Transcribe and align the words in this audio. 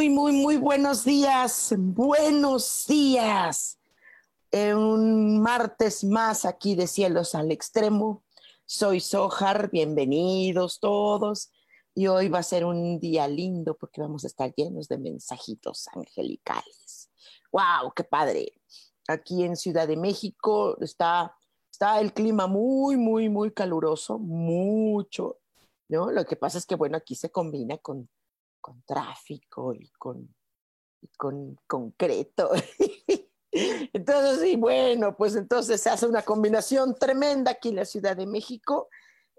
Muy, 0.00 0.08
muy, 0.08 0.32
muy, 0.32 0.56
buenos 0.56 1.04
días. 1.04 1.74
Buenos 1.76 2.86
días. 2.88 3.78
un 4.50 5.42
martes 5.42 6.04
más 6.04 6.46
aquí 6.46 6.74
de 6.74 6.86
Cielos 6.86 7.34
al 7.34 7.52
Extremo. 7.52 8.24
Soy 8.64 9.00
Sojar, 9.00 9.70
bienvenidos 9.70 10.80
todos. 10.80 11.52
Y 11.94 12.06
hoy 12.06 12.30
va 12.30 12.38
a 12.38 12.42
ser 12.42 12.64
un 12.64 12.98
día 12.98 13.28
lindo 13.28 13.76
porque 13.76 14.00
vamos 14.00 14.24
a 14.24 14.28
estar 14.28 14.54
llenos 14.54 14.88
de 14.88 14.96
mensajitos 14.96 15.86
angelicales. 15.88 17.10
¡Wow! 17.52 17.92
¡Qué 17.94 18.04
padre! 18.04 18.54
Aquí 19.06 19.44
en 19.44 19.54
Ciudad 19.54 19.86
de 19.86 19.98
México 19.98 20.78
está, 20.80 21.36
está 21.70 22.00
el 22.00 22.14
clima 22.14 22.46
muy, 22.46 22.96
muy, 22.96 23.28
muy 23.28 23.50
caluroso, 23.50 24.18
mucho. 24.18 25.40
¿no? 25.90 26.10
Lo 26.10 26.24
que 26.24 26.36
pasa 26.36 26.56
es 26.56 26.64
que, 26.64 26.74
bueno, 26.74 26.96
aquí 26.96 27.14
se 27.14 27.30
combina 27.30 27.76
con 27.76 28.08
con 28.60 28.82
tráfico 28.82 29.74
y 29.74 29.88
con, 29.90 30.34
con 31.16 31.56
concreto. 31.66 32.50
entonces, 33.50 34.48
y 34.48 34.56
bueno, 34.56 35.16
pues 35.16 35.34
entonces 35.36 35.80
se 35.80 35.90
hace 35.90 36.06
una 36.06 36.22
combinación 36.22 36.94
tremenda 36.94 37.52
aquí 37.52 37.70
en 37.70 37.76
la 37.76 37.84
Ciudad 37.84 38.16
de 38.16 38.26
México. 38.26 38.88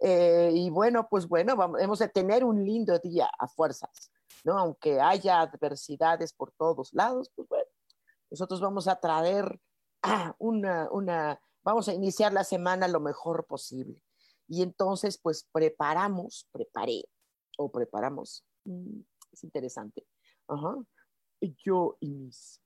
Eh, 0.02 0.52
y 0.54 0.70
bueno, 0.70 1.08
pues 1.10 1.28
bueno, 1.28 1.56
vamos 1.56 2.02
a 2.02 2.08
tener 2.08 2.44
un 2.44 2.66
lindo 2.66 2.98
día 3.00 3.30
a 3.38 3.48
fuerzas, 3.48 4.12
¿no? 4.44 4.58
Aunque 4.58 5.00
haya 5.00 5.42
adversidades 5.42 6.34
por 6.34 6.52
todos 6.54 6.92
lados, 6.94 7.32
pues 7.36 7.48
bueno, 7.48 7.70
nosotros 8.32 8.60
vamos 8.62 8.88
a 8.88 8.96
traer 8.96 9.60
una, 10.40 10.90
una, 10.92 11.40
vamos 11.64 11.88
a 11.88 11.94
iniciar 11.94 12.34
la 12.34 12.44
semana 12.44 12.88
lo 12.88 13.00
mejor 13.00 13.46
posible. 13.46 14.02
Y 14.48 14.64
entonces, 14.64 15.20
pues 15.22 15.48
preparamos, 15.52 16.50
preparé 16.52 17.06
o 17.58 17.72
preparamos 17.72 18.44
mm, 18.66 19.02
es 19.32 19.44
interesante. 19.44 20.06
Ajá. 20.48 20.76
Yo 21.66 21.98
y 22.00 22.10
mis, 22.10 22.62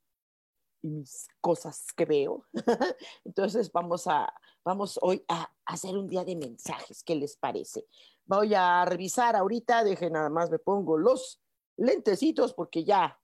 y 0.82 0.90
mis 0.90 1.28
cosas 1.42 1.88
que 1.96 2.06
veo. 2.06 2.46
Entonces 3.24 3.72
vamos 3.72 4.08
a, 4.08 4.34
vamos 4.64 5.00
hoy 5.02 5.24
a 5.28 5.50
hacer 5.66 5.98
un 5.98 6.08
día 6.08 6.26
de 6.26 6.36
mensajes. 6.36 7.04
¿Qué 7.04 7.16
les 7.16 7.38
parece? 7.38 7.88
Voy 8.26 8.54
a 8.54 8.84
revisar 8.86 9.36
ahorita, 9.36 9.84
deje 9.84 10.10
nada 10.10 10.30
más 10.30 10.50
me 10.50 10.60
pongo 10.60 10.98
los 10.98 11.42
lentecitos 11.78 12.54
porque 12.54 12.84
ya, 12.84 13.20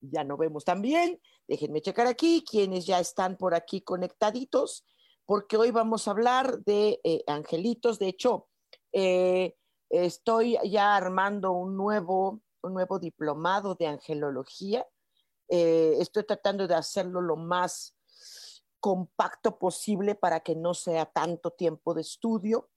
ya 0.00 0.24
no 0.24 0.36
vemos 0.36 0.64
tan 0.64 0.82
bien. 0.82 1.20
Déjenme 1.48 1.80
checar 1.80 2.06
aquí 2.06 2.44
quienes 2.48 2.86
ya 2.86 2.98
están 2.98 3.36
por 3.36 3.54
aquí 3.54 3.82
conectaditos, 3.82 4.84
porque 5.24 5.56
hoy 5.56 5.70
vamos 5.70 6.06
a 6.06 6.10
hablar 6.10 6.58
de 6.64 7.00
eh, 7.04 7.22
angelitos. 7.26 7.98
De 7.98 8.08
hecho, 8.08 8.48
eh, 8.92 9.56
estoy 9.90 10.58
ya 10.68 10.96
armando 10.96 11.52
un 11.52 11.76
nuevo 11.76 12.42
un 12.66 12.74
nuevo 12.74 12.98
diplomado 12.98 13.74
de 13.74 13.86
angelología. 13.86 14.86
Eh, 15.48 15.96
estoy 16.00 16.24
tratando 16.24 16.66
de 16.66 16.74
hacerlo 16.74 17.20
lo 17.20 17.36
más 17.36 17.96
compacto 18.80 19.58
posible 19.58 20.14
para 20.14 20.40
que 20.40 20.54
no 20.54 20.74
sea 20.74 21.06
tanto 21.06 21.52
tiempo 21.52 21.94
de 21.94 22.02
estudio. 22.02 22.68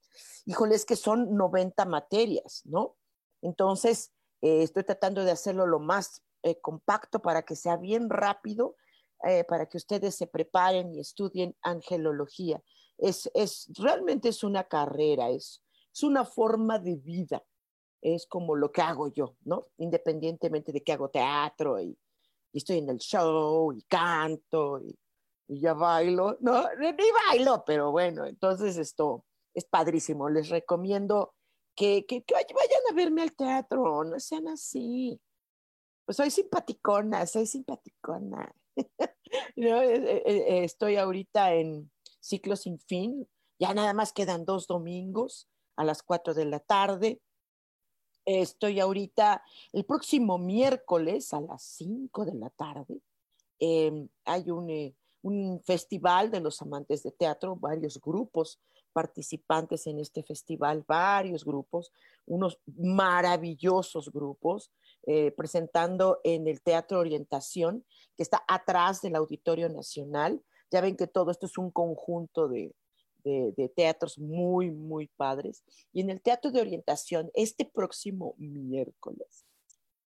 Híjole, 0.46 0.74
es 0.74 0.84
que 0.84 0.96
son 0.96 1.36
90 1.36 1.84
materias, 1.84 2.62
¿no? 2.64 2.96
Entonces, 3.42 4.12
eh, 4.40 4.62
estoy 4.62 4.84
tratando 4.84 5.24
de 5.24 5.30
hacerlo 5.30 5.66
lo 5.66 5.78
más 5.78 6.22
eh, 6.42 6.60
compacto 6.60 7.20
para 7.20 7.42
que 7.42 7.56
sea 7.56 7.76
bien 7.76 8.08
rápido, 8.08 8.76
para 9.48 9.66
que 9.66 9.76
ustedes 9.76 10.14
se 10.14 10.26
preparen 10.26 10.94
y 10.94 11.00
estudien 11.00 11.54
angelología. 11.60 12.62
Es, 12.96 13.30
es, 13.34 13.70
realmente 13.76 14.30
es 14.30 14.42
una 14.42 14.64
carrera, 14.64 15.28
es, 15.28 15.62
es 15.92 16.02
una 16.02 16.24
forma 16.24 16.78
de 16.78 16.96
vida 16.96 17.44
es 18.00 18.26
como 18.26 18.56
lo 18.56 18.72
que 18.72 18.82
hago 18.82 19.08
yo, 19.08 19.36
¿no? 19.44 19.68
Independientemente 19.78 20.72
de 20.72 20.82
que 20.82 20.92
hago 20.92 21.10
teatro 21.10 21.80
y, 21.80 21.96
estoy 22.52 22.78
en 22.78 22.88
el 22.90 22.98
show 22.98 23.72
y 23.72 23.82
canto 23.82 24.80
y, 24.80 24.98
ya 25.48 25.74
bailo, 25.74 26.36
no, 26.40 26.64
ni 26.78 27.10
bailo, 27.28 27.64
pero 27.64 27.90
bueno, 27.90 28.24
entonces 28.24 28.76
esto 28.76 29.24
es 29.52 29.64
padrísimo. 29.64 30.28
Les 30.28 30.48
recomiendo 30.48 31.34
que, 31.74 32.06
que, 32.06 32.24
vayan 32.30 32.82
a 32.90 32.94
verme 32.94 33.22
al 33.22 33.32
teatro, 33.32 34.04
no 34.04 34.18
sean 34.20 34.48
así. 34.48 35.20
Pues 36.04 36.16
soy 36.16 36.30
simpaticona, 36.30 37.26
soy 37.26 37.46
simpaticona. 37.46 38.54
¿No? 39.56 39.82
Eh, 39.82 39.96
eh, 39.96 40.22
eh, 40.26 40.64
estoy 40.64 40.96
ahorita 40.96 41.54
en 41.54 41.90
ciclo 42.20 42.54
sin 42.56 42.78
fin, 42.78 43.28
ya 43.58 43.74
nada 43.74 43.92
más 43.92 44.12
quedan 44.12 44.44
dos 44.44 44.66
domingos 44.66 45.48
a 45.76 45.84
las 45.84 46.02
cuatro 46.02 46.34
de 46.34 46.44
la 46.44 46.60
tarde 46.60 47.20
Estoy 48.38 48.78
ahorita, 48.78 49.42
el 49.72 49.84
próximo 49.84 50.38
miércoles 50.38 51.34
a 51.34 51.40
las 51.40 51.64
5 51.64 52.24
de 52.24 52.34
la 52.34 52.48
tarde, 52.50 53.00
em, 53.58 54.08
hay 54.24 54.48
un, 54.52 54.70
eh, 54.70 54.94
un, 55.22 55.60
festival 55.64 56.30
de 56.30 56.38
los 56.38 56.62
amantes 56.62 57.02
de 57.02 57.10
teatro, 57.10 57.56
varios 57.56 58.00
grupos 58.00 58.60
participantes 58.92 59.84
en 59.88 59.98
este 59.98 60.22
festival, 60.22 60.84
varios 60.86 61.44
grupos, 61.44 61.92
unos 62.24 62.60
maravillosos 62.76 64.12
grupos, 64.12 64.70
eh, 65.06 65.32
presentando 65.32 66.20
en 66.22 66.46
el 66.46 66.62
Teatro 66.62 67.00
Orientación, 67.00 67.84
que 68.16 68.22
está 68.22 68.44
atrás 68.46 69.02
del 69.02 69.16
Auditorio 69.16 69.68
Nacional. 69.68 70.40
Ya 70.70 70.80
ven 70.80 70.96
que 70.96 71.08
todo 71.08 71.32
esto 71.32 71.46
es 71.46 71.58
un 71.58 71.72
conjunto 71.72 72.46
de, 72.46 72.76
de, 73.24 73.72
teatros 73.74 74.18
muy, 74.18 74.70
muy 74.70 75.08
padres. 75.16 75.64
Y 75.92 76.00
en 76.00 76.10
el 76.10 76.20
Teatro 76.20 76.50
de 76.50 76.60
Orientación, 76.60 77.30
este 77.34 77.64
próximo 77.64 78.34
miércoles, 78.38 79.44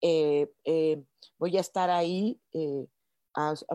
eh, 0.01 0.51
eh, 0.65 1.03
voy 1.39 1.57
a 1.57 1.61
estar 1.61 1.91
ahí, 1.91 2.41
eh, 2.53 2.87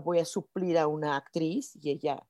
voy 0.04 0.20
a 0.20 0.26
suplir 0.26 0.78
a 0.78 0.88
una 0.88 1.18
actriz 1.18 1.78
y 1.82 1.92
ella 1.92 2.26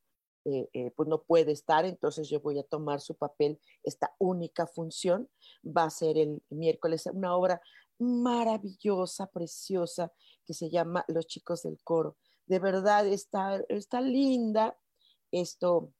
pues 0.97 1.07
no 1.07 1.21
puede 1.21 1.53
estar, 1.53 1.85
entonces 1.85 2.27
yo 2.27 2.41
voy 2.41 2.59
a 2.59 2.63
tomar 2.63 2.99
su 2.99 3.15
papel, 3.15 3.61
esta 3.81 4.13
única 4.19 4.67
función 4.67 5.29
va 5.65 5.85
a 5.85 5.89
ser 5.89 6.17
el 6.17 6.43
miércoles, 6.49 7.05
una 7.13 7.33
obra 7.33 7.61
maravillosa, 7.97 9.27
preciosa, 9.27 10.11
que 10.45 10.53
se 10.53 10.69
llama 10.69 11.05
Los 11.07 11.27
chicos 11.27 11.63
del 11.63 11.79
coro. 11.83 12.17
De 12.45 12.59
verdad 12.59 13.07
está, 13.07 13.63
está 13.69 14.01
linda. 14.01 14.77
Esto, 15.31 15.91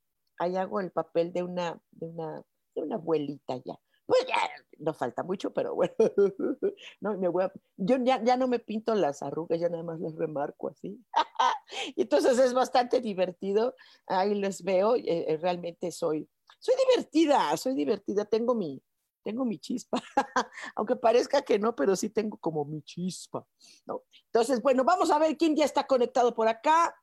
ahí 0.43 0.55
hago 0.57 0.79
el 0.79 0.91
papel 0.91 1.33
de 1.33 1.43
una, 1.43 1.79
de 1.91 2.07
una, 2.07 2.43
de 2.75 2.81
una 2.81 2.95
abuelita 2.95 3.57
ya. 3.65 3.79
Pues 4.05 4.25
ya 4.27 4.35
no 4.79 4.93
falta 4.93 5.23
mucho, 5.23 5.53
pero 5.53 5.75
bueno, 5.75 5.93
no, 7.01 7.17
me 7.17 7.29
voy 7.29 7.45
a, 7.45 7.53
yo 7.77 7.97
ya, 8.03 8.21
ya, 8.21 8.35
no 8.35 8.47
me 8.47 8.59
pinto 8.59 8.93
las 8.95 9.23
arrugas, 9.23 9.59
ya 9.59 9.69
nada 9.69 9.83
más 9.83 9.99
las 10.01 10.15
remarco 10.15 10.69
así. 10.69 10.99
entonces 11.95 12.37
es 12.37 12.53
bastante 12.53 12.99
divertido, 12.99 13.75
ahí 14.07 14.35
les 14.35 14.61
veo, 14.61 14.95
eh, 14.97 15.03
eh, 15.05 15.37
realmente 15.41 15.89
soy, 15.91 16.29
soy 16.59 16.75
divertida, 16.89 17.55
soy 17.55 17.75
divertida, 17.75 18.25
tengo 18.25 18.55
mi, 18.55 18.83
tengo 19.23 19.45
mi 19.45 19.57
chispa, 19.57 20.01
aunque 20.75 20.95
parezca 20.97 21.41
que 21.41 21.57
no, 21.57 21.75
pero 21.75 21.95
sí 21.95 22.09
tengo 22.09 22.37
como 22.37 22.65
mi 22.65 22.81
chispa, 22.81 23.47
¿no? 23.85 24.03
Entonces, 24.25 24.61
bueno, 24.61 24.83
vamos 24.83 25.09
a 25.11 25.17
ver 25.17 25.37
quién 25.37 25.55
ya 25.55 25.65
está 25.65 25.87
conectado 25.87 26.35
por 26.35 26.47
acá. 26.47 26.93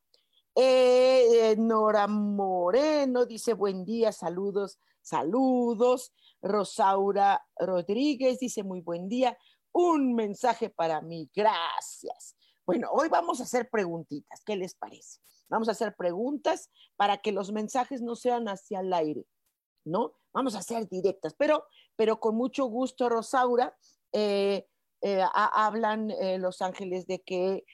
Eh, 0.62 1.56
Nora 1.56 2.06
Moreno 2.06 3.24
dice 3.24 3.54
buen 3.54 3.86
día, 3.86 4.12
saludos, 4.12 4.78
saludos. 5.00 6.12
Rosaura 6.42 7.42
Rodríguez 7.56 8.40
dice 8.40 8.62
muy 8.62 8.82
buen 8.82 9.08
día. 9.08 9.38
un 9.72 10.14
mensaje 10.14 10.68
para 10.68 11.00
mí. 11.00 11.30
Gracias. 11.34 12.36
Bueno, 12.66 12.90
hoy 12.92 13.08
vamos 13.08 13.40
a 13.40 13.44
hacer 13.44 13.70
preguntitas. 13.70 14.42
¿Qué 14.44 14.54
les 14.54 14.74
parece? 14.74 15.20
Vamos 15.48 15.68
a 15.70 15.72
hacer 15.72 15.96
preguntas 15.96 16.68
para 16.96 17.16
que 17.22 17.32
los 17.32 17.52
mensajes 17.52 18.02
no 18.02 18.14
sean 18.14 18.46
hacia 18.46 18.80
el 18.80 18.92
aire, 18.92 19.24
¿no? 19.86 20.12
Vamos 20.34 20.54
a 20.56 20.62
ser 20.62 20.86
directas, 20.90 21.32
pero, 21.38 21.64
pero 21.96 22.20
con 22.20 22.36
mucho 22.36 22.66
gusto, 22.66 23.08
Rosaura. 23.08 23.74
Eh, 24.12 24.66
eh, 25.00 25.24
hablan 25.32 26.12
los 26.38 26.60
ángeles 26.60 27.06
de 27.06 27.22
que 27.22 27.64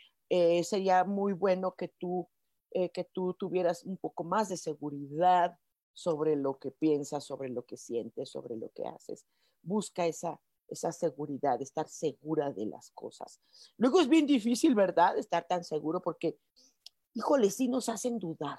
sería 0.63 1.03
muy 1.03 1.33
bueno 1.33 1.75
que 1.77 1.89
tú, 1.89 2.29
que 2.71 3.05
tú 3.05 3.35
tuvieras 3.35 3.85
un 3.85 3.97
poco 3.97 4.23
más 4.23 4.49
de 4.49 4.57
seguridad 4.57 5.59
sobre 5.97 6.37
lo 6.37 6.59
que 6.59 6.71
piensas, 6.71 7.25
sobre 7.25 7.49
lo 7.49 7.65
que 7.65 7.79
sientes, 7.79 8.29
sobre 8.29 8.57
lo 8.57 8.71
que 8.73 8.87
haces. 8.87 9.25
Busca 9.63 10.07
esa, 10.07 10.39
esa 10.69 10.93
seguridad, 10.93 11.61
estar 11.63 11.89
segura 11.89 12.53
de 12.53 12.67
las 12.67 12.91
cosas. 12.91 13.41
Luego 13.79 14.01
es 14.01 14.09
bien 14.09 14.27
difícil, 14.27 14.75
¿verdad? 14.75 15.17
Estar 15.17 15.47
tan 15.47 15.65
seguro 15.65 16.03
porque, 16.03 16.39
híjole, 17.15 17.51
sí 17.51 17.69
nos 17.69 17.89
hacen 17.89 18.19
dudar, 18.19 18.59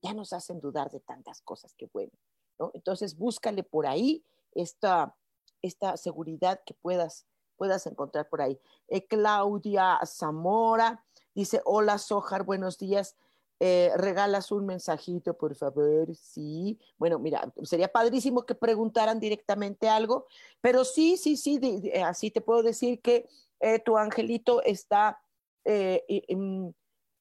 ya 0.00 0.14
nos 0.14 0.32
hacen 0.32 0.60
dudar 0.60 0.90
de 0.90 1.00
tantas 1.00 1.40
cosas, 1.42 1.74
que 1.74 1.88
bueno, 1.92 2.12
¿no? 2.58 2.70
Entonces 2.74 3.16
búscale 3.16 3.62
por 3.62 3.86
ahí 3.86 4.24
esta, 4.52 5.16
esta 5.62 5.96
seguridad 5.96 6.60
que 6.64 6.74
puedas, 6.74 7.26
puedas 7.56 7.86
encontrar 7.86 8.28
por 8.28 8.42
ahí. 8.42 8.60
Eh, 8.88 9.06
Claudia 9.06 9.98
Zamora 10.04 11.04
dice, 11.34 11.62
hola 11.64 11.98
Sojar, 11.98 12.44
buenos 12.44 12.78
días. 12.78 13.16
Eh, 13.58 13.90
regalas 13.96 14.52
un 14.52 14.66
mensajito, 14.66 15.34
por 15.34 15.54
favor, 15.54 16.14
sí. 16.14 16.78
Bueno, 16.98 17.18
mira, 17.18 17.50
sería 17.62 17.88
padrísimo 17.88 18.44
que 18.44 18.54
preguntaran 18.54 19.18
directamente 19.18 19.88
algo, 19.88 20.26
pero 20.60 20.84
sí, 20.84 21.16
sí, 21.16 21.38
sí, 21.38 21.90
así 22.04 22.30
te 22.30 22.42
puedo 22.42 22.62
decir 22.62 23.00
que 23.00 23.26
eh, 23.60 23.78
tu 23.78 23.96
angelito 23.96 24.62
está 24.62 25.18
eh, 25.64 26.04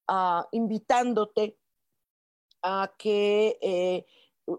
ah, 0.10 0.46
invitándote 0.52 1.58
a 2.62 2.94
que 2.98 4.06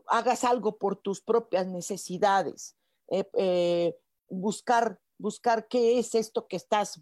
hagas 0.07 0.45
algo 0.45 0.79
por 0.79 0.97
tus 0.97 1.21
propias 1.21 1.67
necesidades, 1.67 2.75
buscar, 4.31 4.99
buscar 5.19 5.69
qué 5.69 5.99
es 5.99 6.15
esto 6.15 6.47
que 6.49 6.57
estás, 6.57 6.99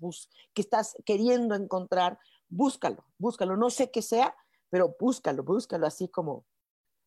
que 0.52 0.62
estás 0.62 0.96
queriendo 1.04 1.54
encontrar, 1.54 2.18
búscalo, 2.48 3.04
búscalo, 3.18 3.56
no 3.56 3.70
sé 3.70 3.90
qué 3.90 4.02
sea, 4.02 4.34
pero 4.70 4.96
búscalo, 4.98 5.42
búscalo 5.42 5.86
así 5.86 6.08
como, 6.08 6.44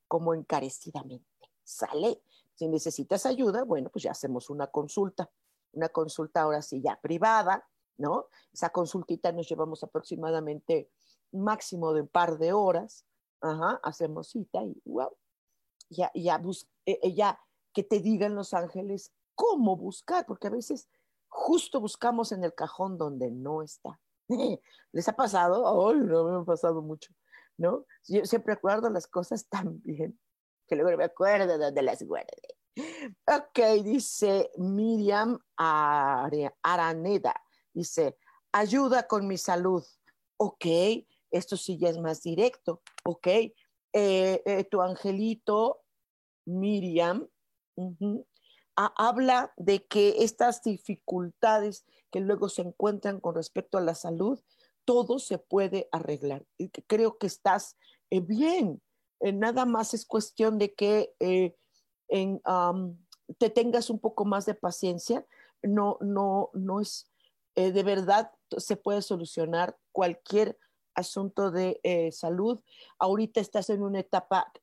como 0.07 0.33
encarecidamente. 0.33 1.25
¿Sale? 1.63 2.21
Si 2.55 2.67
necesitas 2.67 3.25
ayuda, 3.25 3.63
bueno, 3.63 3.89
pues 3.89 4.03
ya 4.03 4.11
hacemos 4.11 4.49
una 4.49 4.67
consulta, 4.67 5.29
una 5.73 5.89
consulta 5.89 6.41
ahora 6.41 6.61
sí 6.61 6.81
ya 6.81 6.99
privada, 6.99 7.67
¿no? 7.97 8.27
Esa 8.53 8.69
consultita 8.69 9.31
nos 9.31 9.49
llevamos 9.49 9.83
aproximadamente 9.83 10.89
máximo 11.31 11.93
de 11.93 12.01
un 12.01 12.07
par 12.07 12.37
de 12.37 12.53
horas, 12.53 13.05
ajá, 13.41 13.79
hacemos 13.83 14.29
cita 14.29 14.63
y 14.63 14.81
wow, 14.85 15.11
ya, 15.89 16.11
ya, 16.13 16.41
eh, 16.85 16.99
eh, 17.03 17.13
ya 17.13 17.39
que 17.73 17.83
te 17.83 17.99
digan 17.99 18.35
los 18.35 18.53
ángeles 18.53 19.13
cómo 19.35 19.75
buscar, 19.75 20.25
porque 20.25 20.47
a 20.47 20.51
veces 20.51 20.89
justo 21.27 21.79
buscamos 21.79 22.31
en 22.31 22.43
el 22.43 22.53
cajón 22.53 22.97
donde 22.97 23.29
no 23.29 23.61
está. 23.61 23.99
¿Les 24.91 25.07
ha 25.07 25.15
pasado? 25.15 25.89
Ay, 25.89 25.99
no 25.99 26.23
me 26.23 26.41
ha 26.41 26.43
pasado 26.43 26.81
mucho. 26.81 27.13
¿No? 27.57 27.85
Yo 28.07 28.25
siempre 28.25 28.53
acuerdo 28.53 28.89
las 28.89 29.07
cosas 29.07 29.47
tan 29.49 29.81
bien 29.81 30.19
que 30.67 30.75
luego 30.75 30.97
me 30.97 31.05
acuerdo 31.05 31.57
de 31.57 31.65
dónde 31.65 31.81
las 31.81 32.03
guardé. 32.03 32.57
Ok, 33.25 33.83
dice 33.83 34.51
Miriam 34.57 35.39
Araneda, 35.55 37.33
dice, 37.73 38.17
ayuda 38.51 39.07
con 39.07 39.27
mi 39.27 39.37
salud. 39.37 39.83
Ok, 40.37 40.65
esto 41.31 41.57
sí 41.57 41.77
ya 41.77 41.89
es 41.89 41.97
más 41.97 42.21
directo. 42.21 42.81
Ok, 43.03 43.27
eh, 43.27 43.53
eh, 43.93 44.63
tu 44.69 44.81
angelito, 44.81 45.81
Miriam, 46.45 47.27
habla 48.75 49.53
de 49.57 49.85
que 49.87 50.23
estas 50.23 50.61
dificultades 50.61 51.85
que 52.11 52.19
luego 52.19 52.49
se 52.49 52.61
encuentran 52.61 53.19
con 53.19 53.35
respecto 53.35 53.77
a 53.77 53.81
la 53.81 53.95
salud 53.95 54.39
todo 54.87 55.19
se 55.19 55.37
puede 55.37 55.89
arreglar. 55.91 56.45
Creo 56.87 57.17
que 57.17 57.27
estás 57.27 57.75
eh, 58.09 58.21
bien. 58.21 58.81
Eh, 59.19 59.33
nada 59.33 59.65
más 59.65 59.93
es 59.93 60.05
cuestión 60.05 60.57
de 60.57 60.73
que 60.73 61.13
eh, 61.19 61.57
te 63.37 63.49
tengas 63.49 63.89
un 63.89 63.99
poco 63.99 64.23
más 64.23 64.45
de 64.45 64.55
paciencia. 64.55 65.27
No, 65.61 65.97
no, 65.99 66.51
no 66.53 66.79
es, 66.79 67.11
de 67.55 67.83
verdad 67.83 68.31
se 68.57 68.77
puede 68.77 69.01
solucionar 69.01 69.77
cualquier 69.91 70.57
asunto 70.95 71.51
de 71.51 72.09
salud. 72.13 72.61
Ahorita 72.97 73.41
estás 73.41 73.69
en 73.69 73.83
una 73.83 73.99
etapa 73.99 74.53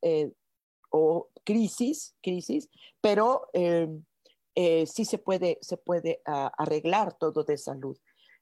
o 0.90 1.28
crisis, 1.44 2.16
crisis, 2.22 2.70
pero 3.02 3.50
sí 3.52 5.04
se 5.04 5.18
puede, 5.18 5.58
se 5.60 5.76
puede 5.76 6.22
ah, 6.24 6.50
arreglar 6.56 7.12
todo 7.18 7.44
de 7.44 7.58
salud. 7.58 7.98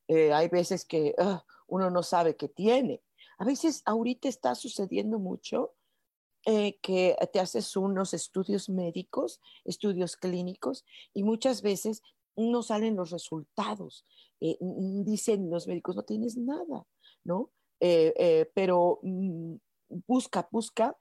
hay 0.08 0.49
veces 0.49 0.84
que 0.84 1.14
ah, 1.19 1.43
uno 1.73 1.89
no 1.89 2.03
sabe 2.03 2.37
qué 2.37 2.49
tiene. 2.49 3.03
A 3.39 3.47
veces 3.47 3.83
ahorita 3.87 4.29
está 4.29 4.55
sucediendo 4.55 5.19
mucho 5.19 5.73
eh, 6.45 6.79
que 6.83 7.17
te 7.33 7.41
haces 7.41 7.77
unos 7.77 8.13
estudios 8.13 8.69
médicos, 8.69 9.41
estudios 9.65 10.17
clínicos, 10.17 10.85
y 11.15 11.23
muchas 11.23 11.63
veces 11.63 12.03
no 12.37 12.63
salen 12.63 12.95
los 12.95 13.11
resultados. 13.11 14.05
Eh, 14.41 14.59
dicen 14.61 15.49
los 15.49 15.67
médicos, 15.67 15.97
no 15.97 16.03
tienes 16.03 16.37
nada, 16.37 16.87
¿no? 17.25 17.51
Eh, 17.81 18.51
pero 18.55 19.01
mm, 19.03 19.55
busca, 20.07 20.47
busca. 20.53 20.95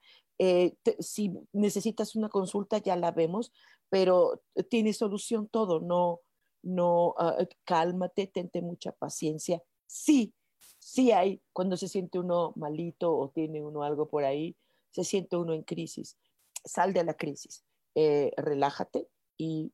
si 1.00 1.32
necesitas 1.52 2.16
una 2.16 2.30
consulta, 2.30 2.78
ya 2.78 2.96
la 2.96 3.10
vemos, 3.10 3.52
pero 3.90 4.42
tiene 4.70 4.94
solución 4.94 5.48
todo, 5.48 5.80
no, 5.80 6.20
no, 6.62 7.14
ah, 7.18 7.36
cálmate, 7.64 8.26
tente 8.26 8.62
mucha 8.62 8.92
paciencia. 8.92 9.62
Sí, 9.86 10.32
sí 10.82 11.12
hay, 11.12 11.40
cuando 11.52 11.76
se 11.76 11.86
siente 11.86 12.18
uno 12.18 12.52
malito 12.56 13.16
o 13.16 13.28
tiene 13.28 13.62
uno 13.62 13.84
algo 13.84 14.08
por 14.08 14.24
ahí, 14.24 14.56
se 14.90 15.04
siente 15.04 15.36
uno 15.36 15.54
en 15.54 15.62
crisis. 15.62 16.18
Sal 16.64 16.92
de 16.92 17.04
la 17.04 17.14
crisis, 17.14 17.64
eh, 17.94 18.32
relájate 18.36 19.08
y, 19.36 19.72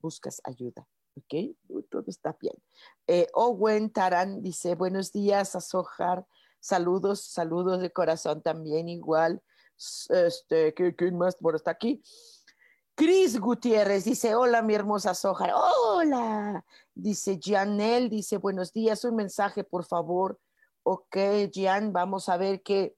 buscas 0.00 0.40
ayuda. 0.44 0.86
¿Ok? 1.16 1.56
Todo 1.90 2.04
está 2.08 2.36
bien. 2.40 2.54
Eh, 3.06 3.28
Owen 3.34 3.90
Tarán 3.90 4.42
dice, 4.42 4.74
buenos 4.74 5.12
días, 5.12 5.56
Azojar. 5.56 6.26
Saludos, 6.60 7.20
saludos 7.20 7.80
de 7.80 7.90
corazón 7.90 8.42
también 8.42 8.88
igual. 8.88 9.42
Este, 10.08 10.72
¿quién 10.74 11.18
más 11.18 11.36
por 11.36 11.56
está 11.56 11.72
aquí? 11.72 12.02
Cris 12.96 13.40
Gutiérrez 13.40 14.04
dice, 14.04 14.36
hola 14.36 14.62
mi 14.62 14.74
hermosa 14.74 15.14
Sojar, 15.14 15.52
hola. 15.52 16.64
Dice 16.94 17.40
Janel, 17.42 18.08
dice, 18.08 18.36
buenos 18.36 18.72
días, 18.72 19.04
un 19.04 19.16
mensaje 19.16 19.64
por 19.64 19.84
favor. 19.84 20.38
Ok, 20.86 21.16
Jan, 21.50 21.94
vamos 21.94 22.28
a 22.28 22.36
ver 22.36 22.62
que 22.62 22.94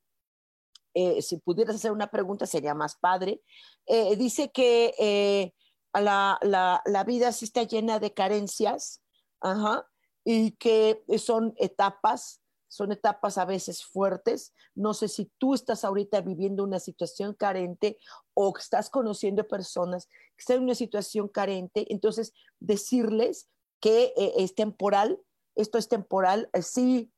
eh, 0.93 1.23
si 1.23 1.37
pudieras 1.37 1.77
hacer 1.77 1.93
una 1.93 2.11
pregunta 2.11 2.45
sería 2.47 2.75
más 2.75 2.97
padre. 2.97 3.43
Eh, 3.87 4.17
dice 4.17 4.51
que 4.51 4.93
eh, 4.99 5.55
la, 5.95 6.37
la, 6.43 6.83
la, 6.85 7.05
vida 7.05 7.31
sí 7.31 7.45
está 7.45 7.63
llena 7.63 8.01
de 8.01 8.13
carencias 8.13 9.03
ajá, 9.41 9.87
y 10.25 10.53
que 10.53 11.05
son 11.19 11.55
etapas 11.59 12.43
son 12.69 12.91
etapas 12.91 13.39
a 13.39 13.45
veces 13.45 13.85
fuertes. 13.85 14.53
No 14.75 14.93
sé 14.95 15.07
si 15.09 15.31
tú 15.39 15.55
estás 15.55 15.85
ahorita 15.85 16.21
viviendo 16.23 16.65
una 16.65 16.81
situación 16.81 17.35
carente 17.35 17.99
o 18.35 18.53
estás 18.59 18.91
conociendo 18.91 19.47
personas 19.47 20.09
que 20.09 20.41
están 20.41 20.57
en 20.59 20.65
una 20.65 20.75
situación 20.75 21.29
carente. 21.29 21.87
Entonces, 21.91 22.35
decirles 22.59 23.49
que 23.81 24.13
es 24.17 24.55
temporal, 24.55 25.21
esto 25.55 25.79
es 25.79 25.89
temporal, 25.89 26.51
sí, 26.61 27.13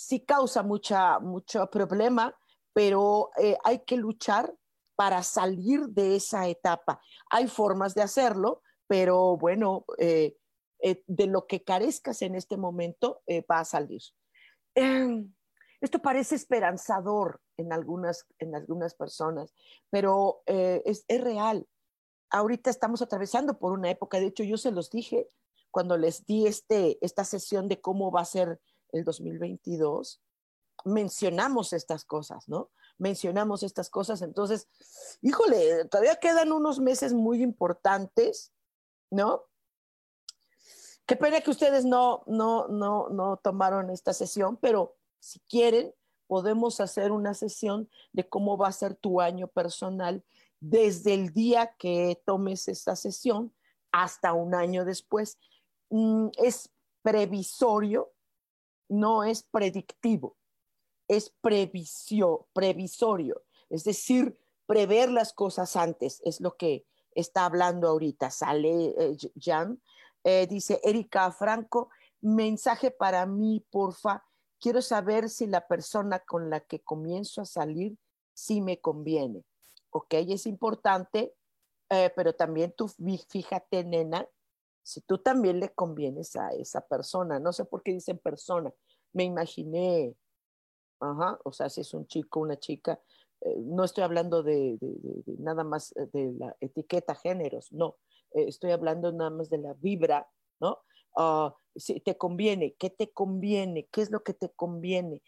sí 0.00 0.20
causa 0.20 0.62
mucha, 0.62 1.18
mucho 1.18 1.68
problema, 1.70 2.36
pero 2.72 3.30
eh, 3.38 3.56
hay 3.64 3.80
que 3.80 3.96
luchar 3.96 4.54
para 4.96 5.22
salir 5.22 5.88
de 5.88 6.16
esa 6.16 6.46
etapa. 6.48 7.00
Hay 7.30 7.48
formas 7.48 7.94
de 7.94 8.02
hacerlo, 8.02 8.62
pero 8.86 9.36
bueno, 9.36 9.84
de 9.98 11.26
lo 11.26 11.46
que 11.46 11.62
carezcas 11.62 12.22
en 12.22 12.34
este 12.34 12.56
momento 12.56 13.22
va 13.50 13.60
a 13.60 13.64
salir. 13.64 14.02
Em, 14.74 15.32
esto 15.80 16.00
parece 16.00 16.34
esperanzador 16.34 17.40
en 17.56 17.72
algunas, 17.72 18.26
en 18.38 18.54
algunas 18.54 18.94
personas, 18.94 19.54
pero 19.90 20.42
eh, 20.46 20.82
es, 20.84 21.04
es, 21.08 21.20
real. 21.20 21.66
Ahorita 22.30 22.70
estamos 22.70 23.02
atravesando 23.02 23.58
por 23.58 23.72
una 23.72 23.90
época, 23.90 24.20
de 24.20 24.26
hecho 24.26 24.44
yo 24.44 24.56
se 24.56 24.70
los 24.70 24.90
dije 24.90 25.28
cuando 25.70 25.96
les 25.96 26.26
di 26.26 26.46
este, 26.46 26.98
esta 27.00 27.24
sesión 27.24 27.68
de 27.68 27.80
cómo 27.80 28.10
va 28.10 28.20
a 28.20 28.26
ser 28.26 28.60
el 28.92 29.04
2022, 29.04 30.22
mencionamos 30.84 31.72
estas 31.72 32.04
cosas, 32.04 32.48
¿no? 32.48 32.70
Mencionamos 32.98 33.62
estas 33.62 33.90
cosas, 33.90 34.22
entonces, 34.22 34.68
híjole, 35.22 35.84
todavía 35.86 36.16
quedan 36.16 36.52
unos 36.52 36.80
meses 36.80 37.12
muy 37.12 37.42
importantes, 37.42 38.52
¿no? 39.10 39.44
Qué 41.06 41.16
pena 41.16 41.40
que 41.40 41.50
ustedes 41.50 41.84
no, 41.84 42.22
no, 42.26 42.68
no, 42.68 43.08
no 43.08 43.36
tomaron 43.38 43.90
esta 43.90 44.12
sesión, 44.12 44.56
pero 44.56 44.96
si 45.18 45.40
quieren, 45.40 45.94
podemos 46.26 46.80
hacer 46.80 47.10
una 47.10 47.34
sesión 47.34 47.90
de 48.12 48.28
cómo 48.28 48.56
va 48.56 48.68
a 48.68 48.72
ser 48.72 48.94
tu 48.94 49.20
año 49.20 49.48
personal 49.48 50.24
desde 50.60 51.14
el 51.14 51.32
día 51.32 51.74
que 51.78 52.22
tomes 52.24 52.68
esta 52.68 52.94
sesión 52.94 53.52
hasta 53.90 54.32
un 54.32 54.54
año 54.54 54.84
después. 54.84 55.38
Mm, 55.88 56.28
es 56.38 56.70
previsorio, 57.02 58.12
no 58.90 59.24
es 59.24 59.44
predictivo, 59.44 60.36
es 61.08 61.30
previsio, 61.40 62.48
previsorio, 62.52 63.42
es 63.70 63.84
decir, 63.84 64.38
prever 64.66 65.10
las 65.10 65.32
cosas 65.32 65.76
antes, 65.76 66.20
es 66.24 66.40
lo 66.40 66.56
que 66.56 66.84
está 67.14 67.44
hablando 67.44 67.88
ahorita. 67.88 68.30
Sale 68.30 68.94
eh, 68.98 69.16
Jan, 69.40 69.80
eh, 70.24 70.46
dice 70.48 70.80
Erika 70.84 71.30
Franco, 71.32 71.90
mensaje 72.20 72.90
para 72.90 73.26
mí, 73.26 73.64
porfa. 73.70 74.24
Quiero 74.60 74.82
saber 74.82 75.30
si 75.30 75.46
la 75.46 75.66
persona 75.66 76.20
con 76.20 76.50
la 76.50 76.60
que 76.60 76.80
comienzo 76.80 77.42
a 77.42 77.46
salir 77.46 77.96
sí 78.34 78.60
me 78.60 78.80
conviene. 78.80 79.44
Ok, 79.90 80.14
es 80.14 80.46
importante, 80.46 81.34
eh, 81.88 82.12
pero 82.14 82.34
también 82.34 82.72
tú 82.76 82.88
fíjate, 83.28 83.84
nena, 83.84 84.28
si 84.82 85.00
tú 85.02 85.18
también 85.18 85.60
le 85.60 85.70
convienes 85.70 86.36
a 86.36 86.50
esa 86.50 86.80
persona. 86.80 87.38
No 87.38 87.52
sé 87.52 87.64
por 87.64 87.82
qué 87.82 87.92
dicen 87.92 88.18
persona. 88.18 88.72
Me 89.12 89.24
imaginé, 89.24 90.14
ajá, 91.00 91.38
o 91.44 91.52
sea, 91.52 91.68
si 91.68 91.82
es 91.82 91.94
un 91.94 92.06
chico, 92.06 92.40
una 92.40 92.58
chica, 92.58 93.00
eh, 93.42 93.56
no 93.58 93.84
estoy 93.84 94.04
hablando 94.04 94.42
de, 94.42 94.78
nada 95.38 95.64
más 95.64 95.94
eh, 95.96 96.08
de 96.12 96.32
la 96.38 96.56
etiqueta 96.60 97.14
géneros, 97.14 97.72
no, 97.72 97.96
eh, 98.32 98.44
estoy 98.48 98.70
hablando 98.70 99.12
nada 99.12 99.30
más 99.30 99.48
de 99.48 99.58
la 99.58 99.74
vibra, 99.74 100.28
¿no? 100.60 100.78
Ah, 101.16 101.54
si 101.74 102.00
te 102.00 102.16
conviene, 102.16 102.74
¿qué 102.78 102.90
te 102.90 103.10
conviene? 103.10 103.88
¿Qué 103.90 104.02
es 104.02 104.10
lo 104.10 104.22
que 104.22 104.34
te 104.34 104.50
conviene? 104.50 105.22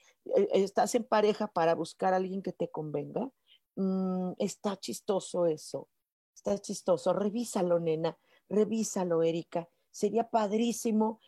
¿Estás 0.53 0.95
en 0.95 1.05
pareja 1.05 1.49
para 1.49 1.75
buscar 1.75 2.13
a 2.13 2.17
alguien 2.17 2.43
que 2.43 2.53
te 2.53 2.71
convenga? 2.71 3.31
Mm, 3.77 4.33
está 4.39 4.77
chistoso 4.77 5.47
eso, 5.47 5.89
está 6.35 6.59
chistoso. 6.59 7.13
Revísalo, 7.13 7.81
nena, 7.81 8.17
revísalo, 8.53 9.23
Erika. 9.23 9.69
Sería 9.91 10.29
padrísimo 10.29 11.21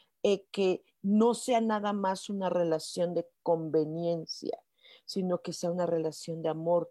que 0.52 0.85
no 1.02 1.35
sea 1.35 1.61
nada 1.61 1.93
más 1.93 2.31
una 2.31 2.49
relación 2.49 3.14
de 3.14 3.26
conveniencia, 3.43 4.59
sino 5.04 5.43
que 5.43 5.52
sea 5.52 5.71
una 5.71 5.87
relación 5.87 6.43
de 6.43 6.49
amor. 6.49 6.90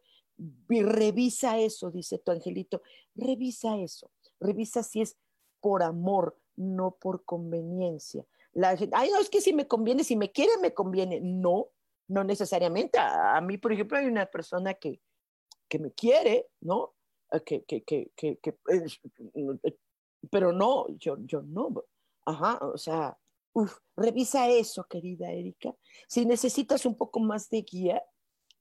revisa 0.67 1.59
eso, 1.59 1.89
dice 1.91 2.19
tu 2.19 2.31
angelito, 2.31 2.81
revisa 3.15 3.77
eso, 3.77 4.11
revisa 4.39 4.83
si 4.83 5.01
es 5.01 5.17
por 5.61 5.81
amor, 5.83 6.37
no 6.55 6.91
por 6.91 7.25
conveniencia. 7.25 8.25
La 8.53 8.77
gente, 8.77 8.95
ay, 8.95 9.09
no, 9.09 9.19
es 9.19 9.29
que 9.29 9.41
si 9.41 9.53
me 9.53 9.67
conviene, 9.67 10.03
si 10.03 10.15
me 10.15 10.31
quiere, 10.31 10.51
me 10.61 10.73
conviene. 10.73 11.19
No, 11.21 11.69
no 12.07 12.23
necesariamente. 12.23 12.99
A, 12.99 13.41
mí, 13.41 13.57
por 13.57 13.73
ejemplo, 13.73 13.97
hay 13.97 14.05
una 14.05 14.27
persona 14.27 14.75
que, 14.75 15.01
que 15.67 15.79
me 15.79 15.91
quiere, 15.91 16.49
¿no? 16.61 16.93
Eh, 17.31 17.41
que, 17.41 17.63
que, 17.63 17.83
que, 17.83 18.11
que, 18.15 18.37
pero 20.29 20.51
no, 20.51 20.87
yo, 20.97 21.17
yo 21.19 21.41
no. 21.41 21.83
Ajá, 22.25 22.59
o 22.61 22.77
sea, 22.77 23.17
Uf, 23.53 23.77
revisa 23.95 24.49
eso, 24.49 24.83
querida 24.85 25.31
Erika. 25.31 25.75
Si 26.07 26.25
necesitas 26.25 26.85
un 26.87 26.95
poco 26.95 27.19
más 27.19 27.49
de 27.49 27.61
guía, 27.61 28.03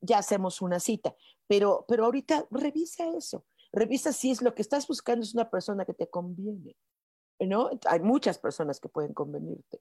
ya 0.01 0.19
hacemos 0.19 0.61
una 0.61 0.81
cita. 0.81 1.17
Pero, 1.47 1.87
pero 1.89 2.05
ahorita 2.05 2.47
revisa 2.51 3.09
eso. 3.17 3.47
Revisa 3.73 4.13
si 4.13 4.31
es 4.31 4.43
lo 4.43 4.55
que 4.55 4.61
estás 4.61 4.87
buscando 4.87 5.25
es 5.25 5.33
una 5.33 5.51
persona 5.51 5.87
que 5.87 5.95
te 5.95 6.11
conviene. 6.11 6.77
¿no? 7.41 7.71
Hay 7.87 8.01
muchas 8.01 8.39
personas 8.39 8.79
que 8.81 8.91
pueden 8.91 9.15
convenirte. 9.15 9.81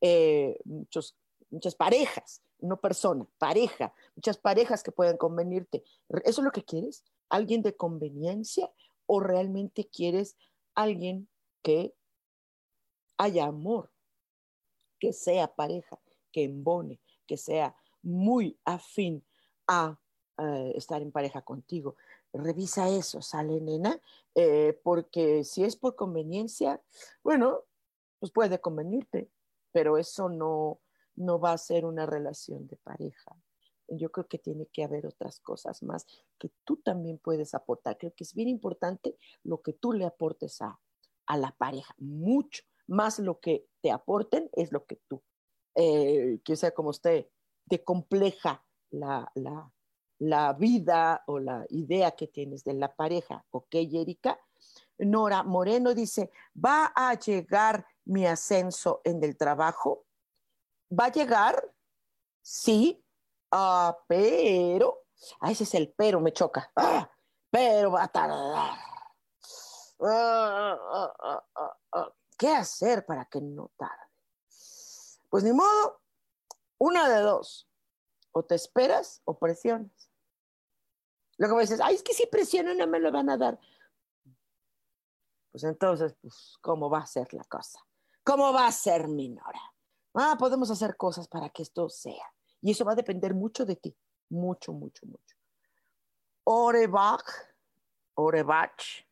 Eh, 0.00 0.60
muchos, 0.64 1.16
muchas 1.50 1.74
parejas, 1.74 2.42
no 2.60 2.80
persona, 2.80 3.26
pareja, 3.38 3.92
muchas 4.14 4.38
parejas 4.38 4.82
que 4.84 4.92
pueden 4.92 5.16
convenirte. 5.16 5.82
¿Eso 6.24 6.40
es 6.40 6.44
lo 6.44 6.52
que 6.52 6.64
quieres? 6.64 7.04
¿Alguien 7.28 7.62
de 7.62 7.76
conveniencia 7.76 8.72
o 9.06 9.18
realmente 9.18 9.88
quieres 9.88 10.36
alguien 10.74 11.28
que 11.62 11.94
haya 13.18 13.46
amor? 13.46 13.92
que 15.02 15.12
sea 15.12 15.52
pareja, 15.52 15.98
que 16.30 16.44
embone, 16.44 17.00
que 17.26 17.36
sea 17.36 17.74
muy 18.02 18.56
afín 18.64 19.26
a 19.66 19.98
eh, 20.38 20.74
estar 20.76 21.02
en 21.02 21.10
pareja 21.10 21.42
contigo. 21.42 21.96
Revisa 22.32 22.88
eso, 22.88 23.20
sale 23.20 23.60
nena, 23.60 24.00
eh, 24.36 24.80
porque 24.84 25.42
si 25.42 25.64
es 25.64 25.74
por 25.74 25.96
conveniencia, 25.96 26.80
bueno, 27.24 27.64
pues 28.20 28.30
puede 28.30 28.60
convenirte, 28.60 29.28
pero 29.72 29.98
eso 29.98 30.28
no, 30.28 30.78
no 31.16 31.40
va 31.40 31.50
a 31.50 31.58
ser 31.58 31.84
una 31.84 32.06
relación 32.06 32.68
de 32.68 32.76
pareja. 32.76 33.34
Yo 33.96 34.10
creo 34.10 34.26
que 34.26 34.38
tiene 34.38 34.66
que 34.66 34.84
haber 34.84 35.06
otras 35.06 35.40
cosas 35.40 35.82
más 35.82 36.06
que 36.38 36.50
tú 36.64 36.76
también 36.76 37.18
puedes 37.18 37.54
aportar. 37.54 37.98
Creo 37.98 38.14
que 38.14 38.24
es 38.24 38.34
bien 38.34 38.48
importante 38.48 39.16
lo 39.42 39.62
que 39.62 39.72
tú 39.72 39.92
le 39.92 40.04
aportes 40.04 40.60
a, 40.62 40.80
a 41.26 41.36
la 41.36 41.52
pareja, 41.52 41.94
mucho, 41.98 42.62
más 42.86 43.18
lo 43.18 43.40
que 43.40 43.66
te 43.80 43.90
aporten 43.90 44.50
es 44.52 44.72
lo 44.72 44.84
que 44.84 44.96
tú, 45.08 45.22
eh, 45.74 46.40
que 46.44 46.56
sea 46.56 46.72
como 46.72 46.90
usted, 46.90 47.26
te 47.68 47.82
compleja 47.82 48.64
la, 48.90 49.30
la, 49.34 49.72
la, 50.18 50.52
vida 50.52 51.22
o 51.26 51.38
la 51.38 51.64
idea 51.70 52.10
que 52.12 52.26
tienes 52.26 52.64
de 52.64 52.74
la 52.74 52.94
pareja. 52.94 53.44
¿Ok, 53.50 53.74
Erika? 53.74 54.38
Nora 54.98 55.42
Moreno 55.42 55.94
dice, 55.94 56.30
¿va 56.54 56.92
a 56.94 57.14
llegar 57.18 57.86
mi 58.04 58.26
ascenso 58.26 59.00
en 59.04 59.22
el 59.24 59.36
trabajo? 59.36 60.04
¿Va 60.90 61.06
a 61.06 61.12
llegar? 61.12 61.72
Sí, 62.42 63.02
ah, 63.52 63.96
pero, 64.08 65.04
ah, 65.40 65.50
ese 65.50 65.64
es 65.64 65.74
el 65.74 65.92
pero, 65.96 66.20
me 66.20 66.32
choca. 66.32 66.70
Ah, 66.76 67.10
pero 67.50 67.92
va 67.92 68.04
a 68.04 68.08
tardar. 68.08 68.78
Ah, 70.00 70.78
¿Qué 72.36 72.48
hacer 72.48 73.06
para 73.06 73.26
que 73.26 73.40
no 73.40 73.70
tarde? 73.76 74.10
Pues 75.30 75.44
ni 75.44 75.52
modo, 75.52 76.00
una 76.78 77.08
de 77.08 77.20
dos. 77.20 77.68
O 78.32 78.44
te 78.44 78.54
esperas 78.54 79.22
o 79.24 79.38
presionas. 79.38 80.10
Luego 81.38 81.60
dices, 81.60 81.80
ay, 81.80 81.94
es 81.94 82.02
que 82.02 82.14
si 82.14 82.26
presiono 82.26 82.74
no 82.74 82.86
me 82.86 82.98
lo 82.98 83.12
van 83.12 83.30
a 83.30 83.36
dar. 83.36 83.58
Pues 85.50 85.64
entonces, 85.64 86.14
pues, 86.20 86.56
¿cómo 86.60 86.88
va 86.88 87.00
a 87.00 87.06
ser 87.06 87.32
la 87.34 87.44
cosa? 87.44 87.78
¿Cómo 88.24 88.52
va 88.52 88.66
a 88.66 88.72
ser, 88.72 89.08
Minora? 89.08 89.60
Ah, 90.14 90.36
podemos 90.38 90.70
hacer 90.70 90.96
cosas 90.96 91.28
para 91.28 91.50
que 91.50 91.62
esto 91.62 91.88
sea. 91.88 92.34
Y 92.62 92.70
eso 92.70 92.84
va 92.84 92.92
a 92.92 92.96
depender 92.96 93.34
mucho 93.34 93.66
de 93.66 93.76
ti. 93.76 93.94
Mucho, 94.30 94.72
mucho, 94.72 95.04
mucho. 95.04 95.36
Orebach, 96.44 97.26
Orebach, 98.14 99.04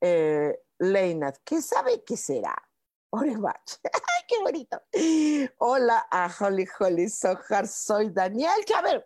eh, 0.00 0.58
Leinat, 0.78 1.38
¿qué 1.44 1.62
sabe 1.62 2.02
qué 2.04 2.16
será? 2.16 2.56
Orebach. 3.10 3.78
¡Ay, 3.84 4.22
qué 4.26 4.38
bonito! 4.40 4.82
Hola 5.58 6.06
a 6.10 6.30
Holly 6.40 6.66
Holly 6.78 7.08
Sojar, 7.08 7.68
soy 7.68 8.10
Daniel 8.10 8.64
Chavero. 8.64 9.04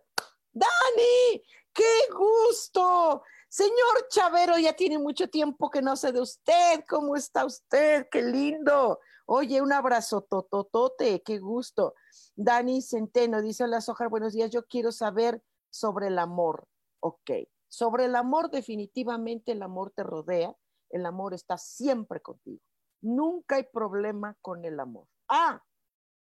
¡Dani! 0.52 1.42
¡Qué 1.72 2.08
gusto! 2.12 3.22
Señor 3.48 4.08
Chavero, 4.08 4.58
ya 4.58 4.74
tiene 4.74 4.98
mucho 4.98 5.28
tiempo 5.28 5.70
que 5.70 5.82
no 5.82 5.96
sé 5.96 6.12
de 6.12 6.20
usted. 6.20 6.84
¿Cómo 6.88 7.16
está 7.16 7.44
usted? 7.44 8.08
¡Qué 8.10 8.22
lindo! 8.22 9.00
Oye, 9.26 9.60
un 9.60 9.72
abrazo 9.72 10.22
tototote, 10.22 11.22
qué 11.22 11.38
gusto. 11.38 11.94
Dani 12.42 12.82
Centeno 12.82 13.42
dice: 13.42 13.64
Hola 13.64 13.80
Sojar, 13.80 14.08
buenos 14.08 14.32
días. 14.32 14.50
Yo 14.50 14.66
quiero 14.66 14.92
saber 14.92 15.42
sobre 15.70 16.08
el 16.08 16.18
amor. 16.18 16.66
Ok. 17.00 17.30
Sobre 17.68 18.06
el 18.06 18.16
amor, 18.16 18.50
definitivamente 18.50 19.52
el 19.52 19.62
amor 19.62 19.92
te 19.94 20.02
rodea 20.02 20.56
el 20.90 21.06
amor 21.06 21.34
está 21.34 21.56
siempre 21.56 22.20
contigo. 22.20 22.60
Nunca 23.00 23.56
hay 23.56 23.64
problema 23.64 24.36
con 24.42 24.64
el 24.64 24.78
amor. 24.78 25.06
Ah, 25.28 25.62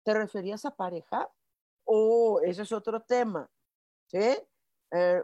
¿te 0.03 0.13
referías 0.13 0.63
a 0.65 0.75
pareja? 0.75 1.29
Oh, 1.83 2.39
ese 2.43 2.61
es 2.61 2.71
otro 2.71 3.01
tema. 3.01 3.49
¿Sí? 4.07 4.37
Eh, 4.91 5.23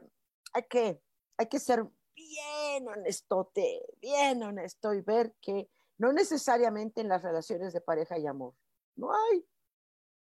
hay, 0.54 0.64
que, 0.64 1.02
hay 1.38 1.48
que 1.48 1.60
ser 1.60 1.86
bien 2.16 2.88
honestote, 2.88 3.86
bien 4.02 4.42
honesto 4.44 4.94
y 4.94 5.02
ver 5.02 5.36
que 5.40 5.70
no 5.98 6.12
necesariamente 6.12 7.02
en 7.02 7.10
las 7.10 7.22
relaciones 7.22 7.74
de 7.74 7.82
pareja 7.82 8.16
hay 8.16 8.26
amor. 8.26 8.54
No 8.96 9.12
hay. 9.14 9.46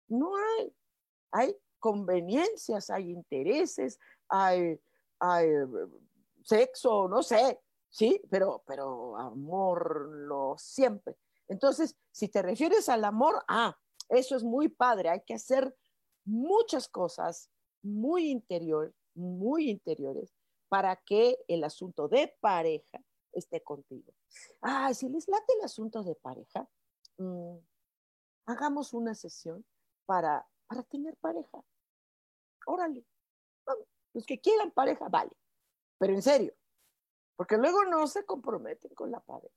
No 0.08 0.32
hay. 0.36 0.74
Hay 1.30 1.56
conveniencias, 1.78 2.90
hay 2.90 3.10
intereses, 3.10 3.98
hay, 4.28 4.80
sexo, 6.42 7.08
no 7.08 7.22
sé, 7.22 7.60
¿sí? 7.88 8.20
Pero, 8.30 8.62
pero 8.66 9.16
amor 9.16 10.08
lo 10.10 10.56
siempre. 10.58 11.16
Entonces, 11.48 11.96
si 12.10 12.28
te 12.28 12.42
refieres 12.42 12.88
al 12.88 13.04
amor, 13.04 13.42
ah, 13.48 13.76
eso 14.08 14.36
es 14.36 14.42
muy 14.42 14.68
padre, 14.68 15.10
hay 15.10 15.20
que 15.22 15.34
hacer 15.34 15.76
muchas 16.24 16.88
cosas 16.88 17.50
muy 17.82 18.30
interior, 18.30 18.94
muy 19.14 19.70
interiores 19.70 20.34
para 20.68 20.96
que 20.96 21.38
el 21.48 21.64
asunto 21.64 22.08
de 22.08 22.34
pareja 22.40 23.02
esté 23.32 23.62
contigo. 23.62 24.12
Ah, 24.60 24.92
si 24.94 25.08
les 25.08 25.28
late 25.28 25.52
el 25.58 25.64
asunto 25.64 26.02
de 26.02 26.14
pareja, 26.14 26.68
mm, 27.18 27.56
hagamos 28.46 28.92
una 28.92 29.14
sesión 29.14 29.64
para, 30.08 30.48
para 30.66 30.82
tener 30.84 31.14
pareja. 31.18 31.62
Órale, 32.64 33.04
los 34.14 34.24
que 34.24 34.40
quieran 34.40 34.70
pareja, 34.70 35.06
vale, 35.10 35.30
pero 35.98 36.14
en 36.14 36.22
serio, 36.22 36.54
porque 37.36 37.58
luego 37.58 37.84
no 37.84 38.06
se 38.06 38.24
comprometen 38.24 38.94
con 38.94 39.10
la 39.10 39.20
pareja. 39.20 39.54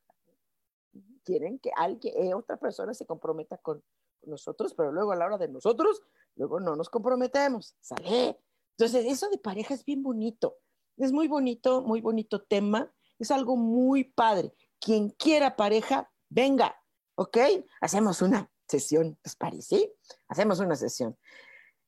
Quieren 1.24 1.58
que 1.60 1.72
alguien, 1.74 2.14
eh, 2.18 2.34
otra 2.34 2.58
persona 2.58 2.94
se 2.94 3.06
comprometa 3.06 3.58
con, 3.60 3.82
nosotros, 4.24 4.76
pero 4.76 4.92
luego 4.92 5.14
a 5.14 5.16
la 5.16 5.26
hora 5.26 5.38
de 5.40 5.48
nosotros, 5.48 6.04
luego 6.36 6.60
no 6.60 6.76
nos 6.76 6.90
comprometemos, 6.90 7.76
¿sale? 7.80 8.40
Entonces, 8.78 9.06
eso 9.08 9.30
de 9.30 9.40
pareja 9.40 9.74
es 9.74 9.84
bien 9.84 10.04
bonito, 10.04 10.58
es 10.98 11.12
muy 11.12 11.28
bonito, 11.28 11.82
muy 11.82 12.02
bonito 12.02 12.44
tema, 12.44 12.94
es 13.18 13.32
algo 13.32 13.56
muy 13.56 14.04
padre. 14.04 14.54
Quien 14.80 15.10
quiera 15.10 15.56
pareja, 15.56 16.12
venga, 16.30 16.76
¿ok? 17.16 17.38
Hacemos 17.80 18.22
una 18.22 18.52
sesión, 18.72 19.18
¿les 19.24 19.36
parece? 19.36 19.94
Hacemos 20.28 20.60
una 20.60 20.76
sesión. 20.76 21.18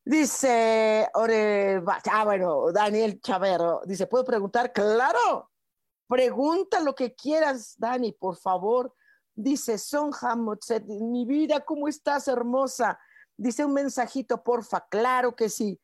Dice, 0.06 1.10
ah, 1.14 2.24
bueno, 2.26 2.72
Daniel 2.74 3.22
Chavero, 3.22 3.82
dice, 3.86 4.06
¿puedo 4.06 4.26
preguntar? 4.26 4.74
Claro, 4.74 5.50
pregunta 6.08 6.82
lo 6.82 6.94
que 6.94 7.16
quieras, 7.16 7.76
Dani, 7.78 8.12
por 8.12 8.36
favor. 8.36 8.94
Dice, 9.34 9.78
Son 9.78 10.12
Hamotset, 10.22 10.84
mi 10.86 11.26
vida, 11.26 11.62
¿cómo 11.62 11.88
estás, 11.88 12.28
hermosa? 12.28 13.00
Dice 13.38 13.66
un 13.66 13.74
mensajito, 13.74 14.44
porfa, 14.44 14.86
claro 14.90 15.36
que 15.36 15.50
sí. 15.50 15.80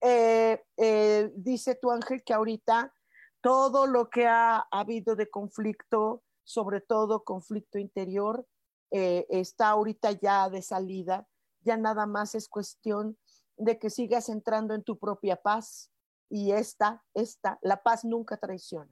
Eh, 0.00 0.62
eh, 0.76 1.30
dice 1.34 1.74
tu 1.74 1.90
ángel 1.90 2.22
que 2.22 2.34
ahorita 2.34 2.94
todo 3.40 3.86
lo 3.86 4.08
que 4.08 4.26
ha, 4.26 4.66
habido 4.70 5.16
de 5.16 5.28
conflicto, 5.28 6.22
sobre 6.44 6.80
todo 6.80 7.24
conflicto 7.24 7.78
interior, 7.78 8.46
eh, 8.90 9.26
está 9.28 9.70
ahorita 9.70 10.12
ya 10.12 10.48
de 10.48 10.62
salida. 10.62 11.26
Ya 11.60 11.76
nada 11.76 12.06
más 12.06 12.34
es 12.34 12.48
cuestión 12.48 13.18
de 13.56 13.78
que 13.78 13.90
sigas 13.90 14.28
entrando 14.28 14.74
en 14.74 14.82
tu 14.82 14.98
propia 14.98 15.36
paz. 15.36 15.90
Y 16.28 16.52
esta, 16.52 17.04
esta, 17.14 17.58
la 17.62 17.82
paz 17.82 18.04
nunca 18.04 18.36
traiciona. 18.36 18.90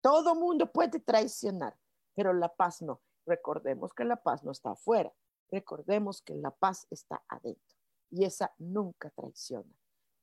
Todo 0.00 0.34
mundo 0.34 0.70
puede 0.70 1.00
traicionar, 1.00 1.76
pero 2.14 2.32
la 2.32 2.54
paz 2.54 2.82
no. 2.82 3.00
Recordemos 3.26 3.92
que 3.94 4.04
la 4.04 4.16
paz 4.16 4.44
no 4.44 4.52
está 4.52 4.72
afuera. 4.72 5.12
Recordemos 5.50 6.22
que 6.22 6.34
la 6.34 6.50
paz 6.50 6.86
está 6.90 7.24
adentro. 7.28 7.76
Y 8.10 8.24
esa 8.24 8.54
nunca 8.58 9.10
traiciona. 9.10 9.72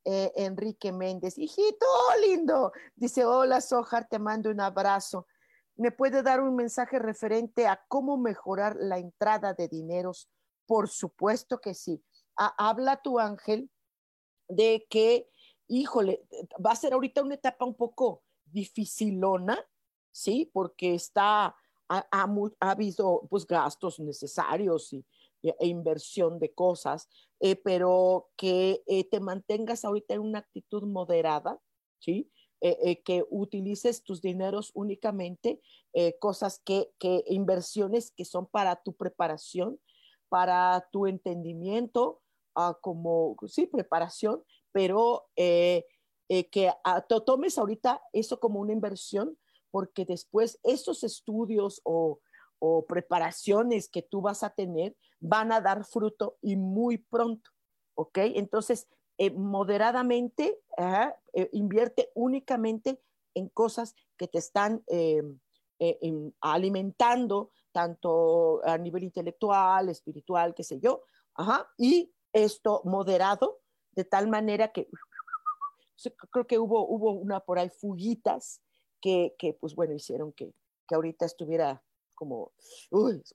Eh, 0.04 0.32
Enrique 0.36 0.92
Méndez, 0.92 1.38
hijito 1.38 1.86
lindo, 2.22 2.72
dice, 2.96 3.24
hola 3.24 3.62
Sojar, 3.62 4.08
te 4.08 4.18
mando 4.18 4.50
un 4.50 4.60
abrazo. 4.60 5.28
¿Me 5.82 5.92
puede 5.92 6.22
dar 6.22 6.42
un 6.42 6.56
mensaje 6.56 7.00
referente 7.00 7.66
a 7.66 7.84
cómo 7.88 8.16
mejorar 8.16 8.76
la 8.80 9.00
entrada 9.00 9.56
de 9.56 9.68
dineros? 9.68 10.30
Por 10.68 10.88
supuesto 10.88 11.60
que 11.60 11.74
sí 11.74 12.04
habla 12.36 13.02
tu 13.02 13.18
ángel 13.18 13.68
de 14.48 14.86
que, 14.92 15.28
híjole, 15.68 16.24
va 16.64 16.74
a 16.74 16.76
ser 16.76 16.94
ahorita 16.94 17.24
una 17.24 17.34
etapa 17.34 17.66
un 17.66 17.74
poco 17.74 18.22
dificilona, 18.46 19.58
¿sí? 20.12 20.52
Porque 20.54 20.94
está, 20.94 21.56
ha, 21.90 22.28
habido 22.60 23.26
pues 23.28 23.48
gastos 23.48 24.00
necesarios 24.00 24.94
y, 24.94 25.04
e 25.42 25.66
inversión 25.66 26.38
de 26.38 26.54
cosas, 26.54 27.10
eh, 27.40 27.56
pero 27.56 28.30
que 28.38 28.84
eh, 28.86 29.10
te 29.10 29.20
mantengas 29.20 29.84
ahorita 29.84 30.14
en 30.14 30.22
una 30.22 30.40
actitud 30.40 30.84
moderada, 30.84 31.60
¿sí? 31.98 32.32
Eh, 32.63 33.01
que 33.01 33.25
utilices 33.32 34.03
tus 34.03 34.22
dineros 34.22 34.72
únicamente, 34.75 35.60
cosas 36.20 36.62
que, 36.63 36.91
que, 37.00 37.24
inversiones 37.25 38.12
que 38.12 38.24
son 38.24 38.46
para 38.46 38.75
tu 38.84 38.94
preparación, 38.94 39.80
para 40.32 40.88
tu 40.94 41.08
entendimiento, 41.08 42.22
uh, 42.56 42.74
como, 42.80 43.36
sí, 43.48 43.68
preparación, 43.68 44.44
pero 44.72 45.27
eh, 45.36 45.86
eh, 46.29 46.50
que 46.50 46.72
tomes 47.25 47.57
ahorita 47.57 48.01
eso 48.14 48.40
como 48.40 48.62
una 48.62 48.72
inversión, 48.72 49.38
porque 49.72 50.05
después 50.05 50.57
esos 50.64 51.03
estudios 51.03 51.81
o, 51.83 52.22
o 52.59 52.86
preparaciones 52.86 53.90
que 53.90 54.01
tú 54.01 54.22
vas 54.22 54.44
a 54.44 54.51
tener 54.51 54.96
van 55.20 55.51
a 55.51 55.59
dar 55.59 55.83
fruto 55.86 56.38
y 56.42 56.55
muy 56.55 56.98
pronto, 56.98 57.51
¿ok? 57.96 58.18
Entonces, 58.36 58.88
eh, 59.22 59.29
moderadamente, 59.29 60.60
invierte 61.51 62.10
únicamente 62.16 63.00
en 63.36 63.50
cosas 63.50 63.96
que 64.18 64.27
te 64.27 64.40
están 64.40 64.84
alimentando 66.42 67.51
tanto 67.72 68.62
a 68.66 68.79
nivel 68.79 69.03
intelectual, 69.03 69.90
espiritual, 69.90 70.55
qué 70.55 70.64
sé 70.64 70.79
yo, 70.79 71.03
y 71.77 72.12
esto 72.34 72.81
moderado, 72.84 73.60
de 73.92 74.05
tal 74.05 74.27
manera 74.27 74.72
que 74.72 74.90
creo 76.31 76.48
que 76.48 76.57
hubo, 76.57 76.88
hubo 76.88 77.12
una 77.12 77.42
por 77.42 77.60
ahí 77.60 77.70
fuguitas 77.70 78.62
que, 79.00 79.36
que 79.38 79.53
pues 79.53 79.75
bueno, 79.75 79.94
hicieron 79.94 80.34
que, 80.34 80.51
que 80.88 80.96
ahorita 80.96 81.25
estuviera 81.25 81.84
como, 82.16 82.51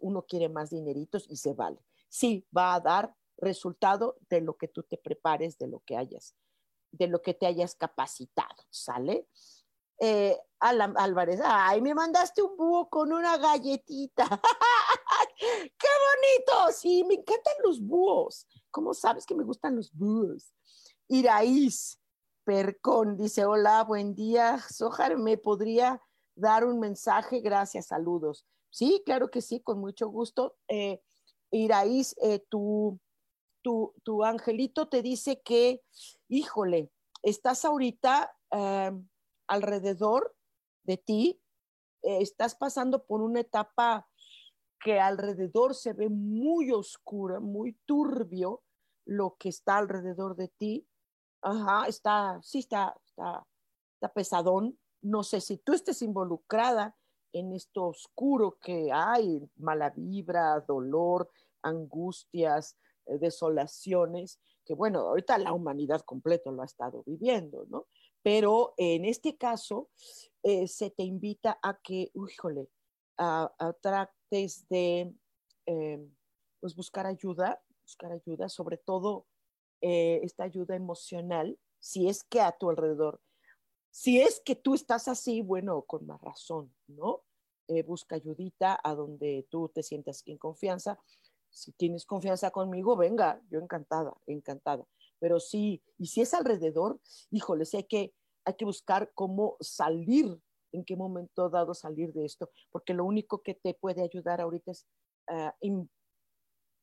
uno 0.00 0.22
quiere 0.22 0.48
más 0.48 0.70
dineritos 0.70 1.26
y 1.28 1.36
se 1.36 1.54
vale. 1.54 1.78
Sí, 2.08 2.46
va 2.56 2.74
a 2.74 2.80
dar 2.80 3.14
resultado 3.38 4.16
de 4.28 4.40
lo 4.40 4.56
que 4.56 4.68
tú 4.68 4.82
te 4.82 4.96
prepares, 4.96 5.58
de 5.58 5.66
lo 5.68 5.80
que 5.80 5.96
hayas, 5.96 6.34
de 6.92 7.06
lo 7.06 7.22
que 7.22 7.34
te 7.34 7.46
hayas 7.46 7.74
capacitado, 7.74 8.64
¿sale? 8.70 9.28
Eh, 9.98 10.38
Álvarez, 10.58 11.40
ay, 11.42 11.80
me 11.80 11.94
mandaste 11.94 12.42
un 12.42 12.56
búho 12.56 12.88
con 12.88 13.12
una 13.12 13.36
galletita. 13.38 14.24
¡Qué 15.38 15.88
bonito! 16.48 16.72
Sí, 16.72 17.04
me 17.04 17.14
encantan 17.14 17.54
los 17.64 17.80
búhos. 17.80 18.46
¿Cómo 18.70 18.94
sabes 18.94 19.26
que 19.26 19.34
me 19.34 19.44
gustan 19.44 19.76
los 19.76 19.92
búhos? 19.92 20.52
Iraíz 21.08 21.98
Percón 22.44 23.16
dice, 23.16 23.44
hola, 23.44 23.84
buen 23.84 24.14
día. 24.14 24.58
Sojar, 24.70 25.16
¿me 25.18 25.36
podría 25.36 26.00
dar 26.34 26.64
un 26.64 26.78
mensaje? 26.78 27.40
Gracias, 27.40 27.86
saludos. 27.86 28.46
Sí, 28.70 29.02
claro 29.04 29.30
que 29.30 29.42
sí, 29.42 29.60
con 29.60 29.80
mucho 29.80 30.08
gusto. 30.08 30.56
Eh, 30.68 31.02
Iraíz, 31.50 32.14
eh, 32.22 32.44
tu, 32.48 33.00
tu, 33.66 33.92
tu, 34.04 34.22
angelito 34.22 34.86
te 34.86 35.02
dice 35.02 35.42
que, 35.42 35.82
híjole, 36.28 36.92
estás 37.20 37.64
ahorita 37.64 38.32
eh, 38.52 38.92
alrededor 39.48 40.36
de 40.84 40.96
ti, 40.98 41.42
eh, 42.02 42.18
estás 42.20 42.54
pasando 42.54 43.04
por 43.04 43.22
una 43.22 43.40
etapa 43.40 44.08
que 44.78 45.00
alrededor 45.00 45.74
se 45.74 45.94
ve 45.94 46.08
muy 46.08 46.70
oscura, 46.70 47.40
muy 47.40 47.72
turbio 47.86 48.62
lo 49.04 49.34
que 49.36 49.48
está 49.48 49.78
alrededor 49.78 50.36
de 50.36 50.46
ti. 50.46 50.86
Ajá, 51.42 51.88
está, 51.88 52.38
sí 52.44 52.60
está, 52.60 52.94
está, 53.04 53.44
está 53.94 54.12
pesadón. 54.12 54.78
No 55.02 55.24
sé 55.24 55.40
si 55.40 55.58
tú 55.58 55.72
estés 55.72 56.02
involucrada 56.02 56.96
en 57.32 57.52
esto 57.52 57.86
oscuro 57.86 58.58
que 58.60 58.92
hay, 58.92 59.50
mala 59.56 59.90
vibra, 59.90 60.60
dolor, 60.60 61.28
angustias, 61.62 62.76
desolaciones, 63.06 64.40
que 64.64 64.74
bueno, 64.74 65.00
ahorita 65.00 65.38
la 65.38 65.52
humanidad 65.52 66.02
completa 66.02 66.50
lo 66.50 66.62
ha 66.62 66.66
estado 66.66 67.02
viviendo, 67.06 67.66
¿no? 67.68 67.86
Pero 68.22 68.74
en 68.76 69.04
este 69.04 69.36
caso 69.36 69.90
eh, 70.42 70.66
se 70.66 70.90
te 70.90 71.04
invita 71.04 71.60
a 71.62 71.78
que, 71.80 72.10
híjole, 72.12 72.68
a, 73.18 73.52
trates 73.80 74.66
de 74.68 75.14
eh, 75.66 76.08
pues 76.58 76.74
buscar 76.74 77.06
ayuda, 77.06 77.62
buscar 77.82 78.10
ayuda, 78.10 78.48
sobre 78.48 78.78
todo 78.78 79.26
eh, 79.80 80.18
esta 80.24 80.42
ayuda 80.42 80.74
emocional, 80.74 81.56
si 81.78 82.08
es 82.08 82.24
que 82.24 82.40
a 82.40 82.50
tu 82.50 82.68
alrededor, 82.68 83.20
si 83.92 84.20
es 84.20 84.40
que 84.44 84.56
tú 84.56 84.74
estás 84.74 85.06
así, 85.06 85.40
bueno, 85.40 85.82
con 85.82 86.04
más 86.06 86.20
razón, 86.20 86.74
¿no? 86.88 87.22
busca 87.84 88.14
ayudita 88.14 88.78
a 88.84 88.94
donde 88.94 89.44
tú 89.50 89.68
te 89.68 89.82
sientas 89.82 90.22
en 90.26 90.38
confianza. 90.38 91.00
Si 91.50 91.72
tienes 91.72 92.04
confianza 92.04 92.50
conmigo, 92.50 92.96
venga, 92.96 93.40
yo 93.50 93.58
encantada, 93.60 94.12
encantada 94.26 94.86
pero 95.18 95.40
sí, 95.40 95.82
y 95.98 96.06
si 96.06 96.20
es 96.20 96.34
alrededor, 96.34 97.00
híjole, 97.30 97.64
hay 97.72 97.84
que, 97.84 98.14
hay 98.44 98.54
que 98.54 98.64
buscar 98.64 99.12
cómo 99.14 99.56
salir, 99.60 100.40
en 100.72 100.84
qué 100.84 100.96
momento 100.96 101.48
dado 101.48 101.74
salir 101.74 102.12
de 102.12 102.24
esto, 102.24 102.50
porque 102.70 102.92
lo 102.92 103.04
único 103.04 103.42
que 103.42 103.54
te 103.54 103.74
puede 103.74 104.02
ayudar 104.02 104.40
ahorita 104.40 104.72
es 104.72 104.86
uh, 105.30 105.86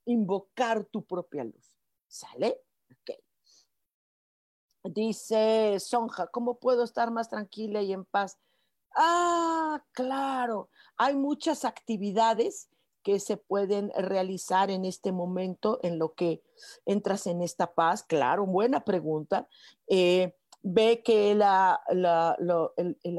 invocar 0.05 0.85
tu 0.85 1.05
propia 1.05 1.43
luz. 1.43 1.75
¿Sale? 2.07 2.61
Ok. 2.91 3.17
Dice 4.85 5.79
Sonja, 5.79 6.27
¿cómo 6.27 6.59
puedo 6.59 6.83
estar 6.83 7.09
más 7.11 7.29
tranquila 7.29 7.81
y 7.81 7.93
en 7.93 8.05
paz? 8.05 8.37
Ah, 8.95 9.83
claro, 9.91 10.69
hay 10.97 11.15
muchas 11.15 11.65
actividades 11.65 12.69
que 13.03 13.19
se 13.19 13.37
pueden 13.37 13.91
realizar 13.95 14.71
en 14.71 14.85
este 14.85 15.11
momento 15.11 15.79
en 15.83 15.99
lo 15.99 16.13
que 16.13 16.41
entras 16.85 17.27
en 17.27 17.41
esta 17.41 17.73
paz? 17.73 18.03
Claro, 18.03 18.45
buena 18.45 18.83
pregunta. 18.83 19.47
Eh, 19.87 20.35
ve 20.63 21.03
que 21.03 21.31
el, 21.31 21.41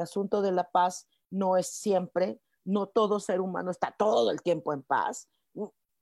asunto 0.01 0.43
de 0.43 0.53
la 0.53 0.71
paz 0.71 1.07
no 1.31 1.57
es 1.57 1.69
siempre, 1.69 2.41
no 2.65 2.87
todo 2.87 3.21
ser 3.21 3.41
humano 3.41 3.71
está 3.71 3.95
todo 3.97 4.31
el 4.31 4.43
tiempo 4.43 4.73
en 4.73 4.83
paz. 4.83 5.29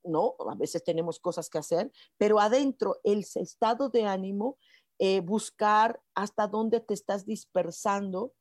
¿no? 0.05 0.35
A 0.49 0.55
veces 0.55 0.83
tenemos 0.83 1.19
cosas 1.19 1.49
que 1.49 1.57
hacer, 1.57 1.91
pero 2.17 2.39
adentro 2.39 2.97
el 3.03 3.19
estado 3.35 3.89
de 3.89 4.05
ánimo, 4.05 4.57
eh, 4.99 5.21
buscar 5.21 6.01
hasta 6.13 6.47
dónde 6.47 6.79
te 6.79 6.93
estás 6.93 7.25
dispersando, 7.25 8.33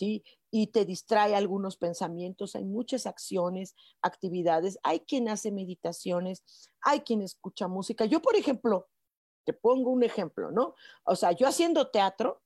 Y 0.00 0.66
te 0.68 0.84
distrae 0.84 1.34
algunos 1.34 1.76
pensamientos, 1.76 2.56
hay 2.56 2.64
muchas 2.64 3.06
acciones, 3.06 3.76
actividades, 4.02 4.78
hay 4.82 5.00
quien 5.00 5.28
hace 5.28 5.52
meditaciones, 5.52 6.42
hay 6.80 7.00
quien 7.00 7.22
escucha 7.22 7.68
música. 7.68 8.04
Yo, 8.04 8.20
por 8.20 8.34
ejemplo, 8.34 8.88
te 9.44 9.52
pongo 9.52 9.90
un 9.90 10.02
ejemplo, 10.02 10.50
¿no? 10.50 10.74
O 11.04 11.16
sea, 11.16 11.32
yo 11.32 11.46
haciendo 11.46 11.90
teatro, 11.90 12.42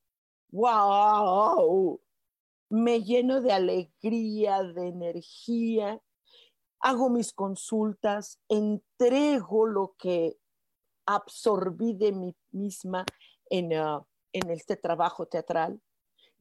wow, 0.51 1.99
me 2.69 3.03
lleno 3.03 3.41
de 3.41 3.51
alegría, 3.51 4.63
de 4.63 4.87
energía, 4.87 6.01
hago 6.79 7.09
mis 7.09 7.33
consultas, 7.33 8.39
entrego 8.47 9.65
lo 9.65 9.95
que 9.97 10.37
absorbí 11.05 11.93
de 11.93 12.11
mí 12.11 12.35
misma 12.51 13.05
en, 13.49 13.79
uh, 13.79 14.05
en 14.33 14.49
este 14.51 14.75
trabajo 14.75 15.25
teatral. 15.25 15.81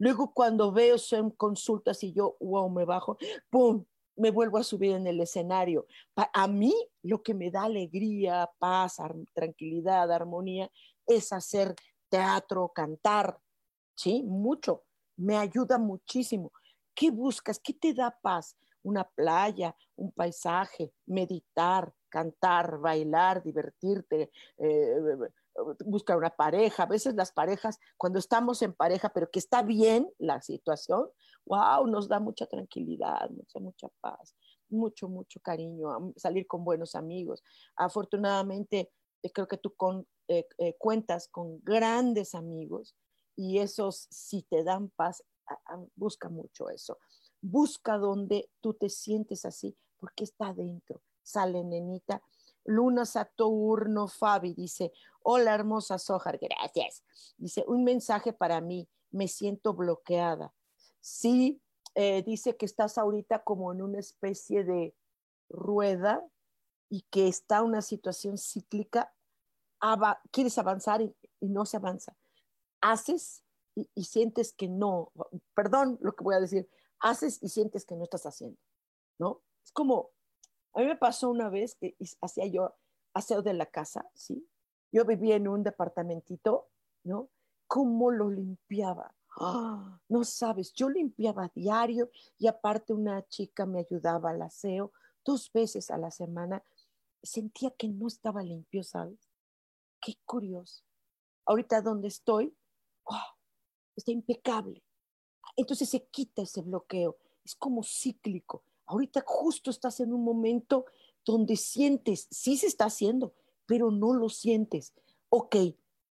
Luego 0.04 0.34
cuando 0.34 0.70
veo 0.70 0.98
son 0.98 1.30
consultas 1.30 2.04
y 2.04 2.12
yo, 2.12 2.36
wow, 2.38 2.68
me 2.68 2.84
bajo, 2.84 3.16
¡pum! 3.48 3.86
Me 4.16 4.30
vuelvo 4.30 4.58
a 4.58 4.62
subir 4.62 4.92
en 4.92 5.06
el 5.06 5.18
escenario. 5.18 5.86
A 6.14 6.46
mí 6.46 6.74
lo 7.02 7.22
que 7.22 7.32
me 7.32 7.50
da 7.50 7.62
alegría, 7.62 8.50
paz, 8.58 8.98
tranquilidad, 9.32 10.12
armonía, 10.12 10.70
es 11.06 11.32
hacer 11.32 11.74
teatro, 12.10 12.70
cantar, 12.74 13.38
¿sí? 13.94 14.22
Mucho. 14.24 14.84
Me 15.16 15.38
ayuda 15.38 15.78
muchísimo. 15.78 16.52
¿Qué 16.94 17.10
buscas? 17.10 17.58
¿Qué 17.58 17.72
te 17.72 17.94
da 17.94 18.14
paz? 18.20 18.58
Una 18.82 19.04
playa, 19.04 19.74
un 19.96 20.12
paisaje, 20.12 20.92
meditar, 21.06 21.90
cantar, 22.10 22.76
bailar, 22.76 23.42
divertirte, 23.42 24.30
eh, 24.58 24.96
buscar 25.84 26.16
una 26.16 26.30
pareja. 26.30 26.84
A 26.84 26.86
veces 26.86 27.14
las 27.14 27.32
parejas, 27.32 27.78
cuando 27.96 28.18
estamos 28.18 28.62
en 28.62 28.72
pareja, 28.72 29.10
pero 29.10 29.30
que 29.30 29.38
está 29.38 29.62
bien 29.62 30.10
la 30.18 30.40
situación, 30.40 31.08
wow, 31.46 31.86
nos 31.86 32.08
da 32.08 32.20
mucha 32.20 32.46
tranquilidad, 32.46 33.30
mucha, 33.30 33.60
mucha 33.60 33.88
paz, 34.00 34.34
mucho, 34.68 35.08
mucho 35.08 35.40
cariño, 35.40 36.12
salir 36.16 36.46
con 36.46 36.64
buenos 36.64 36.94
amigos. 36.94 37.42
Afortunadamente, 37.76 38.90
eh, 39.22 39.30
creo 39.32 39.46
que 39.46 39.58
tú 39.58 39.74
con, 39.74 40.06
eh, 40.28 40.46
cuentas 40.78 41.28
con 41.28 41.60
grandes 41.62 42.34
amigos 42.34 42.96
y 43.36 43.58
esos 43.58 44.06
si 44.10 44.42
te 44.42 44.64
dan 44.64 44.90
paz, 44.90 45.22
busca 45.94 46.28
mucho 46.28 46.70
eso. 46.70 46.98
Busca 47.40 47.98
donde 47.98 48.50
tú 48.60 48.74
te 48.74 48.88
sientes 48.88 49.44
así, 49.44 49.76
porque 49.98 50.24
está 50.24 50.48
adentro. 50.48 51.02
Sale, 51.22 51.64
nenita. 51.64 52.22
Luna 52.64 53.04
Saturno 53.04 54.08
Fabi 54.08 54.54
dice, 54.54 54.92
hola 55.22 55.54
hermosa 55.54 55.98
Sojar, 55.98 56.38
gracias. 56.38 57.04
Dice, 57.36 57.64
un 57.66 57.84
mensaje 57.84 58.32
para 58.32 58.60
mí, 58.60 58.88
me 59.10 59.28
siento 59.28 59.74
bloqueada. 59.74 60.52
Sí, 61.00 61.62
eh, 61.94 62.22
dice 62.22 62.56
que 62.56 62.66
estás 62.66 62.98
ahorita 62.98 63.44
como 63.44 63.72
en 63.72 63.82
una 63.82 64.00
especie 64.00 64.64
de 64.64 64.94
rueda 65.48 66.24
y 66.88 67.02
que 67.10 67.28
está 67.28 67.62
una 67.62 67.82
situación 67.82 68.38
cíclica, 68.38 69.14
quieres 70.30 70.58
avanzar 70.58 71.02
y, 71.02 71.14
no 71.40 71.66
se 71.66 71.76
avanza. 71.76 72.16
Haces 72.80 73.44
y, 73.74 74.04
sientes 74.04 74.52
que 74.52 74.68
no, 74.68 75.12
perdón 75.54 75.98
lo 76.00 76.14
que 76.14 76.24
voy 76.24 76.34
a 76.34 76.40
decir, 76.40 76.68
haces 77.00 77.42
y 77.42 77.48
sientes 77.48 77.84
que 77.84 77.94
no 77.94 78.04
estás 78.04 78.24
haciendo, 78.26 78.58
¿no? 79.18 79.42
Es 79.62 79.72
como, 79.72 80.10
a 80.74 80.80
mí 80.80 80.86
me 80.86 80.96
pasó 80.96 81.30
una 81.30 81.48
vez 81.48 81.76
que 81.76 81.96
hacía 82.20 82.46
yo 82.46 82.74
aseo 83.12 83.42
de 83.42 83.54
la 83.54 83.66
casa, 83.66 84.08
¿sí? 84.14 84.46
Yo 84.92 85.04
vivía 85.04 85.36
en 85.36 85.48
un 85.48 85.62
departamentito, 85.62 86.68
¿no? 87.04 87.28
¿Cómo 87.66 88.10
lo 88.10 88.30
limpiaba? 88.30 89.14
¡Ah! 89.36 90.00
no 90.08 90.22
sabes, 90.22 90.72
yo 90.74 90.88
limpiaba 90.88 91.50
diario 91.54 92.10
y 92.38 92.46
aparte 92.46 92.92
una 92.92 93.26
chica 93.26 93.66
me 93.66 93.80
ayudaba 93.80 94.30
al 94.30 94.42
aseo 94.42 94.92
dos 95.24 95.50
veces 95.52 95.90
a 95.90 95.98
la 95.98 96.10
semana. 96.10 96.62
Sentía 97.22 97.70
que 97.70 97.88
no 97.88 98.06
estaba 98.06 98.42
limpio, 98.42 98.84
¿sabes? 98.84 99.18
Qué 100.00 100.14
curioso. 100.24 100.84
Ahorita 101.46 101.80
donde 101.80 102.08
estoy, 102.08 102.54
está 103.96 104.12
impecable. 104.12 104.82
Entonces 105.56 105.88
se 105.88 106.06
quita 106.06 106.42
ese 106.42 106.62
bloqueo. 106.62 107.16
Es 107.44 107.54
como 107.54 107.82
cíclico. 107.82 108.62
Ahorita 108.86 109.22
justo 109.26 109.70
estás 109.70 110.00
en 110.00 110.12
un 110.12 110.24
momento 110.24 110.86
donde 111.24 111.56
sientes, 111.56 112.28
sí 112.30 112.56
se 112.56 112.66
está 112.66 112.86
haciendo, 112.86 113.34
pero 113.66 113.90
no 113.90 114.12
lo 114.12 114.28
sientes. 114.28 114.94
Ok, 115.30 115.56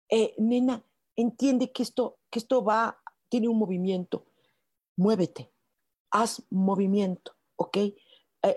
eh, 0.09 0.35
nena, 0.39 0.85
entiende 1.17 1.73
que 1.73 1.83
esto, 1.83 2.19
que 2.31 2.39
esto 2.39 2.65
va, 2.65 3.01
tiene 3.29 3.49
un 3.49 3.59
movimiento. 3.59 4.27
Muévete, 4.97 5.53
haz 6.11 6.43
movimiento, 6.51 7.33
ok. 7.57 7.77
Eh, 7.77 7.97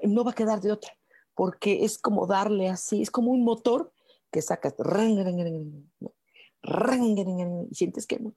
no 0.03 0.23
va 0.23 0.31
a 0.31 0.35
quedar 0.35 0.61
de 0.61 0.71
otra, 0.71 0.97
porque 1.35 1.83
es 1.83 1.97
como 1.97 2.27
darle 2.27 2.69
así, 2.69 3.01
es 3.01 3.11
como 3.11 3.31
un 3.31 3.43
motor 3.43 3.91
que 4.31 4.41
sacas, 4.41 4.75
y 4.79 4.83
sientes 7.75 8.07
que 8.07 8.19
no, 8.19 8.33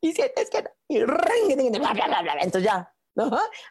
y 0.00 0.12
sientes 0.12 0.50
que 0.50 0.62
no, 0.62 0.70
y 0.88 0.98
entonces 2.42 2.64
ya, 2.64 2.91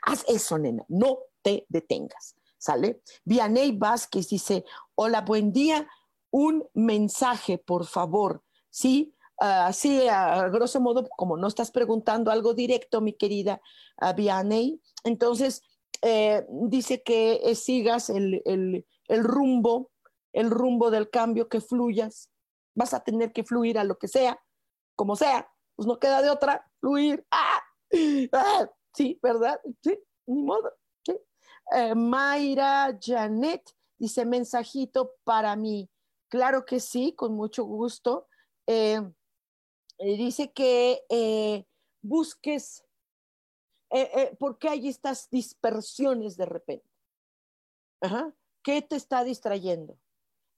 haz 0.04 0.26
eso, 0.28 0.58
nena, 0.58 0.86
no 0.88 1.20
te 1.42 1.66
detengas, 1.70 2.36
¿sale? 2.58 3.02
Vianey 3.26 3.78
Vázquez 3.78 4.30
dice, 4.30 4.66
hola, 4.96 5.22
buen 5.22 5.52
día, 5.52 5.88
un 6.32 6.68
mensaje, 6.74 7.58
por 7.58 7.86
favor, 7.86 8.44
¿sí? 8.70 9.16
Así, 9.38 10.08
a 10.08 10.48
grosso 10.50 10.80
modo, 10.80 11.08
como 11.18 11.36
no 11.36 11.48
estás 11.48 11.72
preguntando 11.72 12.30
algo 12.30 12.54
directo, 12.54 13.02
mi 13.02 13.14
querida 13.14 13.60
uh, 14.02 14.14
Vianey, 14.16 14.80
entonces 15.04 15.64
eh, 16.04 16.46
dice 16.50 17.02
que 17.02 17.42
eh, 17.44 17.56
sigas 17.56 18.10
el, 18.10 18.42
el, 18.46 18.86
el 19.08 19.24
rumbo, 19.24 19.90
el 20.32 20.52
rumbo 20.52 20.92
del 20.92 21.10
cambio, 21.10 21.50
que 21.50 21.60
fluyas, 21.60 22.30
vas 22.76 22.94
a 22.94 23.04
tener 23.04 23.34
que 23.34 23.44
fluir 23.44 23.80
a 23.80 23.84
lo 23.84 23.98
que 23.98 24.08
sea, 24.08 24.40
como 24.96 25.16
sea, 25.16 25.52
pues 25.76 25.88
no 25.88 26.00
queda 26.00 26.22
de 26.22 26.30
otra, 26.30 26.70
fluir. 26.80 27.26
¡Ah! 27.32 27.62
¡Ah! 28.34 28.70
Sí, 28.94 29.20
¿verdad? 29.22 29.60
Sí, 29.82 29.98
ni 30.28 30.44
modo. 30.44 30.74
Eh, 31.74 31.96
Mayra 31.96 32.98
Janet 33.02 33.64
dice 33.98 34.26
mensajito 34.26 35.16
para 35.24 35.56
mí. 35.56 35.90
Claro 36.30 36.66
que 36.66 36.80
sí, 36.80 37.14
con 37.16 37.34
mucho 37.34 37.64
gusto. 37.64 38.28
Eh, 38.68 39.02
eh, 39.98 40.18
dice 40.18 40.52
que 40.52 41.66
busques, 42.02 42.84
¿por 44.40 44.58
qué 44.58 44.70
hay 44.70 44.88
estas 44.88 45.30
dispersiones 45.30 46.36
de 46.36 46.46
repente? 46.46 46.90
¿Qué 48.64 48.82
te 48.82 48.96
está 48.96 49.24
distrayendo? 49.24 49.98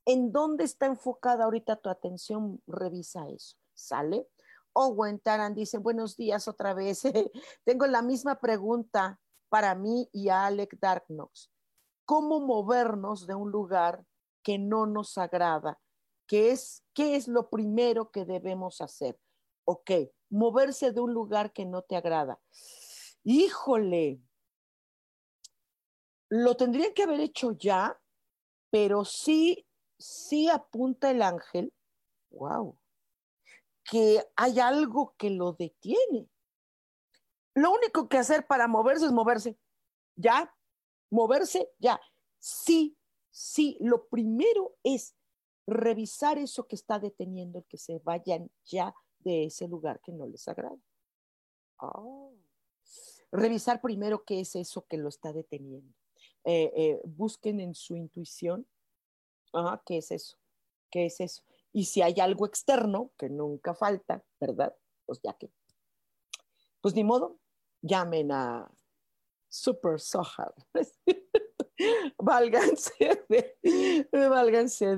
¿En 0.06 0.32
dónde 0.32 0.64
está 0.64 0.86
enfocada 0.86 1.46
ahorita 1.46 1.78
tu 1.78 1.90
atención? 1.90 2.62
Revisa 2.68 3.30
eso, 3.30 3.58
¿sale? 3.74 4.28
Owen 4.74 5.20
Taran 5.20 5.54
dice, 5.54 5.78
buenos 5.78 6.18
días 6.18 6.48
otra 6.48 6.74
vez. 6.74 7.04
Tengo 7.64 7.88
la 7.88 8.02
misma 8.02 8.40
pregunta 8.40 9.20
para 9.50 9.76
mí 9.76 10.10
y 10.12 10.30
a 10.30 10.48
Alec 10.48 10.78
Darknox. 10.80 11.52
¿Cómo 12.06 12.40
movernos 12.40 13.28
de 13.28 13.36
un 13.36 13.52
lugar 13.52 14.04
que 14.44 14.58
no 14.58 14.88
nos 14.88 15.18
agrada? 15.18 15.80
¿Qué 16.28 16.52
es, 16.52 16.84
¿Qué 16.94 17.16
es 17.16 17.28
lo 17.28 17.50
primero 17.50 18.12
que 18.12 18.26
debemos 18.26 18.82
hacer? 18.82 19.18
Ok, 19.66 19.92
moverse 20.30 20.92
de 20.92 21.00
un 21.00 21.14
lugar 21.14 21.54
que 21.54 21.66
no 21.66 21.84
te 21.84 21.96
agrada. 21.96 22.42
Híjole, 23.24 24.20
lo 26.30 26.58
tendrían 26.58 26.94
que 26.94 27.04
haber 27.04 27.20
hecho 27.20 27.52
ya, 27.52 27.98
pero 28.70 29.06
sí, 29.06 29.66
sí 30.00 30.50
apunta 30.50 31.12
el 31.12 31.22
ángel. 31.22 31.72
Wow 32.32 32.78
que 33.84 34.24
hay 34.36 34.60
algo 34.60 35.16
que 35.18 35.30
lo 35.30 35.54
detiene. 35.54 36.30
Lo 37.54 37.72
único 37.72 38.08
que 38.10 38.18
hacer 38.18 38.48
para 38.48 38.68
moverse 38.68 39.06
es 39.06 39.12
moverse. 39.12 39.58
Ya, 40.16 40.54
moverse, 41.10 41.70
ya. 41.80 42.00
Sí, 42.40 42.98
sí, 43.30 43.78
lo 43.80 44.08
primero 44.08 44.76
es 44.84 45.16
revisar 45.66 46.38
eso 46.38 46.68
que 46.68 46.76
está 46.76 47.00
deteniendo 47.00 47.60
el 47.60 47.66
que 47.66 47.78
se 47.78 48.00
vayan 48.00 48.52
ya 48.66 48.94
de 49.20 49.46
ese 49.46 49.68
lugar 49.68 50.02
que 50.02 50.12
no 50.12 50.26
les 50.26 50.48
agrada. 50.48 50.78
Oh. 51.78 52.34
Revisar 53.32 53.82
primero 53.82 54.24
qué 54.26 54.42
es 54.42 54.56
eso 54.56 54.86
que 54.86 54.98
lo 54.98 55.10
está 55.10 55.34
deteniendo. 55.34 55.94
Eh, 56.44 56.72
eh, 56.76 57.02
busquen 57.06 57.60
en 57.60 57.74
su 57.74 57.96
intuición, 57.96 58.68
ah, 59.54 59.82
¿qué 59.86 59.98
es 59.98 60.12
eso? 60.12 60.38
¿Qué 60.92 61.06
es 61.06 61.20
eso? 61.20 61.44
Y 61.74 61.86
si 61.86 62.02
hay 62.04 62.20
algo 62.20 62.46
externo, 62.46 63.12
que 63.18 63.30
nunca 63.30 63.74
falta, 63.74 64.24
¿verdad? 64.40 64.76
Pues 65.06 65.20
ya 65.24 65.34
que, 65.34 65.52
pues 66.80 66.94
ni 66.96 67.04
modo, 67.04 67.40
llamen 67.82 68.32
a 68.32 68.72
Super 69.50 70.00
Sohar. 70.00 70.54
válganse 72.20 72.94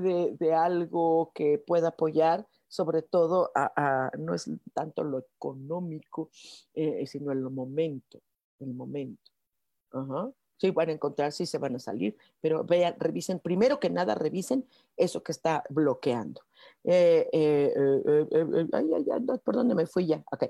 de, 0.00 0.36
de, 0.38 0.54
algo 0.54 1.32
que 1.34 1.58
pueda 1.58 1.88
apoyar, 1.88 2.46
sobre 2.68 3.00
todo 3.02 3.50
a, 3.54 4.10
no 4.18 4.34
es 4.34 4.50
tanto 4.74 5.02
lo 5.02 5.18
económico, 5.18 6.30
eh, 6.74 7.06
sino 7.06 7.32
el 7.32 7.40
momento, 7.40 8.20
el 8.60 8.74
momento. 8.74 9.32
Ajá 9.90 10.30
sí 10.58 10.70
van 10.70 10.88
a 10.88 10.92
encontrar, 10.92 11.32
sí 11.32 11.46
se 11.46 11.58
van 11.58 11.76
a 11.76 11.78
salir, 11.78 12.16
pero 12.40 12.64
vean, 12.64 12.96
revisen, 12.98 13.40
primero 13.40 13.78
que 13.80 13.90
nada, 13.90 14.14
revisen 14.14 14.66
eso 14.96 15.22
que 15.22 15.32
está 15.32 15.64
bloqueando. 15.68 16.42
Eh, 16.88 17.28
eh, 17.32 17.72
eh, 17.74 18.66
ay, 18.72 18.94
ay, 18.94 19.04
ay, 19.12 19.38
¿por 19.44 19.56
dónde 19.56 19.74
me 19.74 19.86
fui 19.86 20.06
ya? 20.06 20.22
Ok. 20.30 20.44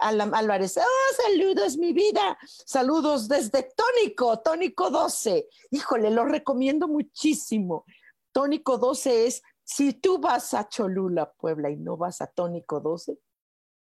Alan 0.00 0.34
Álvarez, 0.34 0.78
oh, 0.78 1.14
saludos, 1.22 1.76
mi 1.76 1.92
vida. 1.92 2.38
Saludos 2.64 3.28
desde 3.28 3.62
Tónico, 3.76 4.38
Tónico 4.38 4.90
12. 4.90 5.48
Híjole, 5.70 6.10
lo 6.10 6.24
recomiendo 6.24 6.88
muchísimo. 6.88 7.84
Tónico 8.32 8.78
12 8.78 9.26
es, 9.26 9.42
si 9.62 9.92
tú 9.92 10.18
vas 10.18 10.54
a 10.54 10.68
Cholula, 10.68 11.32
Puebla, 11.32 11.70
y 11.70 11.76
no 11.76 11.96
vas 11.96 12.22
a 12.22 12.26
Tónico 12.26 12.80
12, 12.80 13.18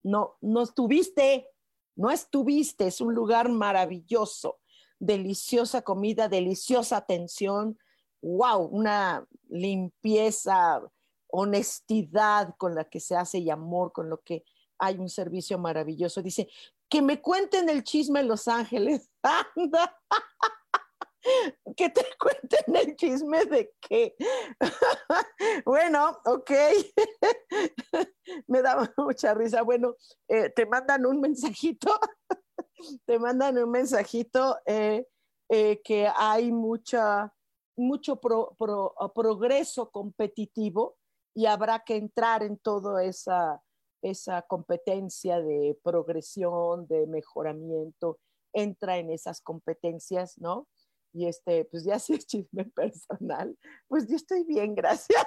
no, 0.03 0.37
no 0.41 0.63
estuviste, 0.63 1.49
no 1.95 2.11
estuviste, 2.11 2.89
es 2.89 3.01
un 3.01 3.15
lugar 3.15 3.49
maravilloso 3.49 4.59
deliciosa 4.99 5.83
comida, 5.83 6.29
deliciosa 6.29 6.97
atención, 6.97 7.79
wow, 8.23 8.63
una 8.63 9.27
limpieza, 9.49 10.81
honestidad 11.29 12.55
con 12.57 12.75
la 12.75 12.85
que 12.85 13.01
se 13.01 13.17
hace 13.17 13.39
y 13.39 13.51
amor 13.51 13.93
con 13.93 14.09
lo 14.11 14.23
que 14.23 14.45
hay 14.79 14.99
un 14.99 15.09
servicio 15.09 15.59
maravilloso. 15.59 16.23
Dice, 16.23 16.49
que 16.89 17.03
me 17.03 17.21
cuenten 17.21 17.69
el 17.69 17.83
chisme 17.83 18.21
en 18.21 18.29
Los 18.29 18.49
Ángeles. 18.49 19.11
Anda. 19.23 19.99
que 21.77 21.91
te 21.91 22.07
cuenten 22.21 22.77
el 22.77 22.97
chisme 22.97 23.45
de 23.47 23.73
qué. 23.81 24.15
bueno, 25.65 26.19
ok. 26.25 26.51
me 28.47 28.63
da 28.63 28.93
mucha 28.97 29.35
risa. 29.35 29.63
Bueno, 29.63 29.97
eh, 30.29 30.51
te 30.51 30.67
mandan 30.67 31.07
un 31.07 31.21
mensajito 31.21 31.99
te 33.05 33.19
mandan 33.19 33.59
un 33.59 33.71
mensajito 33.71 34.59
eh, 34.67 35.07
eh, 35.49 35.81
que 35.83 36.09
hay 36.15 36.53
mucha, 36.53 37.33
mucho 37.77 38.21
progreso 38.21 39.91
competitivo 39.91 40.97
y 41.37 41.45
habrá 41.45 41.85
que 41.85 41.97
entrar 41.97 42.43
en 42.43 42.57
toda 42.57 43.05
esa, 43.05 43.63
esa 44.01 44.41
competencia 44.41 45.39
de 45.39 45.79
progresión, 45.85 46.87
de 46.87 47.07
mejoramiento, 47.07 48.19
entra 48.55 48.97
en 48.97 49.11
esas 49.11 49.43
competencias, 49.43 50.39
¿no? 50.39 50.67
Y 51.13 51.27
este, 51.27 51.67
pues 51.67 51.85
ya 51.85 51.99
si 51.99 52.15
es 52.15 52.27
chisme 52.27 52.65
personal, 52.65 53.55
pues 53.87 54.09
yo 54.09 54.17
estoy 54.17 54.45
bien, 54.45 54.75
gracias. 54.75 55.27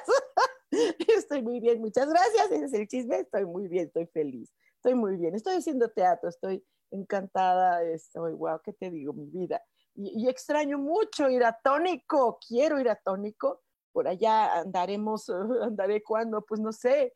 estoy 1.16 1.44
muy 1.44 1.60
bien, 1.60 1.80
muchas 1.80 2.10
gracias. 2.10 2.52
Ese 2.52 2.66
es 2.66 2.74
el 2.74 2.88
chisme, 2.88 3.20
estoy 3.20 3.46
muy 3.46 3.68
bien, 3.68 3.86
estoy 3.86 4.08
feliz, 4.08 4.52
estoy 4.78 4.96
muy 4.96 5.16
bien. 5.16 5.36
Estoy 5.36 5.58
haciendo 5.58 5.92
teatro, 5.92 6.30
estoy 6.30 6.66
encantada, 6.90 7.84
estoy, 7.84 8.34
wow, 8.34 8.60
¿qué 8.64 8.74
te 8.74 8.90
digo? 8.90 9.14
Mi 9.14 9.28
vida. 9.28 9.62
Y, 9.94 10.28
extraño 10.28 10.80
mucho 10.80 11.30
ir 11.30 11.44
a 11.44 11.60
Tónico, 11.64 12.40
quiero 12.48 12.80
ir 12.80 12.90
a 12.90 12.96
Tónico, 12.96 13.62
por 13.92 14.08
allá 14.08 14.60
andaremos, 14.60 15.30
andaré 15.62 16.04
cuando, 16.04 16.42
pues 16.42 16.60
no 16.60 16.72
sé, 16.72 17.14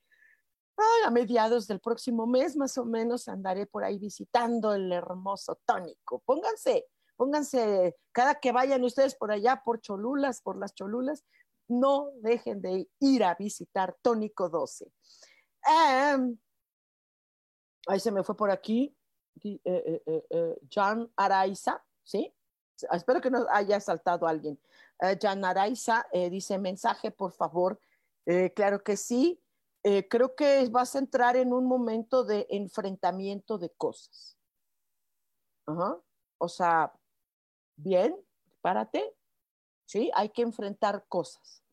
a 1.06 1.12
mediados 1.12 1.68
del 1.68 1.80
próximo 1.80 2.26
mes 2.26 2.56
más 2.56 2.78
o 2.78 2.86
menos 2.86 3.28
andaré 3.28 3.66
por 3.68 3.84
ahí 3.84 4.00
visitando 4.00 4.74
el 4.74 4.92
hermoso 4.92 5.60
Tónico. 5.66 6.22
Pónganse, 6.26 6.88
pónganse, 7.16 7.96
cada 8.12 8.36
que 8.36 8.52
vayan 8.52 8.84
ustedes 8.84 9.16
por 9.16 9.32
allá, 9.32 9.62
por 9.64 9.82
Cholulas, 9.82 10.42
por 10.42 10.58
las 10.58 10.74
Cholulas, 10.74 11.24
no 11.68 12.12
dejen 12.22 12.62
de 12.62 12.90
ir 13.00 13.24
a 13.24 13.36
visitar 13.36 13.96
Tónico 14.02 14.50
12. 14.50 14.92
Em, 15.66 16.38
ahí 17.88 18.00
se 18.00 18.12
me 18.12 18.24
fue 18.24 18.36
por 18.36 18.52
aquí. 18.52 18.96
Eh, 19.44 19.60
eh, 19.64 20.26
eh, 20.30 20.60
Jan 20.70 21.12
Araiza, 21.16 21.84
¿sí? 22.04 22.34
Espero 22.92 23.22
que 23.22 23.30
no 23.30 23.46
haya 23.50 23.80
saltado 23.80 24.28
alguien. 24.28 24.60
Jan 25.22 25.44
Araiza 25.44 26.06
dice 26.30 26.58
mensaje, 26.58 27.12
por 27.12 27.32
favor. 27.32 27.80
claro 28.56 28.84
que 28.84 28.98
sí. 28.98 29.42
creo 30.10 30.36
que 30.36 30.68
vas 30.70 30.96
a 30.96 31.00
entrar 31.00 31.36
en 31.36 31.54
un 31.54 31.66
momento 31.66 32.24
de 32.24 32.48
enfrentamiento 32.50 33.58
de 33.58 33.70
cosas. 33.72 34.38
O 36.38 36.48
sea, 36.48 36.94
bien, 37.76 38.16
párate, 38.62 39.16
¿sí? 39.86 40.12
Hay 40.14 40.30
que 40.30 40.42
enfrentar 40.42 41.06
cosas, 41.08 41.64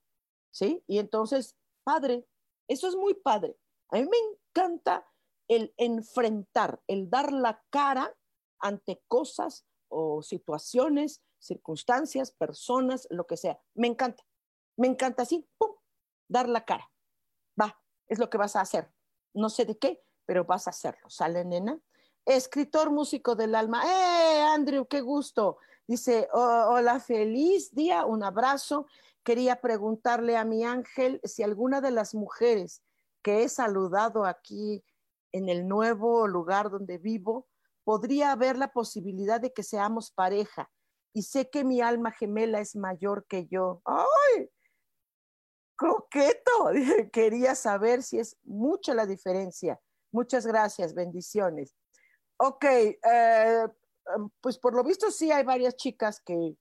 ¿sí? 0.51 0.83
Y 0.87 0.99
entonces, 0.99 1.57
padre, 1.85 2.27
eso 2.69 2.89
es 2.89 2.95
muy 2.95 3.15
padre. 3.15 3.57
A 3.91 3.97
mí 3.97 4.03
me 4.05 4.17
encanta 4.19 5.07
el 5.49 5.75
enfrentar, 5.77 6.81
el 6.87 7.11
dar 7.11 7.33
la 7.33 7.63
cara 7.71 8.17
ante 8.61 9.03
cosas 9.09 9.67
o 9.91 10.23
situaciones, 10.23 11.23
circunstancias, 11.39 12.31
personas, 12.31 13.07
lo 13.11 13.27
que 13.27 13.37
sea. 13.37 13.61
Me 13.75 13.89
encanta, 13.89 14.25
me 14.77 14.87
encanta 14.87 15.25
así, 15.25 15.47
¡pum! 15.59 15.73
dar 16.29 16.49
la 16.49 16.65
cara. 16.65 16.91
Va, 17.61 17.79
es 18.09 18.19
lo 18.19 18.31
que 18.31 18.39
vas 18.39 18.57
a 18.57 18.63
hacer. 18.63 18.91
No 19.35 19.51
sé 19.51 19.65
de 19.67 19.79
qué, 19.79 20.03
pero 20.25 20.45
vas 20.45 20.67
a 20.67 20.71
hacerlo. 20.71 21.11
¿Sale, 21.11 21.45
nena? 21.45 21.79
Escritor, 22.25 22.91
músico 22.91 23.35
del 23.35 23.55
alma. 23.55 23.83
¡Eh, 23.85 24.43
Andrew, 24.55 24.87
qué 24.87 25.01
gusto! 25.01 25.59
Dice, 25.87 26.29
hola, 26.33 27.01
feliz 27.01 27.75
día, 27.75 28.07
un 28.07 28.23
abrazo. 28.23 28.87
Quería 29.25 29.61
preguntarle 29.61 30.37
a 30.37 30.45
mi 30.45 30.65
ángel 30.65 31.21
si 31.25 31.43
alguna 31.43 31.81
de 31.81 31.91
las 31.91 32.15
mujeres 32.15 32.83
que 33.23 33.43
he 33.43 33.49
saludado 33.49 34.25
aquí 34.25 34.85
en 35.33 35.49
el 35.49 35.67
nuevo 35.67 36.27
lugar 36.29 36.71
donde 36.71 36.99
vivo, 36.99 37.49
podría 37.91 38.31
haber 38.31 38.57
la 38.57 38.73
posibilidad 38.73 39.41
de 39.41 39.53
que 39.53 39.65
seamos 39.65 40.13
pareja. 40.13 40.71
Y 41.13 41.23
sé 41.23 41.51
que 41.51 41.65
mi 41.65 41.81
alma 41.81 42.13
gemela 42.13 42.61
es 42.61 42.77
mayor 42.77 43.27
que 43.27 43.49
yo. 43.49 43.83
¡Ay! 43.85 44.49
Coqueto. 45.75 46.71
Quería 47.13 47.57
saber 47.57 48.05
si 48.05 48.21
es 48.21 48.37
mucha 48.45 48.95
la 48.95 49.07
diferencia. 49.07 49.81
Muchas 50.13 50.47
gracias, 50.47 50.95
bendiciones. 50.95 51.75
Ok, 52.37 52.65
eh, 52.65 53.67
pues 54.41 54.57
por 54.57 54.77
lo 54.77 54.85
visto 54.85 55.11
sí 55.11 55.33
hay 55.33 55.43
varias 55.43 55.75
chicas 55.75 56.21
que, 56.21 56.57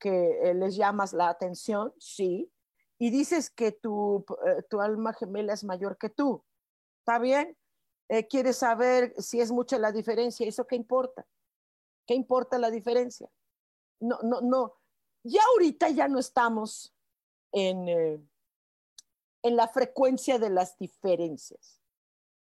que 0.00 0.48
eh, 0.48 0.54
les 0.54 0.76
llamas 0.76 1.12
la 1.12 1.28
atención, 1.28 1.92
sí, 1.98 2.50
y 2.98 3.10
dices 3.10 3.50
que 3.50 3.70
tu, 3.70 4.24
eh, 4.46 4.62
tu 4.70 4.80
alma 4.80 5.12
gemela 5.12 5.52
es 5.52 5.62
mayor 5.62 5.98
que 5.98 6.08
tú. 6.08 6.42
¿Está 7.00 7.18
bien? 7.18 7.54
Eh, 8.08 8.26
quiere 8.26 8.52
saber 8.52 9.14
si 9.18 9.40
es 9.40 9.50
mucha 9.50 9.78
la 9.78 9.92
diferencia. 9.92 10.46
¿Eso 10.46 10.66
qué 10.66 10.76
importa? 10.76 11.26
¿Qué 12.06 12.14
importa 12.14 12.58
la 12.58 12.70
diferencia? 12.70 13.28
No, 14.00 14.18
no, 14.22 14.40
no. 14.40 14.74
Ya 15.22 15.40
ahorita 15.52 15.88
ya 15.90 16.08
no 16.08 16.18
estamos 16.18 16.94
en, 17.52 17.88
eh, 17.88 18.20
en 19.42 19.56
la 19.56 19.68
frecuencia 19.68 20.38
de 20.38 20.50
las 20.50 20.76
diferencias. 20.78 21.80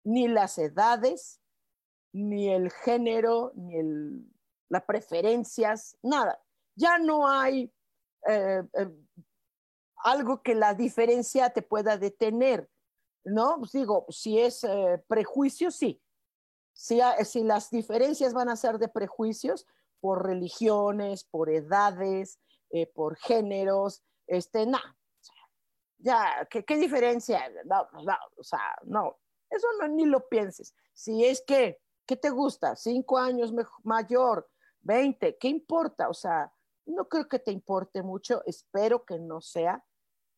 Ni 0.03 0.27
las 0.27 0.57
edades, 0.57 1.39
ni 2.13 2.49
el 2.49 2.71
género, 2.71 3.51
ni 3.55 3.77
el, 3.77 4.33
las 4.69 4.83
preferencias, 4.83 5.97
nada. 6.01 6.41
Ya 6.75 6.97
no 6.97 7.29
hay 7.29 7.71
eh, 8.27 8.63
algo 9.97 10.41
que 10.41 10.55
la 10.55 10.73
diferencia 10.73 11.51
te 11.51 11.61
pueda 11.61 11.97
detener. 11.97 12.69
¿No? 13.23 13.57
Pues 13.59 13.71
digo, 13.71 14.05
si 14.09 14.39
es 14.39 14.63
eh, 14.63 15.03
prejuicio, 15.07 15.71
sí. 15.71 16.01
Si, 16.73 16.99
si, 17.25 17.43
las 17.43 17.69
diferencias 17.69 18.33
van 18.33 18.49
a 18.49 18.55
ser 18.55 18.79
de 18.79 18.87
prejuicios 18.87 19.67
por 19.99 20.25
religiones, 20.25 21.23
por 21.23 21.49
edades, 21.49 22.39
eh, 22.71 22.87
por 22.87 23.15
géneros, 23.17 24.03
este, 24.27 24.65
no. 24.65 24.79
Ya, 25.99 26.47
¿qué, 26.49 26.65
¿qué, 26.65 26.77
diferencia? 26.77 27.49
No, 27.65 27.87
no, 28.03 28.17
o 28.35 28.43
sea, 28.43 28.75
no, 28.83 29.17
eso 29.49 29.67
no, 29.79 29.87
ni 29.87 30.05
lo 30.05 30.27
pienses. 30.27 30.75
Si 30.93 31.23
es 31.23 31.41
que, 31.41 31.79
¿qué 32.05 32.17
te 32.17 32.29
gusta? 32.29 32.75
Cinco 32.75 33.17
años 33.17 33.53
mayor, 33.83 34.49
veinte, 34.81 35.37
¿qué 35.37 35.47
importa? 35.47 36.09
O 36.09 36.13
sea, 36.13 36.51
no 36.85 37.07
creo 37.07 37.29
que 37.29 37.39
te 37.39 37.51
importe 37.51 38.01
mucho, 38.01 38.43
espero 38.45 39.05
que 39.05 39.19
no 39.19 39.39
sea 39.41 39.83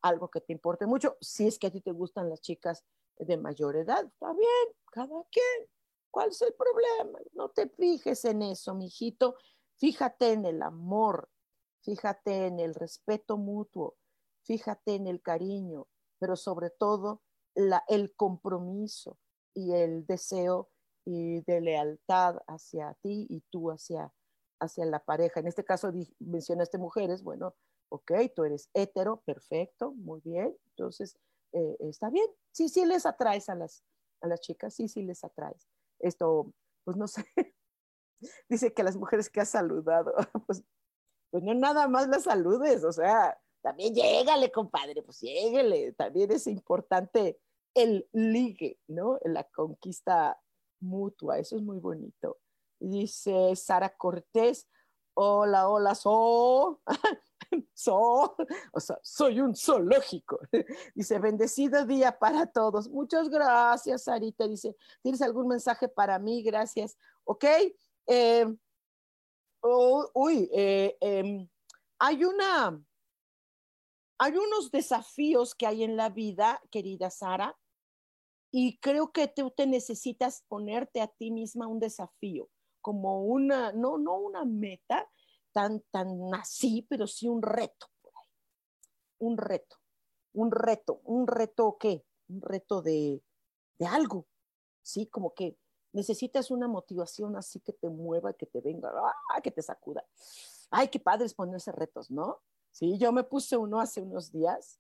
algo 0.06 0.30
que 0.30 0.42
te 0.42 0.54
importe 0.54 0.86
mucho. 0.86 1.18
Si 1.20 1.48
es 1.48 1.58
que 1.58 1.68
a 1.68 1.72
ti 1.72 1.82
te 1.82 1.92
gustan 1.92 2.30
las 2.30 2.40
chicas 2.42 2.86
de 3.18 3.38
mayor 3.38 3.76
edad, 3.76 4.06
está 4.06 4.34
bien, 4.34 4.76
cada 4.92 5.24
quien. 5.32 5.70
¿Cuál 6.12 6.30
es 6.30 6.42
el 6.42 6.54
problema? 6.54 7.20
No 7.34 7.50
te 7.50 7.68
fijes 7.70 8.24
en 8.26 8.44
eso, 8.44 8.76
mijito. 8.76 9.36
Fíjate 9.78 10.34
en 10.34 10.46
el 10.46 10.62
amor, 10.62 11.30
fíjate 11.82 12.46
en 12.46 12.60
el 12.60 12.76
respeto 12.76 13.38
mutuo, 13.38 13.98
fíjate 14.44 14.96
en 14.96 15.08
el 15.08 15.22
cariño, 15.22 15.88
pero 16.20 16.36
sobre 16.36 16.70
todo 16.70 17.24
el 17.88 18.16
compromiso 18.16 19.18
y 19.54 19.74
el 19.74 20.06
deseo 20.06 20.70
y 21.04 21.42
de 21.42 21.62
lealtad 21.62 22.38
hacia 22.48 22.94
ti 23.02 23.26
y 23.30 23.42
tú 23.50 23.72
hacia, 23.72 24.14
hacia 24.60 24.86
la 24.86 25.00
pareja. 25.00 25.40
En 25.40 25.48
este 25.48 25.66
caso 25.66 25.92
mencionaste 26.20 26.78
mujeres, 26.78 27.24
bueno, 27.24 27.56
ok, 27.96 28.12
tú 28.36 28.44
eres 28.44 28.70
hetero, 28.74 29.22
perfecto, 29.26 29.92
muy 29.94 30.22
bien, 30.22 30.56
entonces 30.70 31.18
eh, 31.54 31.78
está 31.80 32.10
bien, 32.10 32.28
sí, 32.52 32.70
sí 32.70 32.86
les 32.86 33.06
atraes 33.06 33.50
a 33.50 33.56
las, 33.56 33.84
a 34.22 34.28
las 34.28 34.42
chicas, 34.42 34.74
sí, 34.74 34.88
sí 34.88 35.04
les 35.04 35.24
atraes. 35.24 35.68
Esto, 36.00 36.54
pues 36.84 36.98
no 36.98 37.08
sé, 37.08 37.26
dice 38.50 38.74
que 38.74 38.84
las 38.84 38.98
mujeres 38.98 39.30
que 39.30 39.42
has 39.42 39.50
saludado, 39.50 40.14
pues, 40.48 40.64
pues 41.32 41.44
no 41.44 41.54
nada 41.54 41.88
más 41.88 42.08
las 42.08 42.24
saludes, 42.24 42.84
o 42.84 42.92
sea, 42.92 43.40
también 43.62 43.96
llégale, 43.96 44.52
compadre, 44.52 45.02
pues 45.02 45.22
llégale, 45.22 45.94
también 45.94 46.32
es 46.32 46.48
importante 46.48 47.40
el 47.74 48.08
ligue, 48.14 48.80
¿no? 48.88 49.20
La 49.24 49.44
conquista 49.44 50.40
mutua, 50.80 51.40
eso 51.40 51.56
es 51.56 51.62
muy 51.62 51.80
bonito. 51.80 52.38
Dice 52.80 53.56
Sara 53.56 53.90
Cortés, 53.90 54.68
hola, 55.16 55.70
hola, 55.70 55.96
so, 55.96 56.82
so, 57.74 58.36
o 58.74 58.80
sea, 58.80 59.00
soy 59.02 59.40
un 59.40 59.56
zoológico. 59.56 60.40
Dice, 60.96 61.20
bendecido 61.20 61.86
día 61.86 62.18
para 62.18 62.46
todos. 62.46 62.90
Muchas 62.90 63.30
gracias, 63.30 64.04
Sarita. 64.04 64.48
Dice, 64.48 64.76
¿tienes 65.02 65.22
algún 65.22 65.48
mensaje 65.48 65.88
para 65.88 66.20
mí? 66.20 66.44
Gracias. 66.44 66.98
Ok. 67.24 67.46
Oh, 69.62 70.12
uy, 70.14 70.48
eh, 70.54 70.96
em, 71.02 71.50
hay 71.98 72.24
una, 72.24 72.80
hay 74.20 74.38
unos 74.38 74.70
desafíos 74.70 75.56
que 75.56 75.66
hay 75.66 75.84
en 75.84 75.98
la 75.98 76.10
vida, 76.10 76.62
querida 76.70 77.10
Sara, 77.10 77.58
y 78.52 78.78
creo 78.78 79.12
que 79.12 79.28
tú 79.28 79.50
te 79.50 79.66
necesitas 79.66 80.44
ponerte 80.48 81.02
a 81.02 81.08
ti 81.08 81.32
misma 81.32 81.66
un 81.66 81.80
desafío 81.80 82.48
como 82.86 83.24
una, 83.24 83.72
no, 83.72 83.98
no 83.98 84.16
una 84.16 84.46
meta 84.46 85.10
tan, 85.52 85.82
tan 85.90 86.32
así, 86.36 86.86
pero 86.88 87.08
sí 87.08 87.28
un 87.28 87.42
reto. 87.42 87.88
Un 89.18 89.40
reto, 89.40 89.78
un 90.34 90.52
reto, 90.52 91.02
un 91.06 91.26
reto 91.26 91.78
qué? 91.80 92.06
Un 92.28 92.44
reto 92.44 92.84
de, 92.84 93.24
de 93.80 93.86
algo, 93.88 94.28
¿sí? 94.84 95.08
Como 95.08 95.34
que 95.34 95.58
necesitas 95.94 96.52
una 96.52 96.68
motivación 96.68 97.36
así 97.36 97.60
que 97.60 97.74
te 97.74 97.90
mueva, 97.90 98.34
que 98.34 98.46
te 98.46 98.62
venga, 98.62 98.92
¡ah! 98.96 99.42
que 99.42 99.50
te 99.50 99.64
sacuda. 99.64 100.06
Ay, 100.70 100.90
qué 100.90 101.00
padre 101.00 101.26
es 101.26 101.34
ponerse 101.34 101.72
retos, 101.72 102.12
¿no? 102.12 102.44
Sí, 102.70 103.00
yo 103.00 103.12
me 103.12 103.24
puse 103.24 103.58
uno 103.58 103.80
hace 103.80 104.00
unos 104.00 104.32
días, 104.32 104.80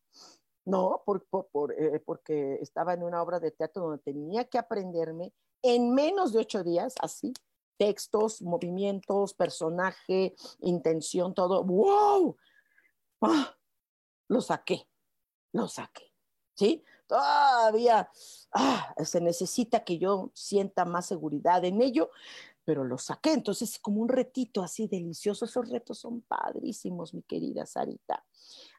no, 0.63 1.01
por, 1.03 1.25
por, 1.25 1.47
por, 1.47 1.71
eh, 1.71 1.99
porque 2.05 2.59
estaba 2.61 2.93
en 2.93 3.01
una 3.01 3.23
obra 3.23 3.39
de 3.39 3.49
teatro 3.49 3.81
donde 3.81 4.03
tenía 4.03 4.45
que 4.45 4.59
aprenderme 4.59 5.33
en 5.63 5.91
menos 5.91 6.33
de 6.33 6.39
ocho 6.41 6.63
días, 6.63 6.93
así, 7.01 7.33
textos, 7.77 8.41
movimientos, 8.41 9.33
personaje, 9.33 10.35
intención, 10.59 11.33
todo. 11.33 11.63
¡Wow! 11.63 12.37
¡Ah! 13.21 13.55
Lo 14.27 14.41
saqué, 14.41 14.87
lo 15.53 15.67
saqué. 15.67 16.11
¿Sí? 16.55 16.83
Todavía 17.07 18.09
ah, 18.53 18.95
se 19.03 19.21
necesita 19.21 19.83
que 19.83 19.99
yo 19.99 20.31
sienta 20.33 20.85
más 20.85 21.05
seguridad 21.05 21.63
en 21.63 21.81
ello, 21.81 22.09
pero 22.63 22.83
lo 22.83 22.97
saqué. 22.97 23.33
Entonces, 23.33 23.77
como 23.79 24.01
un 24.01 24.09
retito 24.09 24.63
así 24.63 24.87
delicioso. 24.87 25.45
Esos 25.45 25.69
retos 25.69 25.99
son 25.99 26.21
padrísimos, 26.21 27.13
mi 27.13 27.21
querida 27.23 27.65
Sarita. 27.65 28.25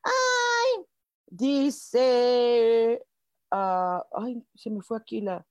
¡Ay! 0.02 0.84
Dice. 1.26 3.04
Ah, 3.50 4.04
ay, 4.12 4.44
se 4.54 4.70
me 4.70 4.82
fue 4.82 4.98
aquí 4.98 5.20
la. 5.20 5.46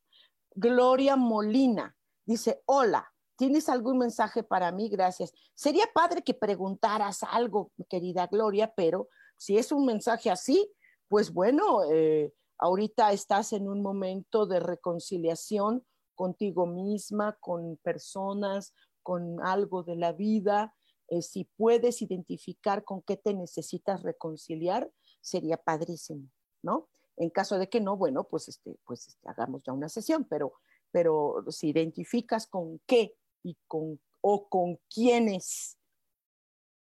Gloria 0.54 1.16
Molina. 1.16 1.96
Dice: 2.26 2.62
Hola, 2.66 3.14
¿Tienes 3.38 3.68
algún 3.70 3.98
mensaje 3.98 4.44
para 4.44 4.72
mí? 4.72 4.90
Gracias. 4.90 5.34
Sería 5.54 5.86
padre 5.94 6.24
que 6.24 6.34
preguntaras 6.34 7.24
algo, 7.24 7.72
querida 7.90 8.28
Gloria, 8.28 8.74
pero 8.76 9.10
si 9.38 9.58
es 9.58 9.72
un 9.72 9.86
mensaje 9.86 10.32
así, 10.32 10.72
pues 11.10 11.34
bueno, 11.34 11.84
eh, 11.92 12.34
ahorita 12.58 13.12
estás 13.12 13.54
en 13.54 13.68
un 13.68 13.82
momento 13.82 14.46
de 14.46 14.60
reconciliación 14.60 15.86
contigo 16.16 16.66
misma, 16.66 17.38
con 17.40 17.78
personas, 17.78 18.74
con 19.04 19.46
algo 19.46 19.84
de 19.84 19.98
la 19.98 20.14
vida. 20.14 20.74
Eh, 21.10 21.22
si 21.22 21.44
puedes 21.44 22.02
identificar 22.02 22.84
con 22.84 23.02
qué 23.02 23.18
te 23.18 23.34
necesitas 23.34 24.02
reconciliar, 24.02 24.90
sería 25.22 25.58
padrísimo, 25.58 26.30
¿no? 26.64 26.88
En 27.18 27.30
caso 27.30 27.58
de 27.58 27.70
que 27.70 27.82
no, 27.82 27.98
bueno, 27.98 28.24
pues, 28.24 28.48
este, 28.48 28.78
pues 28.86 29.08
este, 29.08 29.30
hagamos 29.30 29.62
ya 29.64 29.74
una 29.74 29.90
sesión, 29.90 30.26
pero, 30.26 30.54
pero 30.92 31.46
si 31.50 31.70
identificas 31.70 32.48
con 32.48 32.80
qué 32.86 33.16
y 33.46 33.56
con, 33.68 34.02
o 34.22 34.50
con 34.50 34.80
quienes 34.92 35.78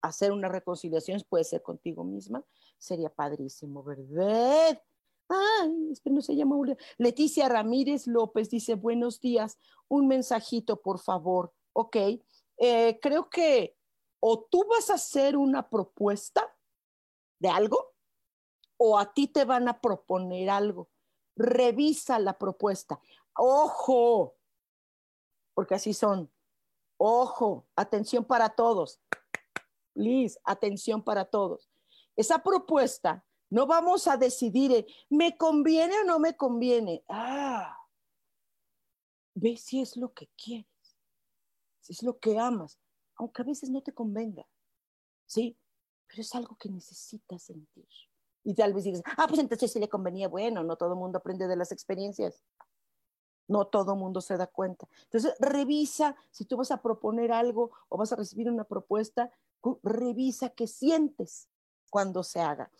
hacer 0.00 0.30
una 0.30 0.48
reconciliación, 0.48 1.20
puede 1.28 1.42
ser 1.42 1.60
contigo 1.60 2.04
misma, 2.04 2.44
sería 2.78 3.10
padrísimo, 3.10 3.82
¿verdad? 3.82 4.80
Ay, 5.28 5.92
no 6.04 6.20
se 6.22 6.36
llama 6.36 6.56
Leticia 6.98 7.48
Ramírez 7.48 8.06
López 8.06 8.48
dice, 8.48 8.74
buenos 8.74 9.20
días, 9.20 9.58
un 9.88 10.06
mensajito, 10.06 10.80
por 10.80 11.00
favor. 11.00 11.52
Ok, 11.72 11.96
eh, 12.58 12.98
creo 13.00 13.28
que 13.28 13.76
o 14.20 14.44
tú 14.44 14.64
vas 14.68 14.90
a 14.90 14.94
hacer 14.94 15.36
una 15.36 15.68
propuesta 15.68 16.54
de 17.40 17.48
algo 17.48 17.92
o 18.76 18.98
a 18.98 19.12
ti 19.12 19.26
te 19.26 19.44
van 19.44 19.66
a 19.66 19.80
proponer 19.80 20.48
algo. 20.48 20.90
Revisa 21.34 22.20
la 22.20 22.38
propuesta. 22.38 23.00
Ojo, 23.34 24.36
porque 25.54 25.74
así 25.74 25.92
son. 25.92 26.30
Ojo, 27.04 27.66
atención 27.74 28.24
para 28.24 28.50
todos. 28.50 29.00
Liz, 29.92 30.38
atención 30.44 31.02
para 31.02 31.24
todos. 31.24 31.68
Esa 32.14 32.44
propuesta 32.44 33.26
no 33.50 33.66
vamos 33.66 34.06
a 34.06 34.16
decidir, 34.16 34.86
¿me 35.10 35.36
conviene 35.36 35.98
o 35.98 36.04
no 36.04 36.20
me 36.20 36.36
conviene? 36.36 37.04
Ah, 37.08 37.76
ve 39.34 39.56
si 39.56 39.80
es 39.80 39.96
lo 39.96 40.12
que 40.12 40.28
quieres, 40.36 40.96
si 41.80 41.92
es 41.92 42.04
lo 42.04 42.20
que 42.20 42.38
amas, 42.38 42.78
aunque 43.16 43.42
a 43.42 43.46
veces 43.46 43.68
no 43.68 43.82
te 43.82 43.92
convenga, 43.92 44.46
¿sí? 45.26 45.58
Pero 46.06 46.22
es 46.22 46.32
algo 46.36 46.54
que 46.54 46.68
necesitas 46.68 47.42
sentir. 47.42 47.88
Y 48.44 48.54
tal 48.54 48.74
vez 48.74 48.84
digas, 48.84 49.02
ah, 49.16 49.26
pues 49.26 49.40
entonces 49.40 49.72
si 49.72 49.80
le 49.80 49.88
convenía, 49.88 50.28
bueno, 50.28 50.62
no 50.62 50.76
todo 50.76 50.92
el 50.92 51.00
mundo 51.00 51.18
aprende 51.18 51.48
de 51.48 51.56
las 51.56 51.72
experiencias. 51.72 52.44
No 53.48 53.66
todo 53.66 53.96
mundo 53.96 54.20
se 54.20 54.36
da 54.36 54.46
cuenta. 54.46 54.88
Entonces, 55.04 55.34
revisa 55.38 56.16
si 56.30 56.44
tú 56.44 56.56
vas 56.56 56.70
a 56.70 56.80
proponer 56.80 57.32
algo 57.32 57.72
o 57.88 57.96
vas 57.96 58.12
a 58.12 58.16
recibir 58.16 58.50
una 58.50 58.64
propuesta, 58.64 59.30
revisa 59.82 60.50
qué 60.50 60.66
sientes 60.66 61.48
cuando 61.90 62.22
se 62.22 62.40
haga. 62.40 62.70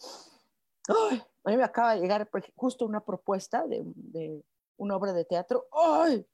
a 0.89 1.51
mí 1.51 1.57
me 1.57 1.65
acaba 1.65 1.95
de 1.95 2.01
llegar 2.01 2.29
justo 2.57 2.87
una 2.87 3.05
propuesta 3.05 3.67
de, 3.67 4.43
una 4.77 4.97
obra 4.97 5.13
de 5.13 5.25
teatro. 5.25 5.67
¡Ay! 5.73 6.27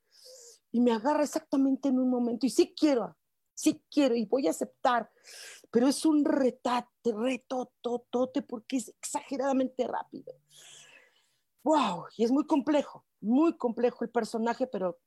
Y 0.71 0.81
me 0.81 0.93
agarra 0.93 1.25
exactamente 1.25 1.88
en 1.88 1.99
un 1.99 2.11
momento. 2.11 2.47
Y 2.47 2.51
sí 2.51 2.75
quiero, 2.79 3.17
sí 3.55 3.83
quiero 3.91 4.14
y 4.14 4.27
voy 4.27 4.47
a 4.47 4.51
aceptar. 4.51 5.11
Pero 5.71 5.88
es 5.88 6.05
un 6.05 6.25
retate, 6.25 7.12
reto, 7.12 7.73
totote, 7.81 8.43
porque 8.43 8.77
es 8.77 8.88
exageradamente 8.88 9.87
rápido. 9.87 10.35
¡Wow! 11.64 12.07
Y 12.17 12.25
es 12.25 12.31
muy 12.31 12.47
complejo 12.47 13.05
muy 13.20 13.57
complejo 13.57 14.04
el 14.04 14.11
personaje, 14.11 14.66
pero 14.66 14.98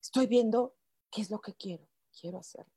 estoy 0.00 0.26
viendo 0.26 0.76
qué 1.10 1.22
es 1.22 1.30
lo 1.30 1.40
que 1.40 1.54
quiero, 1.54 1.88
quiero 2.18 2.38
hacerlo. 2.38 2.72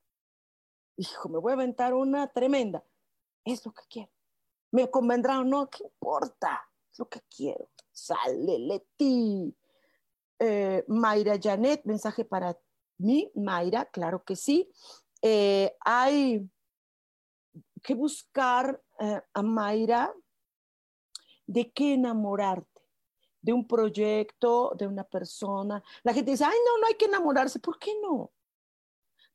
Hijo, 0.97 1.29
me 1.29 1.39
voy 1.39 1.51
a 1.51 1.55
aventar 1.55 1.93
una 1.93 2.27
tremenda, 2.27 2.83
es 3.43 3.65
lo 3.65 3.73
que 3.73 3.83
quiero. 3.89 4.11
Me 4.71 4.89
convendrá 4.89 5.39
o 5.39 5.43
no, 5.43 5.69
¿qué 5.69 5.83
importa? 5.83 6.61
Es 6.91 6.99
lo 6.99 7.09
que 7.09 7.21
quiero. 7.29 7.69
Sale, 7.91 8.59
Leti. 8.59 9.55
Eh, 10.39 10.83
Mayra 10.87 11.39
Janet, 11.41 11.85
mensaje 11.85 12.25
para 12.25 12.57
mí, 12.97 13.31
Mayra, 13.35 13.85
claro 13.85 14.23
que 14.23 14.35
sí. 14.35 14.69
Eh, 15.21 15.75
hay 15.79 16.49
que 17.81 17.93
buscar 17.93 18.81
eh, 18.99 19.21
a 19.33 19.41
Mayra 19.41 20.13
de 21.47 21.71
qué 21.71 21.93
enamorarte 21.93 22.74
de 23.45 23.53
un 23.53 23.67
proyecto, 23.67 24.73
de 24.75 24.87
una 24.87 25.03
persona. 25.03 25.83
La 26.01 26.15
gente 26.15 26.31
dice, 26.31 26.43
ay, 26.43 26.57
no, 26.65 26.79
no 26.79 26.87
hay 26.87 26.95
que 26.95 27.05
enamorarse. 27.05 27.59
¿Por 27.59 27.77
qué 27.77 27.91
no? 28.01 28.31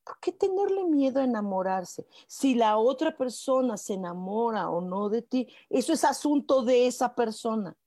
¿Por 0.03 0.19
qué 0.19 0.33
tenerle 0.33 0.83
miedo 0.83 1.21
a 1.21 1.23
enamorarse? 1.23 2.05
Si 2.27 2.53
la 2.55 2.77
otra 2.77 3.15
persona 3.15 3.77
se 3.77 3.93
enamora 3.93 4.69
o 4.69 4.81
no 4.81 5.07
de 5.07 5.21
ti, 5.21 5.47
eso 5.69 5.93
es 5.93 6.03
asunto 6.03 6.61
de 6.61 6.87
esa 6.87 7.15
persona. 7.15 7.77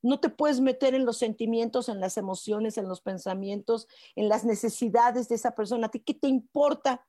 No 0.00 0.18
te 0.18 0.30
puedes 0.30 0.60
meter 0.60 0.94
en 0.94 1.04
los 1.04 1.18
sentimientos, 1.18 1.90
en 1.90 2.00
las 2.00 2.16
emociones, 2.16 2.78
en 2.78 2.88
los 2.88 3.02
pensamientos, 3.02 3.86
en 4.16 4.30
las 4.30 4.46
necesidades 4.46 5.28
de 5.28 5.34
esa 5.34 5.54
persona. 5.54 5.88
¿A 5.88 5.90
ti 5.90 6.00
qué 6.00 6.14
te 6.14 6.28
importa? 6.28 7.06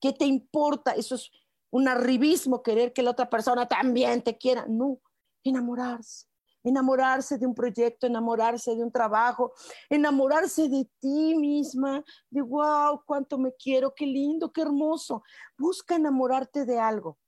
¿Qué 0.00 0.14
te 0.14 0.24
importa? 0.24 0.92
Eso 0.92 1.16
es 1.16 1.30
un 1.68 1.86
arribismo, 1.86 2.62
querer 2.62 2.94
que 2.94 3.02
la 3.02 3.10
otra 3.10 3.28
persona 3.28 3.68
también 3.68 4.22
te 4.22 4.38
quiera. 4.38 4.64
No, 4.66 5.00
enamorarse 5.42 6.33
enamorarse 6.64 7.36
de 7.38 7.46
un 7.46 7.54
proyecto, 7.54 8.06
enamorarse 8.06 8.74
de 8.74 8.82
un 8.82 8.90
trabajo, 8.90 9.52
enamorarse 9.88 10.68
de 10.68 10.90
ti 10.98 11.36
misma, 11.36 12.02
de 12.30 12.40
wow, 12.40 13.02
cuánto 13.04 13.38
me 13.38 13.52
quiero, 13.54 13.94
qué 13.94 14.06
lindo, 14.06 14.50
qué 14.50 14.62
hermoso. 14.62 15.22
Busca 15.58 15.94
enamorarte 15.94 16.64
de 16.64 16.78
algo. 16.78 17.18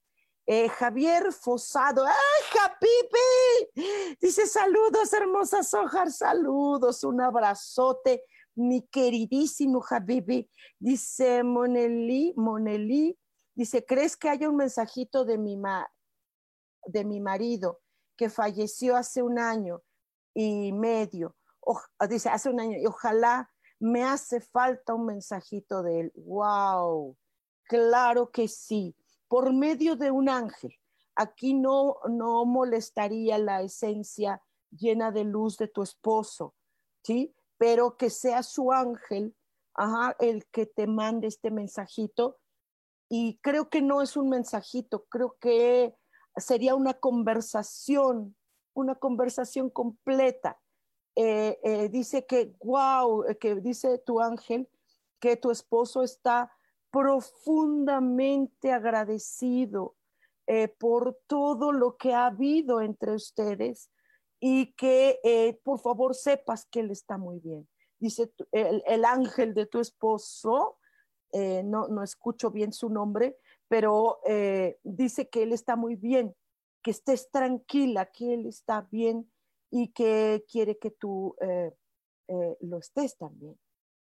Eh, 0.46 0.68
Javier 0.68 1.32
Fosado, 1.32 2.04
¡ay, 2.06 2.14
Japipi! 2.52 4.16
Dice 4.20 4.46
saludos, 4.46 5.12
hermosa 5.12 5.62
Sojar, 5.62 6.10
saludos, 6.12 7.02
un 7.04 7.20
abrazote, 7.20 8.22
mi 8.54 8.86
queridísimo 8.86 9.80
Javipi. 9.80 10.48
Dice 10.78 11.42
Monelí, 11.42 12.32
Monelí, 12.36 13.18
dice, 13.56 13.84
¿crees 13.84 14.16
que 14.16 14.28
haya 14.28 14.48
un 14.48 14.56
mensajito 14.56 15.24
de 15.24 15.36
mi, 15.36 15.56
ma 15.56 15.90
de 16.86 17.04
mi 17.04 17.20
marido 17.20 17.80
que 18.16 18.30
falleció 18.30 18.96
hace 18.96 19.22
un 19.22 19.38
año 19.38 19.82
y 20.34 20.72
medio? 20.72 21.36
dice, 22.08 22.28
hace 22.28 22.48
un 22.48 22.60
año, 22.60 22.78
y 22.78 22.86
ojalá 22.86 23.50
me 23.80 24.04
hace 24.04 24.40
falta 24.40 24.94
un 24.94 25.06
mensajito 25.06 25.82
de 25.82 26.00
él. 26.00 26.12
¡Wow! 26.14 27.16
Claro 27.64 28.30
que 28.30 28.46
sí 28.46 28.94
por 29.28 29.52
medio 29.52 29.96
de 29.96 30.10
un 30.10 30.28
ángel. 30.28 30.74
Aquí 31.14 31.54
no, 31.54 31.96
no 32.08 32.44
molestaría 32.44 33.38
la 33.38 33.62
esencia 33.62 34.42
llena 34.70 35.10
de 35.10 35.24
luz 35.24 35.56
de 35.56 35.68
tu 35.68 35.82
esposo, 35.82 36.54
¿sí? 37.02 37.34
Pero 37.56 37.96
que 37.96 38.10
sea 38.10 38.42
su 38.42 38.72
ángel, 38.72 39.34
el 40.18 40.46
que 40.46 40.66
te 40.66 40.86
mande 40.86 41.28
este 41.28 41.50
mensajito. 41.50 42.38
Y 43.08 43.38
creo 43.38 43.68
que 43.70 43.82
no 43.82 44.02
es 44.02 44.16
un 44.16 44.28
mensajito, 44.28 45.06
creo 45.08 45.36
que 45.40 45.94
sería 46.36 46.74
una 46.74 46.94
conversación, 46.94 48.36
una 48.74 48.94
conversación 48.94 49.70
completa. 49.70 50.58
Eh, 51.14 51.58
eh, 51.62 51.88
dice 51.88 52.26
que, 52.26 52.54
wow, 52.62 53.24
que 53.40 53.54
dice 53.56 53.98
tu 53.98 54.20
ángel 54.20 54.68
que 55.18 55.36
tu 55.36 55.50
esposo 55.50 56.02
está 56.02 56.52
profundamente 56.90 58.72
agradecido 58.72 59.96
eh, 60.46 60.68
por 60.68 61.18
todo 61.26 61.72
lo 61.72 61.96
que 61.96 62.14
ha 62.14 62.26
habido 62.26 62.80
entre 62.80 63.12
ustedes 63.12 63.90
y 64.38 64.72
que 64.74 65.18
eh, 65.24 65.60
por 65.64 65.80
favor 65.80 66.14
sepas 66.14 66.66
que 66.66 66.80
él 66.80 66.90
está 66.90 67.18
muy 67.18 67.40
bien. 67.40 67.68
Dice 67.98 68.32
el, 68.52 69.04
ángel 69.04 69.54
de 69.54 69.66
tu 69.66 69.80
esposo, 69.80 70.78
eh, 71.32 71.62
no, 71.64 71.88
no, 71.88 72.02
escucho 72.02 72.50
bien 72.50 72.72
su 72.72 72.90
nombre, 72.90 73.38
pero 73.68 74.20
dice 74.84 75.28
que 75.28 75.42
él 75.42 75.52
está 75.52 75.76
muy 75.76 75.96
bien, 75.96 76.34
que 76.82 76.90
estés 76.90 77.30
tranquila, 77.30 78.06
que 78.06 78.34
él 78.34 78.46
está 78.46 78.86
bien 78.90 79.30
y 79.70 79.88
que 79.88 80.44
quiere 80.48 80.78
que 80.78 80.90
tú 80.90 81.36
lo 82.60 82.78
estés 82.78 83.16
también, 83.16 83.58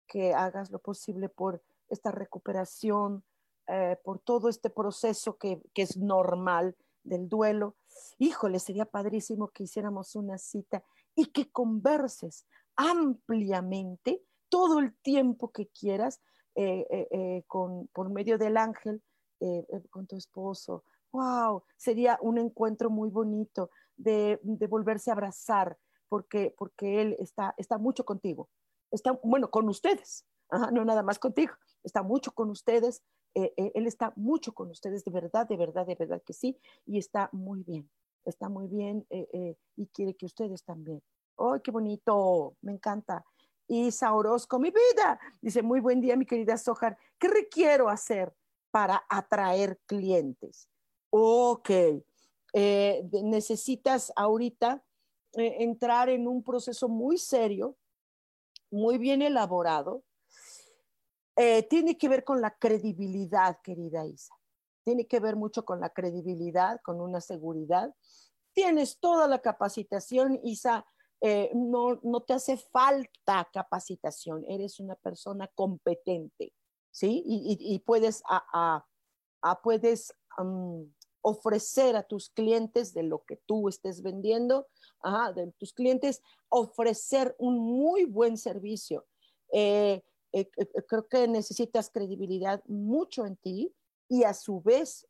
que 0.07 0.33
hagas 0.33 0.69
lo 0.69 0.79
posible 0.79 1.29
por 1.29 1.63
esta 1.89 2.11
recuperación, 2.11 3.23
eh, 3.67 3.97
por 4.03 4.19
todo 4.19 4.49
este 4.49 4.69
proceso 4.69 5.37
que, 5.37 5.61
es 5.73 5.95
normal 5.95 6.75
del 7.03 7.29
duelo. 7.29 7.77
Híjole, 8.19 8.59
sería 8.59 8.85
padrísimo 8.85 9.47
que 9.49 9.63
hiciéramos 9.63 10.15
una 10.17 10.37
cita 10.37 10.83
y 11.15 11.27
que 11.27 11.49
converses 11.49 12.45
ampliamente 12.75 14.21
todo 14.49 14.79
el 14.79 14.93
tiempo 14.95 15.51
que 15.51 15.67
quieras 15.67 16.21
eh, 16.55 16.85
eh, 16.89 17.43
con, 17.47 17.87
por 17.93 18.09
medio 18.09 18.37
del 18.37 18.57
ángel, 18.57 19.01
con 19.89 20.07
tu 20.07 20.15
esposo. 20.15 20.83
¡Wow! 21.11 21.63
Sería 21.77 22.17
un 22.21 22.37
encuentro 22.37 22.89
muy 22.89 23.09
bonito 23.09 23.69
de, 23.95 24.39
volverse 24.69 25.11
a 25.11 25.13
abrazar 25.13 25.77
porque, 26.09 26.53
porque 26.57 27.01
él 27.01 27.15
está, 27.19 27.53
está 27.57 27.77
mucho 27.77 28.05
contigo. 28.05 28.49
Está, 28.91 29.11
bueno, 29.23 29.49
con 29.49 29.69
ustedes, 29.69 30.25
no 30.71 30.85
nada 30.85 31.03
más 31.03 31.19
contigo 31.19 31.53
está 31.83 32.01
mucho 32.01 32.31
con 32.31 32.49
ustedes, 32.49 33.03
eh, 33.35 33.53
eh, 33.57 33.71
él 33.75 33.87
está 33.87 34.13
mucho 34.15 34.53
con 34.53 34.69
ustedes, 34.69 35.03
de 35.03 35.11
verdad, 35.11 35.47
de 35.47 35.57
verdad, 35.57 35.85
de 35.85 35.95
verdad 35.95 36.21
que 36.25 36.33
sí, 36.33 36.57
y 36.85 36.97
está 36.97 37.29
muy 37.31 37.63
bien, 37.63 37.89
está 38.25 38.49
muy 38.49 38.67
bien 38.67 39.05
eh, 39.09 39.55
y 39.75 39.87
quiere 39.87 40.15
que 40.15 40.25
ustedes 40.25 40.63
también. 40.63 41.01
¡Ay, 41.37 41.59
qué 41.63 41.71
bonito! 41.71 42.55
Me 42.61 42.71
encanta. 42.71 43.25
Isa 43.67 44.13
Orozco, 44.13 44.59
mi 44.59 44.71
vida, 44.71 45.19
dice, 45.41 45.61
muy 45.61 45.79
buen 45.79 46.01
día, 46.01 46.15
mi 46.15 46.25
querida 46.25 46.57
Sojar, 46.57 46.97
¿qué 47.17 47.27
requiero 47.27 47.89
hacer 47.89 48.33
para 48.73 49.05
atraer 49.07 49.79
clientes? 49.85 50.67
Ok, 51.11 51.69
necesitas 52.53 54.11
ahorita 54.15 54.83
entrar 55.33 56.09
en 56.09 56.27
un 56.27 56.43
proceso 56.43 56.89
muy 56.89 57.19
serio, 57.19 57.77
muy 58.71 58.97
bien 58.97 59.21
elaborado, 59.21 60.03
eh, 61.35 61.63
tiene 61.63 61.97
que 61.97 62.09
ver 62.09 62.23
con 62.23 62.41
la 62.41 62.57
credibilidad, 62.57 63.59
querida 63.63 64.05
Isa. 64.07 64.35
Tiene 64.83 65.07
que 65.07 65.19
ver 65.19 65.35
mucho 65.35 65.63
con 65.65 65.79
la 65.79 65.89
credibilidad, 65.89 66.79
con 66.83 66.99
una 66.99 67.21
seguridad. 67.21 67.93
Tienes 68.53 68.99
toda 68.99 69.27
la 69.27 69.39
capacitación, 69.39 70.39
Isa. 70.43 70.85
Eh, 71.21 71.51
no, 71.53 71.99
no 72.01 72.21
te 72.21 72.33
hace 72.33 72.57
falta 72.57 73.47
capacitación. 73.53 74.43
Eres 74.47 74.79
una 74.79 74.95
persona 74.95 75.47
competente, 75.55 76.53
¿sí? 76.93 77.23
Y, 77.25 77.79
puedes, 77.79 78.23
a, 78.29 78.85
puedes 79.63 80.13
ofrecer 81.21 81.95
a 81.95 82.03
tus 82.03 82.29
clientes 82.29 82.93
de 82.93 83.03
lo 83.03 83.23
que 83.25 83.37
tú 83.45 83.67
estés 83.67 84.01
vendiendo, 84.01 84.67
de 85.35 85.51
tus 85.57 85.73
clientes, 85.73 86.21
ofrecer 86.49 87.35
un 87.39 87.57
muy 87.59 88.05
buen 88.05 88.37
servicio. 88.37 89.05
Eh, 89.51 90.03
eh, 90.31 90.49
eh, 90.55 90.83
creo 90.87 91.07
que 91.07 91.27
necesitas 91.27 91.89
credibilidad 91.89 92.63
mucho 92.67 93.25
en 93.25 93.35
ti 93.37 93.75
y 94.07 94.23
a 94.23 94.33
su 94.33 94.61
vez 94.61 95.07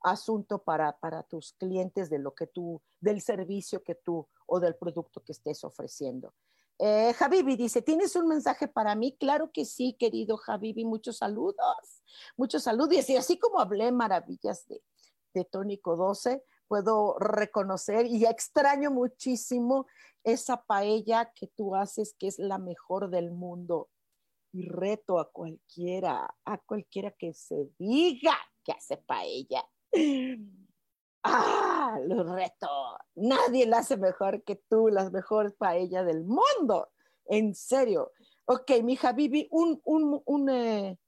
asunto 0.00 0.62
para, 0.62 0.98
para 0.98 1.22
tus 1.22 1.52
clientes 1.52 2.10
de 2.10 2.18
lo 2.18 2.34
que 2.34 2.46
tú, 2.46 2.80
del 3.00 3.20
servicio 3.20 3.82
que 3.82 3.94
tú 3.94 4.26
o 4.46 4.58
del 4.58 4.74
producto 4.74 5.22
que 5.22 5.32
estés 5.32 5.62
ofreciendo. 5.64 6.34
Eh, 6.78 7.12
Javibi 7.14 7.56
dice, 7.56 7.82
¿tienes 7.82 8.16
un 8.16 8.28
mensaje 8.28 8.68
para 8.68 8.94
mí? 8.94 9.16
Claro 9.18 9.50
que 9.52 9.64
sí, 9.64 9.96
querido 9.98 10.36
Javibi, 10.36 10.84
muchos 10.84 11.18
saludos, 11.18 12.02
muchos 12.36 12.64
saludos. 12.64 13.08
Y 13.08 13.16
así 13.16 13.38
como 13.38 13.60
hablé 13.60 13.92
maravillas 13.92 14.66
de, 14.68 14.82
de 15.34 15.44
Tónico 15.44 15.96
12, 15.96 16.42
puedo 16.66 17.18
reconocer 17.18 18.06
y 18.06 18.24
extraño 18.24 18.90
muchísimo 18.90 19.86
esa 20.24 20.62
paella 20.64 21.32
que 21.34 21.48
tú 21.48 21.74
haces, 21.74 22.14
que 22.18 22.28
es 22.28 22.38
la 22.38 22.58
mejor 22.58 23.10
del 23.10 23.30
mundo 23.30 23.90
y 24.52 24.68
reto 24.68 25.18
a 25.18 25.30
cualquiera, 25.30 26.34
a 26.44 26.58
cualquiera 26.58 27.10
que 27.10 27.32
se 27.32 27.68
diga 27.78 28.36
que 28.64 28.72
hace 28.72 28.96
paella. 28.98 29.64
Ah, 31.24 31.98
lo 32.04 32.24
reto. 32.24 32.68
Nadie 33.14 33.66
la 33.66 33.78
hace 33.78 33.96
mejor 33.96 34.42
que 34.42 34.56
tú, 34.56 34.88
las 34.88 35.12
mejores 35.12 35.54
paella 35.54 36.02
del 36.02 36.24
mundo. 36.24 36.90
En 37.26 37.54
serio. 37.54 38.12
Ok, 38.44 38.70
mi 38.82 38.98
Vivi, 39.14 39.48
un, 39.50 39.80
un, 39.84 40.20
un, 40.24 40.50
eh, 40.50 40.98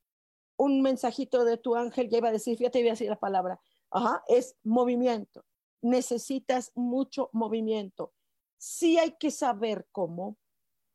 un 0.57 0.83
mensajito 0.83 1.45
de 1.45 1.57
tu 1.57 1.75
ángel, 1.75 2.09
ya 2.09 2.19
iba 2.19 2.29
a 2.29 2.33
decir, 2.33 2.57
fíjate, 2.57 2.81
iba 2.81 2.91
a 2.91 2.93
decir 2.93 3.09
la 3.11 3.19
palabra. 3.19 3.61
Ajá, 3.91 4.23
es 4.29 4.57
movimiento. 4.63 5.45
Necesitas 5.83 6.71
mucho 6.75 7.29
movimiento. 7.33 8.13
Sí 8.57 8.99
hay 8.99 9.17
que 9.19 9.31
saber 9.31 9.87
cómo, 9.93 10.39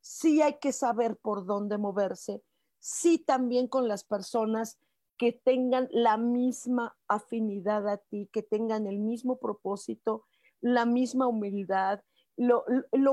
sí 0.02 0.42
hay 0.42 0.58
que 0.60 0.72
saber 0.72 1.18
por 1.18 1.46
dónde 1.46 1.78
moverse, 1.78 2.42
sí 2.80 3.20
también 3.20 3.68
con 3.68 3.88
las 3.88 4.04
personas 4.04 4.80
que 5.20 5.34
tengan 5.34 5.90
la 5.92 6.18
misma 6.18 6.98
afinidad 7.10 7.88
a 7.90 7.98
ti, 7.98 8.30
que 8.32 8.42
tengan 8.42 8.88
el 8.88 9.00
mismo 9.00 9.38
propósito, 9.38 10.26
la 10.62 10.86
misma 10.86 11.28
humildad, 11.28 12.02
lo, 12.38 12.64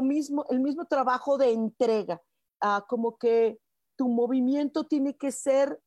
mismo, 0.02 0.44
el 0.50 0.60
mismo 0.60 0.86
trabajo 0.86 1.36
de 1.36 1.50
entrega, 1.50 2.22
ah, 2.62 2.86
como 2.88 3.18
que 3.18 3.60
tu 3.96 4.08
movimiento 4.08 4.84
tiene 4.84 5.16
que 5.16 5.32
ser, 5.32 5.82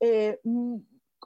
eh, 0.00 0.40
mm, 0.42 0.78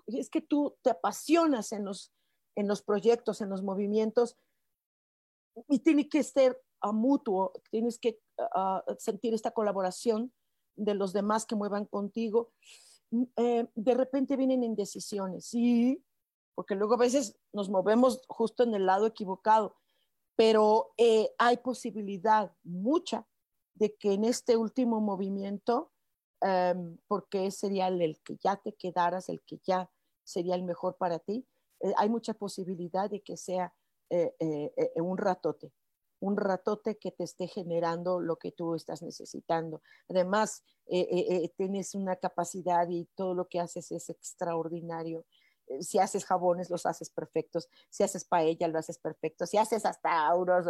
es 0.08 0.28
que 0.28 0.42
tú 0.42 0.76
te 0.82 0.90
apasionas 0.90 1.72
en 1.72 1.86
los, 1.86 2.12
en 2.54 2.68
los 2.68 2.82
proyectos, 2.82 3.40
en 3.40 3.48
los 3.48 3.62
movimientos, 3.62 4.36
y 5.68 5.78
tiene 5.78 6.06
que 6.10 6.22
ser 6.22 6.60
a 6.82 6.92
mutuo, 6.92 7.52
tienes 7.70 7.98
que 7.98 8.20
ah, 8.38 8.84
sentir 8.98 9.32
esta 9.32 9.52
colaboración 9.52 10.34
de 10.76 10.94
los 10.94 11.14
demás 11.14 11.46
que 11.46 11.56
muevan 11.56 11.86
contigo. 11.86 12.52
Mm, 13.10 13.24
eh, 13.36 13.66
de 13.74 13.94
repente 13.94 14.36
vienen 14.36 14.62
indecisiones, 14.62 15.46
sí, 15.46 16.04
porque 16.54 16.74
luego 16.74 16.94
a 16.94 16.98
veces 16.98 17.36
nos 17.52 17.68
movemos 17.68 18.22
justo 18.28 18.62
en 18.62 18.74
el 18.74 18.86
lado 18.86 19.06
equivocado, 19.06 19.76
pero 20.36 20.92
eh, 20.96 21.30
hay 21.38 21.58
posibilidad 21.58 22.52
mucha 22.62 23.26
de 23.74 23.94
que 23.96 24.12
en 24.12 24.24
este 24.24 24.56
último 24.56 25.00
movimiento, 25.00 25.92
em, 26.40 26.98
porque 27.08 27.50
sería 27.50 27.88
el, 27.88 28.20
que 28.22 28.36
ya 28.42 28.56
te 28.56 28.74
quedaras, 28.74 29.28
el 29.28 29.42
que 29.42 29.58
ya 29.64 29.90
sería 30.24 30.54
el 30.54 30.62
mejor 30.62 30.96
para 30.96 31.18
ti, 31.18 31.46
eh, 31.80 31.92
hay 31.96 32.08
mucha 32.08 32.34
posibilidad 32.34 33.10
de 33.10 33.22
que 33.22 33.36
sea 33.36 33.74
un 34.96 35.18
ratote, 35.18 35.72
un 36.24 36.38
ratote 36.38 36.96
que 36.96 37.10
te 37.10 37.24
esté 37.24 37.48
generando 37.48 38.18
lo 38.18 38.36
que 38.36 38.50
tú 38.50 38.74
estás 38.74 39.02
necesitando. 39.02 39.82
Además, 40.08 40.64
eh, 40.86 41.00
eh, 41.00 41.26
eh, 41.28 41.52
tienes 41.54 41.94
una 41.94 42.16
capacidad 42.16 42.88
y 42.88 43.04
todo 43.14 43.34
lo 43.34 43.46
que 43.46 43.60
haces 43.60 43.92
es 43.92 44.08
extraordinario. 44.08 45.26
Si 45.80 45.98
haces 45.98 46.24
jabones, 46.24 46.70
los 46.70 46.86
haces 46.86 47.10
perfectos. 47.10 47.68
Si 47.90 48.02
haces 48.02 48.24
paella, 48.24 48.68
lo 48.68 48.78
haces 48.78 48.98
perfecto. 48.98 49.44
Si 49.44 49.58
haces 49.58 49.84
hasta 49.84 50.34
unos 50.34 50.66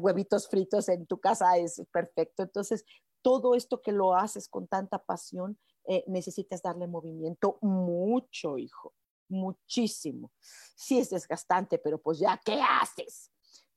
huevitos 0.00 0.48
fritos 0.48 0.88
en 0.88 1.06
tu 1.06 1.18
casa, 1.18 1.58
es 1.58 1.82
perfecto. 1.92 2.42
Entonces, 2.42 2.84
todo 3.20 3.54
esto 3.54 3.82
que 3.82 3.92
lo 3.92 4.14
haces 4.14 4.48
con 4.48 4.68
tanta 4.68 4.98
pasión, 4.98 5.58
necesitas 6.06 6.62
darle 6.62 6.86
movimiento 6.86 7.58
mucho, 7.60 8.58
hijo, 8.58 8.94
muchísimo. 9.28 10.30
Sí 10.76 10.98
es 10.98 11.10
desgastante, 11.10 11.78
pero 11.78 12.00
pues 12.00 12.18
ya, 12.18 12.40
¿qué 12.44 12.60
haces? 12.60 13.32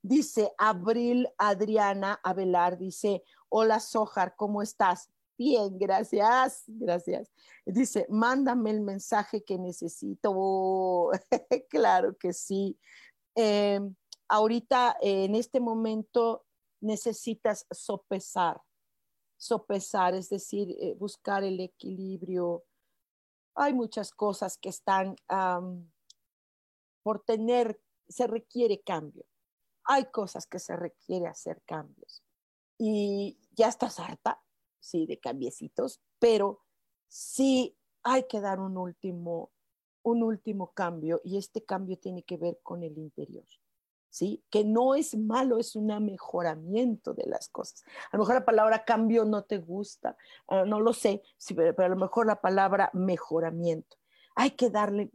Dice 0.08 0.52
Abril 0.56 1.28
Adriana 1.36 2.20
Abelar, 2.22 2.78
dice, 2.78 3.24
hola 3.48 3.80
Sojar, 3.80 4.36
¿cómo 4.36 4.62
estás? 4.62 5.10
Bien, 5.36 5.76
gracias, 5.76 6.62
gracias. 6.68 7.32
Dice, 7.64 8.06
mándame 8.08 8.70
el 8.70 8.82
mensaje 8.82 9.42
que 9.42 9.58
necesito. 9.58 11.10
claro 11.70 12.16
que 12.18 12.32
sí. 12.32 12.78
Em, 13.34 13.96
ahorita, 14.28 14.96
en 15.00 15.34
este 15.34 15.58
momento, 15.58 16.46
necesitas 16.80 17.66
sopesar, 17.72 18.62
sopesar, 19.36 20.14
es 20.14 20.28
decir, 20.28 20.70
eh, 20.78 20.94
buscar 20.94 21.42
el 21.42 21.58
equilibrio. 21.58 22.62
Hay 23.56 23.74
muchas 23.74 24.12
cosas 24.12 24.56
que 24.56 24.68
están 24.68 25.16
por 27.02 27.24
tener, 27.24 27.80
se 28.08 28.28
requiere 28.28 28.80
cambio 28.82 29.26
hay 29.86 30.06
cosas 30.06 30.46
que 30.46 30.58
se 30.58 30.76
requiere 30.76 31.26
hacer 31.26 31.62
cambios. 31.64 32.22
Y 32.78 33.38
ya 33.52 33.68
estás 33.68 33.98
harta, 34.00 34.42
sí, 34.80 35.06
de 35.06 35.18
cambiecitos, 35.18 36.00
pero 36.18 36.60
sí 37.08 37.76
hay 38.02 38.24
que 38.24 38.40
dar 38.40 38.60
un 38.60 38.76
último, 38.76 39.50
un 40.02 40.22
último 40.22 40.72
cambio 40.72 41.20
y 41.24 41.38
este 41.38 41.64
cambio 41.64 41.98
tiene 41.98 42.22
que 42.22 42.36
ver 42.36 42.58
con 42.62 42.82
el 42.82 42.98
interior. 42.98 43.46
¿Sí? 44.08 44.42
Que 44.48 44.64
no 44.64 44.94
es 44.94 45.14
malo, 45.14 45.58
es 45.58 45.76
un 45.76 45.88
mejoramiento 46.02 47.12
de 47.12 47.26
las 47.26 47.50
cosas. 47.50 47.84
A 48.10 48.16
lo 48.16 48.22
mejor 48.22 48.36
la 48.36 48.44
palabra 48.46 48.84
cambio 48.84 49.26
no 49.26 49.44
te 49.44 49.58
gusta, 49.58 50.16
ah, 50.48 50.64
no 50.64 50.80
lo 50.80 50.94
sé, 50.94 51.22
pero, 51.54 51.84
a 51.84 51.88
lo 51.88 51.96
mejor 51.96 52.26
la 52.26 52.40
palabra 52.40 52.88
mejoramiento. 52.94 53.98
Hay 54.34 54.52
que 54.52 54.70
darle 54.70 55.10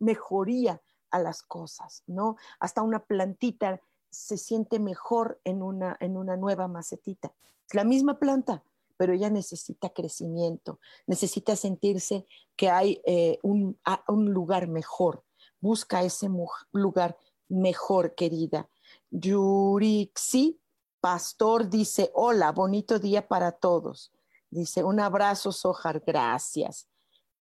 mejoría 0.00 0.82
a 1.12 1.20
las 1.20 1.42
cosas, 1.44 2.02
¿no? 2.08 2.36
Hasta 2.58 2.82
una 2.82 3.04
plantita 3.04 3.80
se 4.14 4.36
siente 4.36 4.78
mejor 4.78 5.40
en 5.44 5.62
una, 5.62 5.96
en 6.00 6.16
una 6.16 6.36
nueva 6.36 6.68
macetita. 6.68 7.32
Es 7.66 7.74
la 7.74 7.84
misma 7.84 8.18
planta, 8.18 8.62
pero 8.96 9.12
ella 9.12 9.30
necesita 9.30 9.90
crecimiento, 9.90 10.78
necesita 11.06 11.56
sentirse 11.56 12.26
que 12.56 12.70
hay 12.70 13.00
eh, 13.04 13.38
un, 13.42 13.78
un, 14.08 14.32
lugar 14.32 14.68
mejor. 14.68 15.24
Busca 15.60 16.02
ese 16.02 16.28
lugar 16.72 17.16
mejor, 17.48 18.14
querida. 18.14 18.68
Yurixi 19.10 20.60
Pastor 21.04 21.68
dice, 21.68 22.10
hola, 22.14 22.50
bonito 22.52 22.98
día 22.98 23.28
para 23.28 23.52
todos. 23.52 24.10
Dice, 24.48 24.82
un 24.84 25.00
abrazo, 25.00 25.52
Sojar, 25.52 26.00
gracias. 26.00 26.88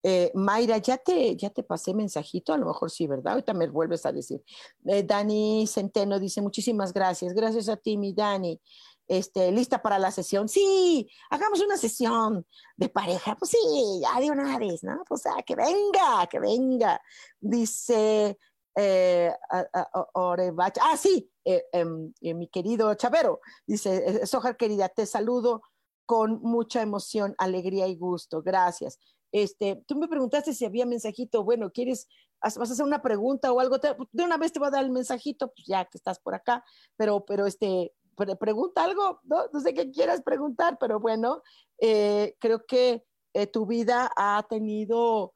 Eh, 0.02 0.30
Mayra, 0.34 0.78
ya 0.78 0.96
te, 0.96 1.36
ya 1.36 1.50
te 1.50 1.62
pasé 1.62 1.92
mensajito, 1.92 2.52
a 2.52 2.58
lo 2.58 2.66
mejor 2.66 2.90
sí, 2.90 3.06
¿verdad? 3.06 3.32
Ahorita 3.32 3.54
me 3.54 3.68
vuelves 3.68 4.06
a 4.06 4.12
decir. 4.12 4.42
Eh, 4.86 5.02
Dani 5.02 5.66
Centeno 5.66 6.18
dice, 6.18 6.40
muchísimas 6.40 6.92
gracias. 6.92 7.34
Gracias 7.34 7.68
a 7.68 7.76
ti, 7.76 7.96
mi 7.96 8.12
Dani. 8.12 8.60
Este, 9.08 9.50
lista 9.50 9.80
para 9.80 9.98
la 9.98 10.10
sesión. 10.10 10.48
Sí, 10.48 11.08
hagamos 11.30 11.60
una 11.60 11.76
sesión 11.76 12.46
de 12.76 12.88
pareja. 12.90 13.36
Pues 13.36 13.50
sí, 13.50 14.00
ya 14.02 14.20
de 14.20 14.30
una 14.30 14.58
vez, 14.58 14.84
¿no? 14.84 15.02
Pues 15.08 15.24
ah, 15.26 15.42
que 15.44 15.56
venga, 15.56 16.26
que 16.30 16.38
venga. 16.38 17.00
Dice 17.40 18.38
eh, 18.76 19.32
ah, 19.50 20.96
sí, 20.96 21.30
em, 21.44 22.12
mi 22.20 22.48
querido 22.48 22.94
Chavero. 22.94 23.40
Dice, 23.66 24.26
Sojar 24.26 24.56
querida, 24.56 24.88
te 24.90 25.06
saludo 25.06 25.62
con 26.06 26.40
mucha 26.42 26.82
emoción, 26.82 27.34
alegría 27.38 27.86
y 27.86 27.96
gusto. 27.96 28.42
Gracias. 28.42 28.98
Este, 29.32 29.82
tú 29.86 29.96
me 29.96 30.08
preguntaste 30.08 30.54
si 30.54 30.64
había 30.64 30.86
mensajito, 30.86 31.44
bueno, 31.44 31.70
¿quieres, 31.70 32.08
vas 32.40 32.56
a 32.58 32.62
hacer 32.62 32.84
una 32.84 33.02
pregunta 33.02 33.52
o 33.52 33.60
algo? 33.60 33.78
De 33.78 34.24
una 34.24 34.38
vez 34.38 34.52
te 34.52 34.58
voy 34.58 34.68
a 34.68 34.72
dar 34.72 34.84
el 34.84 34.90
mensajito, 34.90 35.52
pues 35.52 35.66
ya 35.66 35.84
que 35.84 35.98
estás 35.98 36.18
por 36.18 36.34
acá, 36.34 36.64
pero, 36.96 37.24
pero 37.24 37.46
este, 37.46 37.92
pregunta 38.38 38.84
algo, 38.84 39.20
¿no? 39.24 39.48
No 39.52 39.60
sé 39.60 39.74
qué 39.74 39.90
quieras 39.90 40.22
preguntar, 40.22 40.78
pero 40.78 40.98
bueno, 41.00 41.42
eh, 41.80 42.36
creo 42.38 42.64
que 42.66 43.04
eh, 43.34 43.46
tu 43.46 43.66
vida 43.66 44.10
ha 44.16 44.44
tenido, 44.48 45.34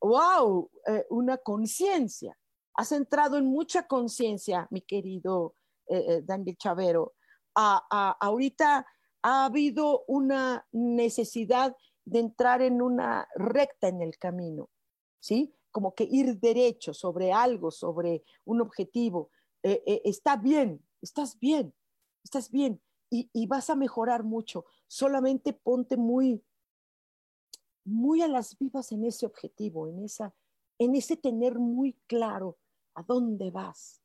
wow, 0.00 0.70
eh, 0.86 1.06
una 1.10 1.38
conciencia. 1.38 2.36
Has 2.74 2.92
entrado 2.92 3.36
en 3.36 3.46
mucha 3.46 3.86
conciencia, 3.86 4.66
mi 4.70 4.80
querido 4.82 5.54
Daniel 6.22 6.56
Chavero. 6.56 7.14
ahorita 7.54 8.86
ha 9.22 9.44
habido 9.44 10.04
una 10.06 10.64
necesidad 10.70 11.76
de 12.10 12.18
entrar 12.18 12.60
en 12.60 12.82
una 12.82 13.28
recta 13.36 13.86
en 13.86 14.02
el 14.02 14.18
camino, 14.18 14.68
¿sí? 15.20 15.54
Como 15.70 15.94
que 15.94 16.04
ir 16.04 16.40
derecho 16.40 16.92
sobre 16.92 17.32
algo, 17.32 17.70
sobre 17.70 18.24
un 18.44 18.60
objetivo. 18.60 19.30
Eh, 19.62 19.80
eh, 19.86 20.02
está 20.04 20.36
bien, 20.36 20.84
estás 21.00 21.38
bien, 21.38 21.72
estás 22.24 22.50
bien 22.50 22.82
y, 23.10 23.30
y, 23.32 23.46
vas 23.46 23.70
a 23.70 23.76
mejorar 23.76 24.24
mucho. 24.24 24.64
Solamente 24.88 25.52
ponte 25.52 25.96
muy, 25.96 26.42
muy 27.84 28.22
a 28.22 28.28
las 28.28 28.58
vivas 28.58 28.90
en 28.90 29.04
ese 29.04 29.26
objetivo, 29.26 29.86
en, 29.86 30.04
esa, 30.04 30.34
en 30.78 30.96
ese 30.96 31.16
tener 31.16 31.60
muy 31.60 31.92
claro 32.08 32.58
a 32.94 33.04
dónde 33.04 33.52
vas, 33.52 34.02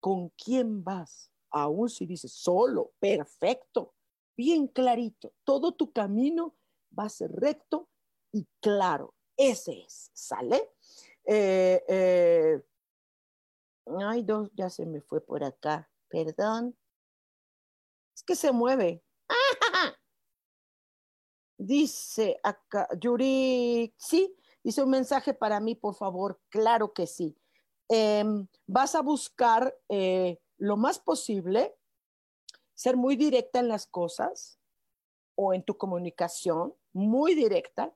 con 0.00 0.30
quién 0.30 0.82
vas. 0.82 1.30
Aún 1.50 1.88
si 1.88 2.06
dices 2.06 2.32
solo, 2.32 2.92
perfecto, 2.98 3.94
bien 4.36 4.66
clarito, 4.66 5.32
todo 5.44 5.70
tu 5.70 5.92
camino 5.92 6.56
va 6.98 7.04
a 7.04 7.08
ser 7.08 7.30
recto 7.32 7.88
y 8.32 8.46
claro. 8.60 9.14
Ese 9.36 9.82
es, 9.82 10.10
¿sale? 10.12 10.70
Eh, 11.24 11.84
eh, 11.88 12.62
ay, 14.00 14.22
dos, 14.22 14.50
ya 14.54 14.70
se 14.70 14.86
me 14.86 15.00
fue 15.00 15.20
por 15.20 15.42
acá, 15.42 15.90
perdón. 16.08 16.76
Es 18.14 18.22
que 18.22 18.36
se 18.36 18.52
mueve. 18.52 19.02
Dice 21.58 22.38
acá, 22.42 22.88
Yuri, 23.00 23.94
sí, 23.96 24.36
dice 24.62 24.82
un 24.82 24.90
mensaje 24.90 25.32
para 25.34 25.60
mí, 25.60 25.74
por 25.74 25.94
favor. 25.94 26.40
Claro 26.48 26.92
que 26.92 27.06
sí. 27.06 27.36
Em, 27.88 28.46
vas 28.66 28.94
a 28.94 29.02
buscar 29.02 29.76
eh, 29.88 30.40
lo 30.58 30.76
más 30.76 30.98
posible, 30.98 31.76
ser 32.74 32.96
muy 32.96 33.16
directa 33.16 33.60
en 33.60 33.68
las 33.68 33.86
cosas 33.86 34.58
o 35.36 35.54
en 35.54 35.62
tu 35.62 35.76
comunicación, 35.76 36.74
muy 36.94 37.34
directa, 37.34 37.94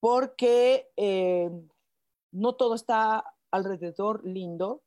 porque 0.00 0.88
eh, 0.96 1.50
no 2.30 2.54
todo 2.54 2.74
está 2.76 3.24
alrededor 3.50 4.24
lindo. 4.24 4.84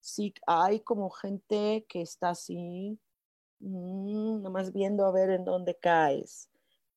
Sí, 0.00 0.34
hay 0.46 0.80
como 0.80 1.08
gente 1.10 1.86
que 1.88 2.02
está 2.02 2.30
así, 2.30 2.98
mmm, 3.60 4.42
nomás 4.42 4.72
viendo 4.72 5.06
a 5.06 5.12
ver 5.12 5.30
en 5.30 5.44
dónde 5.44 5.78
caes. 5.78 6.50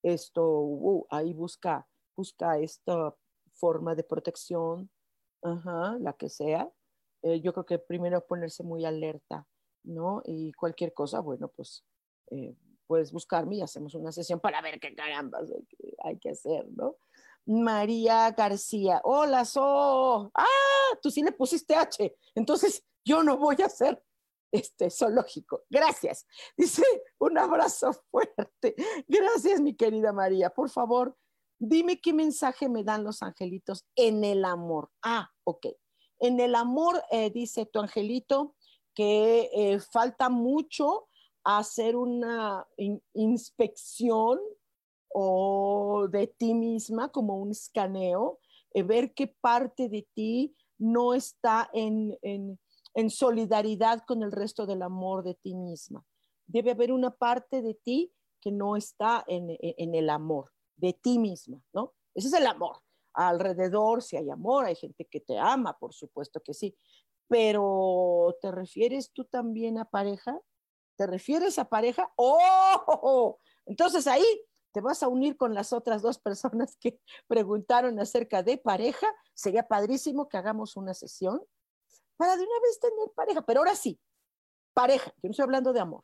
Esto, 0.03 0.45
uh, 0.45 1.05
ahí 1.09 1.33
busca, 1.33 1.87
busca 2.15 2.57
esta 2.59 3.15
forma 3.53 3.95
de 3.95 4.03
protección, 4.03 4.89
la 5.41 6.13
que 6.17 6.29
sea. 6.29 6.69
Eh, 7.21 7.39
yo 7.41 7.53
creo 7.53 7.65
que 7.65 7.79
primero 7.79 8.25
ponerse 8.25 8.63
muy 8.63 8.83
alerta, 8.85 9.47
¿no? 9.83 10.21
Y 10.25 10.51
cualquier 10.53 10.93
cosa, 10.93 11.21
bueno, 11.21 11.47
pues 11.49 11.85
eh, 12.31 12.55
puedes 12.87 13.11
buscarme 13.11 13.57
y 13.57 13.61
hacemos 13.61 13.95
una 13.95 14.11
sesión 14.11 14.39
para 14.39 14.61
ver 14.61 14.79
qué 14.79 14.95
carambas 14.95 15.49
hay 16.03 16.17
que, 16.19 16.29
hacer, 16.29 16.67
¿no? 16.75 16.95
María 17.45 18.31
García, 18.31 19.01
hola, 19.03 19.45
So. 19.45 20.31
Ah, 20.33 20.97
tú 21.01 21.11
sí 21.11 21.21
le 21.21 21.31
pusiste 21.31 21.75
H, 21.75 22.15
entonces 22.35 22.85
yo 23.03 23.23
no 23.23 23.37
voy 23.37 23.57
a 23.61 23.65
hacer 23.65 24.01
este 24.51 24.89
zoológico. 24.89 25.63
Gracias. 25.69 26.25
Dice, 26.55 26.83
un 27.19 27.37
abrazo 27.37 27.91
fuerte. 28.11 28.75
Gracias, 29.07 29.59
mi 29.59 29.75
querida 29.75 30.13
María. 30.13 30.51
Por 30.51 30.69
favor, 30.69 31.17
dime 31.59 31.99
qué 31.99 32.13
mensaje 32.13 32.69
me 32.69 32.83
dan 32.83 33.03
los 33.03 33.23
angelitos 33.23 33.85
en 33.95 34.23
el 34.23 34.45
amor. 34.45 34.91
Ah, 35.01 35.29
ok. 35.43 35.67
En 36.19 36.39
el 36.39 36.55
amor, 36.55 37.03
eh, 37.11 37.31
dice 37.31 37.65
tu 37.65 37.79
angelito, 37.79 38.55
que 38.93 39.49
eh, 39.53 39.79
falta 39.79 40.29
mucho 40.29 41.07
hacer 41.43 41.95
una 41.95 42.67
inspección 43.13 44.39
o 45.13 46.07
de 46.09 46.27
ti 46.27 46.53
misma 46.53 47.09
como 47.09 47.37
un 47.37 47.51
escaneo, 47.51 48.39
eh, 48.73 48.83
ver 48.83 49.13
qué 49.13 49.27
parte 49.27 49.89
de 49.89 50.07
ti 50.13 50.55
no 50.77 51.13
está 51.13 51.69
en, 51.73 52.17
en 52.93 53.09
solidaridad 53.09 54.03
con 54.05 54.23
el 54.23 54.31
resto 54.31 54.65
del 54.65 54.81
amor 54.81 55.23
de 55.23 55.35
ti 55.35 55.55
misma. 55.55 56.03
Debe 56.45 56.71
haber 56.71 56.91
una 56.91 57.11
parte 57.11 57.61
de 57.61 57.73
ti 57.73 58.13
que 58.41 58.51
no 58.51 58.75
está 58.75 59.23
en, 59.27 59.55
en 59.59 59.95
el 59.95 60.09
amor 60.09 60.51
de 60.75 60.93
ti 60.93 61.17
misma, 61.17 61.61
¿no? 61.73 61.93
Ese 62.13 62.27
es 62.27 62.33
el 62.33 62.47
amor. 62.47 62.77
Alrededor, 63.13 64.01
si 64.01 64.17
hay 64.17 64.29
amor, 64.29 64.65
hay 64.65 64.75
gente 64.75 65.05
que 65.05 65.19
te 65.19 65.37
ama, 65.37 65.77
por 65.77 65.93
supuesto 65.93 66.41
que 66.41 66.53
sí. 66.53 66.75
Pero, 67.27 68.35
¿te 68.41 68.51
refieres 68.51 69.11
tú 69.11 69.25
también 69.25 69.77
a 69.77 69.85
pareja? 69.85 70.39
¿Te 70.95 71.07
refieres 71.07 71.57
a 71.59 71.69
pareja? 71.69 72.11
¡Oh! 72.15 73.39
Entonces 73.65 74.07
ahí 74.07 74.25
te 74.73 74.81
vas 74.81 75.03
a 75.03 75.07
unir 75.07 75.37
con 75.37 75.53
las 75.53 75.71
otras 75.71 76.01
dos 76.01 76.17
personas 76.17 76.75
que 76.77 76.99
preguntaron 77.27 77.99
acerca 77.99 78.43
de 78.43 78.57
pareja. 78.57 79.07
Sería 79.33 79.67
padrísimo 79.67 80.27
que 80.27 80.37
hagamos 80.37 80.75
una 80.75 80.93
sesión 80.93 81.41
para 82.17 82.35
de 82.35 82.43
una 82.43 82.59
vez 82.59 82.79
tener 82.79 83.11
pareja. 83.15 83.45
Pero 83.45 83.59
ahora 83.61 83.75
sí, 83.75 83.99
pareja. 84.73 85.11
Yo 85.17 85.27
no 85.27 85.31
estoy 85.31 85.43
hablando 85.43 85.73
de 85.73 85.79
amor. 85.79 86.03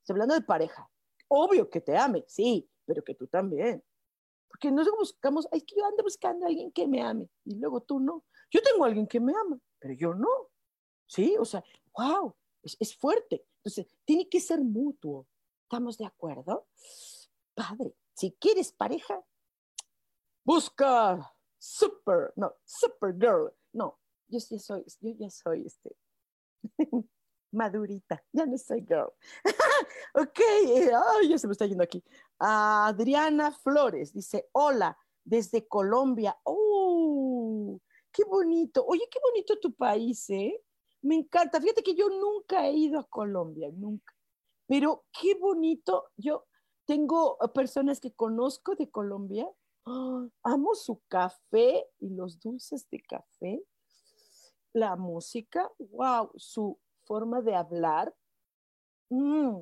Estoy 0.00 0.14
hablando 0.14 0.34
de 0.34 0.42
pareja. 0.42 0.88
Obvio 1.28 1.68
que 1.68 1.80
te 1.80 1.96
ame, 1.96 2.24
sí, 2.26 2.68
pero 2.84 3.02
que 3.04 3.14
tú 3.14 3.26
también. 3.26 3.84
Porque 4.48 4.72
no 4.72 4.82
buscamos, 4.96 5.46
es 5.52 5.62
que 5.64 5.76
yo 5.76 5.84
ando 5.84 6.02
buscando 6.02 6.46
a 6.46 6.48
alguien 6.48 6.72
que 6.72 6.88
me 6.88 7.02
ame 7.02 7.28
y 7.44 7.56
luego 7.56 7.82
tú 7.82 8.00
no. 8.00 8.24
Yo 8.50 8.62
tengo 8.62 8.84
a 8.84 8.88
alguien 8.88 9.06
que 9.06 9.20
me 9.20 9.34
ama, 9.36 9.58
pero 9.78 9.92
yo 9.94 10.14
no. 10.14 10.50
Sí, 11.06 11.36
o 11.38 11.44
sea, 11.44 11.62
wow, 11.92 12.34
es 12.62 12.96
fuerte. 12.96 13.44
Entonces, 13.58 13.94
tiene 14.04 14.28
que 14.28 14.40
ser 14.40 14.60
mutuo. 14.60 15.26
¿Estamos 15.62 15.98
de 15.98 16.06
acuerdo? 16.06 16.66
Padre, 17.54 17.94
si 18.14 18.32
quieres 18.32 18.72
pareja, 18.72 19.22
busca 20.44 21.34
super, 21.58 22.32
no, 22.36 22.54
super 22.64 23.12
girl. 23.12 23.52
No, 23.72 23.98
yo 24.28 24.38
ya 24.38 24.58
soy, 24.58 24.84
yo 25.00 25.10
ya 25.18 25.30
soy 25.30 25.66
este, 25.66 25.94
madurita, 27.52 28.24
ya 28.32 28.46
no 28.46 28.56
soy 28.56 28.80
girl. 28.80 29.12
ok, 30.14 30.40
ya 31.28 31.38
se 31.38 31.46
me 31.46 31.52
está 31.52 31.66
yendo 31.66 31.84
aquí. 31.84 32.02
Adriana 32.38 33.52
Flores 33.52 34.12
dice, 34.12 34.48
hola, 34.52 34.96
desde 35.24 35.66
Colombia. 35.68 36.38
¡Oh! 36.44 37.78
¡Qué 38.10 38.24
bonito! 38.24 38.84
Oye, 38.86 39.06
qué 39.10 39.18
bonito 39.22 39.58
tu 39.60 39.74
país, 39.74 40.28
¿eh? 40.30 40.60
Me 41.02 41.14
encanta. 41.14 41.60
Fíjate 41.60 41.82
que 41.82 41.94
yo 41.94 42.08
nunca 42.08 42.66
he 42.66 42.72
ido 42.72 42.98
a 42.98 43.08
Colombia, 43.08 43.70
nunca. 43.72 44.14
Pero 44.66 45.04
qué 45.12 45.34
bonito. 45.34 46.10
Yo 46.16 46.46
tengo 46.84 47.38
personas 47.54 48.00
que 48.00 48.12
conozco 48.12 48.74
de 48.74 48.90
Colombia. 48.90 49.48
¡Ah! 49.86 50.28
amo 50.42 50.74
su 50.74 51.00
café 51.08 51.86
y 51.98 52.10
los 52.10 52.40
dulces 52.40 52.88
de 52.90 53.00
café. 53.00 53.62
La 54.72 54.96
música, 54.96 55.70
wow, 55.78 56.30
su 56.36 56.78
forma 57.04 57.40
de 57.40 57.54
hablar. 57.54 58.14
Mm, 59.08 59.60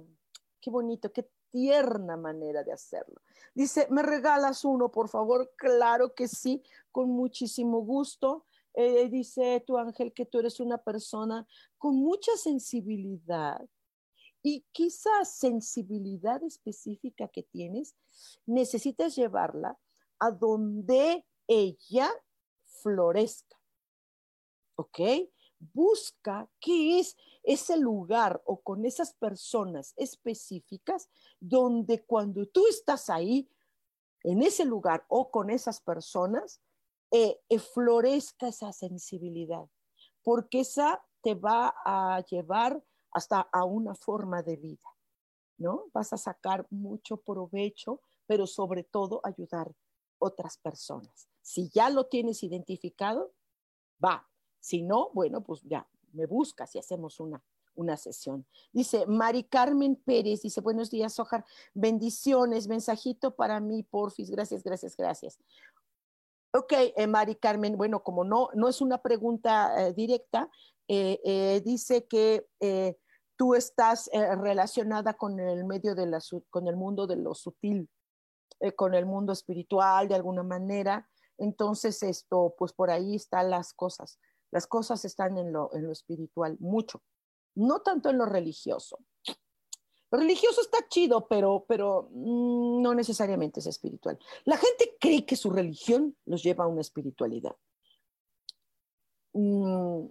qué 0.60 0.70
bonito, 0.70 1.12
qué 1.12 1.30
tierna 1.50 2.16
manera 2.16 2.64
de 2.64 2.72
hacerlo. 2.72 3.20
Dice, 3.54 3.86
¿me 3.90 4.02
regalas 4.02 4.64
uno, 4.64 4.90
por 4.90 5.08
favor? 5.08 5.52
Claro 5.56 6.14
que 6.14 6.28
sí, 6.28 6.62
con 6.90 7.10
muchísimo 7.10 7.80
gusto. 7.82 8.45
Eh, 8.78 9.08
dice 9.08 9.64
tu 9.66 9.78
ángel 9.78 10.12
que 10.12 10.26
tú 10.26 10.38
eres 10.38 10.60
una 10.60 10.76
persona 10.76 11.46
con 11.78 11.96
mucha 11.96 12.36
sensibilidad 12.36 13.66
y 14.42 14.66
quizá 14.70 15.24
sensibilidad 15.24 16.42
específica 16.44 17.26
que 17.26 17.42
tienes, 17.42 17.96
necesitas 18.44 19.16
llevarla 19.16 19.78
a 20.18 20.30
donde 20.30 21.26
ella 21.48 22.10
florezca. 22.64 23.58
¿Ok? 24.76 25.00
Busca 25.58 26.46
qué 26.60 27.00
es 27.00 27.16
ese 27.42 27.78
lugar 27.78 28.42
o 28.44 28.60
con 28.60 28.84
esas 28.84 29.14
personas 29.14 29.94
específicas 29.96 31.08
donde 31.40 32.04
cuando 32.04 32.44
tú 32.46 32.66
estás 32.68 33.08
ahí, 33.08 33.48
en 34.22 34.42
ese 34.42 34.66
lugar 34.66 35.06
o 35.08 35.30
con 35.30 35.48
esas 35.48 35.80
personas, 35.80 36.60
eh, 37.18 37.40
eh, 37.48 37.58
florezca 37.58 38.48
esa 38.48 38.74
sensibilidad, 38.74 39.66
porque 40.22 40.60
esa 40.60 41.02
te 41.22 41.34
va 41.34 41.74
a 41.82 42.22
llevar 42.28 42.84
hasta 43.10 43.40
a 43.40 43.64
una 43.64 43.94
forma 43.94 44.42
de 44.42 44.56
vida, 44.56 44.90
¿no? 45.56 45.86
Vas 45.94 46.12
a 46.12 46.18
sacar 46.18 46.66
mucho 46.68 47.16
provecho, 47.16 48.02
pero 48.26 48.46
sobre 48.46 48.84
todo 48.84 49.22
ayudar 49.24 49.72
otras 50.18 50.58
personas. 50.58 51.30
Si 51.40 51.70
ya 51.70 51.88
lo 51.88 52.04
tienes 52.04 52.42
identificado, 52.42 53.32
va. 54.04 54.28
Si 54.60 54.82
no, 54.82 55.08
bueno, 55.14 55.42
pues 55.42 55.62
ya, 55.62 55.88
me 56.12 56.26
buscas 56.26 56.74
y 56.74 56.78
hacemos 56.78 57.18
una, 57.18 57.42
una 57.76 57.96
sesión. 57.96 58.46
Dice 58.72 59.06
Mari 59.06 59.44
Carmen 59.44 59.96
Pérez, 59.96 60.42
dice, 60.42 60.60
buenos 60.60 60.90
días, 60.90 61.18
Ojar, 61.18 61.46
bendiciones, 61.72 62.68
mensajito 62.68 63.34
para 63.34 63.58
mí, 63.58 63.84
porfis, 63.84 64.30
gracias, 64.30 64.62
gracias, 64.62 64.94
gracias. 64.94 65.38
Ok, 66.56 66.72
eh, 66.72 67.06
Mari 67.06 67.36
Carmen, 67.36 67.76
bueno, 67.76 68.02
como 68.02 68.24
no, 68.24 68.48
no 68.54 68.68
es 68.68 68.80
una 68.80 69.02
pregunta 69.02 69.88
eh, 69.88 69.92
directa, 69.92 70.48
eh, 70.88 71.60
dice 71.64 72.06
que 72.06 72.46
tú 73.36 73.54
estás 73.54 74.08
relacionada 74.12 75.14
con 75.14 75.38
el 75.38 75.64
medio 75.64 75.94
de 75.94 76.06
la, 76.06 76.20
con 76.48 76.66
el 76.68 76.76
mundo 76.76 77.06
de 77.06 77.16
lo 77.16 77.34
sutil, 77.34 77.90
con 78.76 78.94
el 78.94 79.04
mundo 79.04 79.32
espiritual 79.32 80.08
de 80.08 80.14
alguna 80.14 80.42
manera. 80.42 81.06
Entonces, 81.36 82.02
esto, 82.02 82.54
pues 82.56 82.72
por 82.72 82.90
ahí 82.90 83.16
están 83.16 83.50
las 83.50 83.74
cosas. 83.74 84.18
Las 84.50 84.66
cosas 84.66 85.04
están 85.04 85.36
en 85.36 85.52
lo, 85.52 85.74
en 85.74 85.84
lo 85.84 85.92
espiritual, 85.92 86.56
mucho, 86.60 87.02
no 87.54 87.80
tanto 87.80 88.08
en 88.08 88.16
lo 88.16 88.24
religioso. 88.24 88.98
Religioso 90.10 90.60
está 90.60 90.86
chido, 90.88 91.26
pero, 91.26 91.64
pero 91.68 92.08
mm, 92.12 92.82
no 92.82 92.94
necesariamente 92.94 93.60
es 93.60 93.66
espiritual. 93.66 94.18
La 94.44 94.56
gente 94.56 94.96
cree 95.00 95.26
que 95.26 95.36
su 95.36 95.50
religión 95.50 96.16
los 96.24 96.42
lleva 96.42 96.64
a 96.64 96.68
una 96.68 96.80
espiritualidad. 96.80 97.56
Mm, 99.32 100.06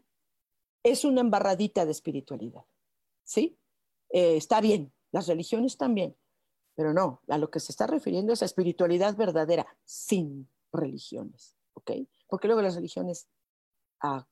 es 0.83 1.05
una 1.05 1.21
embarradita 1.21 1.85
de 1.85 1.91
espiritualidad, 1.91 2.63
¿sí? 3.23 3.57
Eh, 4.09 4.37
está 4.37 4.61
bien, 4.61 4.93
las 5.11 5.27
religiones 5.27 5.77
también, 5.77 6.15
pero 6.75 6.93
no, 6.93 7.21
a 7.27 7.37
lo 7.37 7.49
que 7.49 7.59
se 7.59 7.71
está 7.71 7.87
refiriendo 7.87 8.33
es 8.33 8.41
a 8.43 8.45
espiritualidad 8.45 9.15
verdadera, 9.15 9.65
sin 9.83 10.47
religiones, 10.71 11.57
¿ok? 11.73 11.91
Porque 12.27 12.47
luego 12.47 12.61
las 12.61 12.75
religiones 12.75 13.27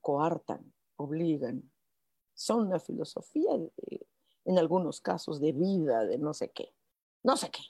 coartan, 0.02 0.74
obligan. 0.98 1.72
Son 2.34 2.68
una 2.68 2.80
filosofía, 2.80 3.52
en 4.46 4.58
algunos 4.58 5.02
casos, 5.02 5.40
de 5.40 5.52
vida, 5.52 6.06
de 6.06 6.18
no 6.18 6.34
sé 6.34 6.52
qué. 6.52 6.74
No 7.24 7.38
sé 7.38 7.50
qué. 7.50 7.62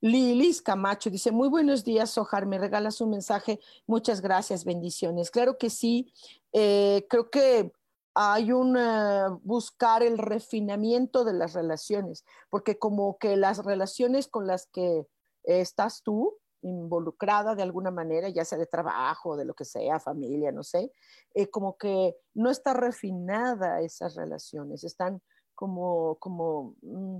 Lilis 0.00 0.60
Camacho 0.60 1.08
dice, 1.08 1.32
muy 1.32 1.48
buenos 1.48 1.82
días, 1.82 2.18
Ojar, 2.18 2.44
me 2.44 2.58
regalas 2.58 3.00
un 3.00 3.10
mensaje, 3.10 3.58
muchas 3.86 4.20
gracias, 4.20 4.64
bendiciones. 4.64 5.30
Claro 5.30 5.56
que 5.56 5.70
sí, 5.70 6.12
eh, 6.52 7.06
creo 7.08 7.30
que 7.30 7.72
hay 8.14 8.52
un 8.52 8.76
eh, 8.76 9.28
buscar 9.42 10.02
el 10.02 10.18
refinamiento 10.18 11.24
de 11.24 11.32
las 11.32 11.54
relaciones, 11.54 12.24
porque 12.50 12.78
como 12.78 13.16
que 13.18 13.36
las 13.36 13.64
relaciones 13.64 14.28
con 14.28 14.46
las 14.46 14.66
que 14.66 15.06
estás 15.44 16.02
tú, 16.02 16.38
involucrada 16.60 17.54
de 17.54 17.62
alguna 17.62 17.90
manera, 17.90 18.28
ya 18.28 18.44
sea 18.44 18.58
de 18.58 18.66
trabajo, 18.66 19.36
de 19.36 19.44
lo 19.44 19.54
que 19.54 19.64
sea, 19.64 20.00
familia, 20.00 20.52
no 20.52 20.62
sé, 20.62 20.92
eh, 21.34 21.48
como 21.48 21.76
que 21.76 22.16
no 22.34 22.50
está 22.50 22.74
refinada 22.74 23.80
esas 23.80 24.16
relaciones, 24.16 24.84
están 24.84 25.22
como, 25.54 26.16
como, 26.18 26.76
mm, 26.82 27.18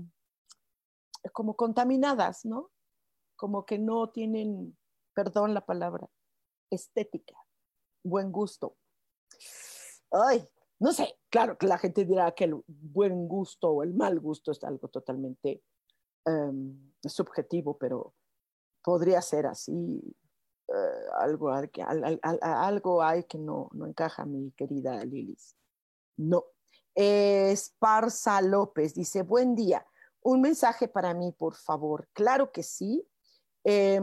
como 1.33 1.55
contaminadas, 1.55 2.45
¿no? 2.45 2.71
Como 3.35 3.65
que 3.65 3.79
no 3.79 4.09
tienen, 4.09 4.77
perdón 5.13 5.53
la 5.53 5.65
palabra, 5.65 6.09
estética, 6.69 7.35
buen 8.03 8.31
gusto. 8.31 8.77
Ay, 10.11 10.47
no 10.79 10.91
sé, 10.91 11.17
claro 11.29 11.57
que 11.57 11.67
la 11.67 11.77
gente 11.77 12.05
dirá 12.05 12.31
que 12.33 12.45
el 12.45 12.61
buen 12.67 13.27
gusto 13.27 13.69
o 13.69 13.83
el 13.83 13.93
mal 13.93 14.19
gusto 14.19 14.51
es 14.51 14.63
algo 14.63 14.87
totalmente 14.87 15.63
em, 16.25 16.93
subjetivo, 17.03 17.77
pero 17.77 18.13
podría 18.83 19.21
ser 19.21 19.47
así. 19.47 20.01
Eh, 20.67 21.05
algo, 21.19 21.51
algo 21.51 23.03
hay 23.03 23.23
que 23.25 23.37
no, 23.37 23.69
no 23.73 23.85
encaja, 23.85 24.25
mi 24.25 24.51
querida 24.51 25.03
Lilis. 25.05 25.55
No. 26.17 26.43
Esparza 26.95 28.41
López 28.41 28.95
dice, 28.95 29.21
buen 29.21 29.53
día. 29.53 29.85
Un 30.21 30.41
mensaje 30.41 30.87
para 30.87 31.13
mí, 31.13 31.31
por 31.33 31.55
favor. 31.55 32.07
Claro 32.13 32.51
que 32.51 32.63
sí. 32.63 33.05
Eh, 33.63 34.01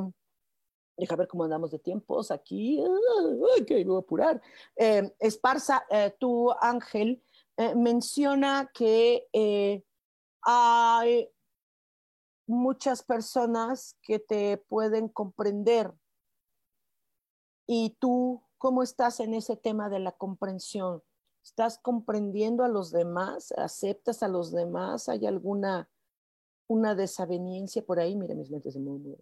deja 0.97 1.17
ver 1.17 1.27
cómo 1.27 1.45
andamos 1.45 1.71
de 1.71 1.79
tiempos 1.79 2.31
aquí. 2.31 2.85
Que 3.67 3.85
voy 3.85 3.97
a 3.97 4.01
apurar. 4.01 4.43
Eh, 4.77 5.13
Esparza, 5.19 5.85
tu 6.19 6.53
ángel 6.61 7.25
menciona 7.75 8.71
que 8.73 9.27
hay 10.43 11.29
muchas 12.47 13.03
personas 13.03 13.97
que 14.03 14.19
te 14.19 14.59
pueden 14.59 15.09
comprender. 15.09 15.93
¿Y 17.67 17.97
tú 17.99 18.43
cómo 18.59 18.83
estás 18.83 19.21
en 19.21 19.35
ese 19.35 19.57
tema 19.57 19.89
de 19.89 20.01
la 20.01 20.13
comprensión? 20.13 21.03
¿Estás 21.43 21.79
comprendiendo 21.79 22.65
a 22.65 22.69
los 22.69 22.91
demás? 22.91 23.53
¿Aceptas 23.53 24.23
a 24.23 24.29
los 24.29 24.53
demás? 24.53 25.09
¿Hay 25.09 25.27
alguna 25.27 25.89
una 26.69 26.95
desaveniencia 26.95 27.85
por 27.85 28.01
ahí? 28.01 28.17
Mira, 28.17 28.35
mis 28.35 28.51
lentes 28.51 28.75
se 28.75 28.81
muy, 28.81 29.17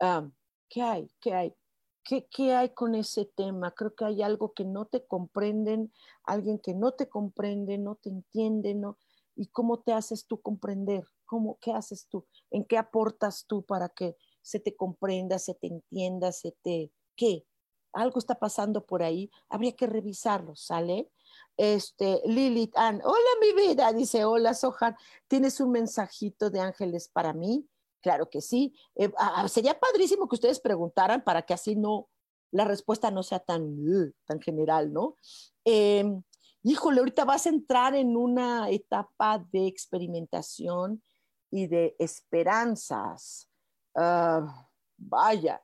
ah, 0.00 0.28
¿Qué 0.68 0.82
hay? 0.82 1.10
¿Qué 1.20 1.34
hay? 1.34 1.54
¿Qué, 2.02 2.26
¿Qué 2.30 2.52
hay 2.54 2.70
con 2.70 2.94
ese 2.94 3.26
tema? 3.26 3.72
Creo 3.72 3.94
que 3.94 4.04
hay 4.04 4.22
algo 4.22 4.52
que 4.52 4.64
no 4.64 4.86
te 4.86 5.06
comprenden, 5.06 5.92
alguien 6.24 6.58
que 6.58 6.74
no 6.74 6.92
te 6.92 7.08
comprende, 7.08 7.78
no 7.78 7.96
te 7.96 8.10
entiende, 8.10 8.74
¿no? 8.74 8.98
¿Y 9.36 9.48
cómo 9.48 9.80
te 9.80 9.92
haces 9.92 10.26
tú 10.26 10.40
comprender? 10.40 11.04
¿Cómo, 11.26 11.58
¿Qué 11.60 11.72
haces 11.72 12.06
tú? 12.08 12.26
¿En 12.50 12.64
qué 12.64 12.78
aportas 12.78 13.46
tú 13.46 13.64
para 13.64 13.88
que 13.88 14.16
se 14.42 14.60
te 14.60 14.76
comprenda, 14.76 15.38
se 15.38 15.54
te 15.54 15.68
entienda, 15.68 16.32
se 16.32 16.52
te... 16.62 16.92
¿Qué? 17.16 17.46
Algo 17.92 18.18
está 18.18 18.38
pasando 18.38 18.84
por 18.84 19.02
ahí, 19.02 19.30
habría 19.48 19.72
que 19.72 19.86
revisarlo, 19.86 20.56
¿sale? 20.56 21.10
Este, 21.56 22.20
Lilith 22.24 22.76
Ann, 22.76 23.00
hola 23.04 23.30
mi 23.40 23.52
vida, 23.52 23.92
dice, 23.92 24.24
hola 24.24 24.54
Sohan, 24.54 24.96
¿tienes 25.28 25.60
un 25.60 25.70
mensajito 25.70 26.50
de 26.50 26.60
ángeles 26.60 27.08
para 27.08 27.32
mí? 27.32 27.68
Claro 28.02 28.28
que 28.28 28.40
sí. 28.40 28.74
Eh, 28.96 29.12
sería 29.48 29.78
padrísimo 29.78 30.28
que 30.28 30.34
ustedes 30.34 30.60
preguntaran 30.60 31.22
para 31.22 31.42
que 31.42 31.54
así 31.54 31.76
no, 31.76 32.08
la 32.50 32.64
respuesta 32.64 33.10
no 33.10 33.22
sea 33.22 33.40
tan, 33.40 33.62
uh, 33.62 34.12
tan 34.26 34.40
general, 34.40 34.92
¿no? 34.92 35.16
Em, 35.64 36.22
híjole, 36.62 36.98
ahorita 37.00 37.24
vas 37.24 37.46
a 37.46 37.50
entrar 37.50 37.94
en 37.94 38.16
una 38.16 38.70
etapa 38.70 39.44
de 39.52 39.66
experimentación 39.66 41.02
y 41.50 41.66
de 41.66 41.96
esperanzas. 41.98 43.48
Ah, 43.94 44.68
vaya, 44.96 45.62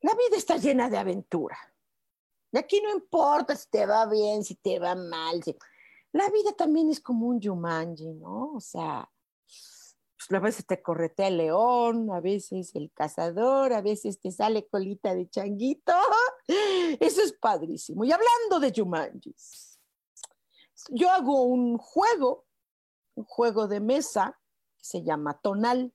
la 0.00 0.12
vida 0.14 0.36
está 0.36 0.56
llena 0.56 0.90
de 0.90 0.98
aventura. 0.98 1.56
Y 2.54 2.58
aquí 2.58 2.80
no 2.80 2.92
importa 2.92 3.56
si 3.56 3.68
te 3.68 3.84
va 3.84 4.06
bien, 4.06 4.44
si 4.44 4.54
te 4.54 4.78
va 4.78 4.94
mal. 4.94 5.42
La 6.12 6.30
vida 6.30 6.52
también 6.52 6.88
es 6.88 7.00
como 7.00 7.26
un 7.26 7.40
Yumanji, 7.40 8.12
¿no? 8.12 8.52
O 8.52 8.60
sea, 8.60 9.10
pues, 10.16 10.30
a 10.30 10.38
veces 10.38 10.64
te 10.64 10.80
corretea 10.80 11.26
el 11.26 11.38
león, 11.38 12.12
a 12.12 12.20
veces 12.20 12.72
el 12.76 12.92
cazador, 12.92 13.72
a 13.72 13.82
veces 13.82 14.20
te 14.20 14.30
sale 14.30 14.68
colita 14.68 15.16
de 15.16 15.28
changuito. 15.28 15.92
Eso 17.00 17.22
es 17.22 17.32
padrísimo. 17.32 18.04
Y 18.04 18.12
hablando 18.12 18.60
de 18.60 18.70
Yumanjis, 18.70 19.80
yo 20.90 21.10
hago 21.10 21.42
un 21.42 21.76
juego, 21.76 22.46
un 23.16 23.24
juego 23.24 23.66
de 23.66 23.80
mesa 23.80 24.38
que 24.78 24.84
se 24.84 25.02
llama 25.02 25.40
Tonal. 25.40 25.92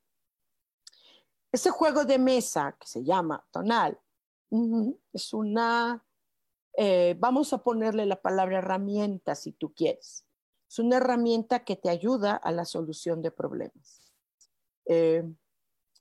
Ese 1.54 1.70
juego 1.70 2.04
de 2.04 2.20
mesa 2.20 2.76
que 2.78 2.86
se 2.86 3.06
llama 3.06 3.48
Tonal 3.50 3.98
es 5.14 5.34
una 5.34 6.04
eh, 6.82 7.18
vamos 7.20 7.52
a 7.52 7.62
ponerle 7.62 8.06
la 8.06 8.22
palabra 8.22 8.60
herramienta 8.60 9.36
si 9.36 9.52
tú 9.52 9.74
quieres. 9.74 10.26
Es 10.70 10.80
una 10.80 10.96
herramienta 10.96 11.66
que 11.66 11.76
te 11.76 11.90
ayuda 11.90 12.38
a 12.38 12.54
la 12.54 12.64
solución 12.64 13.22
de 13.22 13.32
problemas. 13.32 14.14
Eh, 14.86 15.30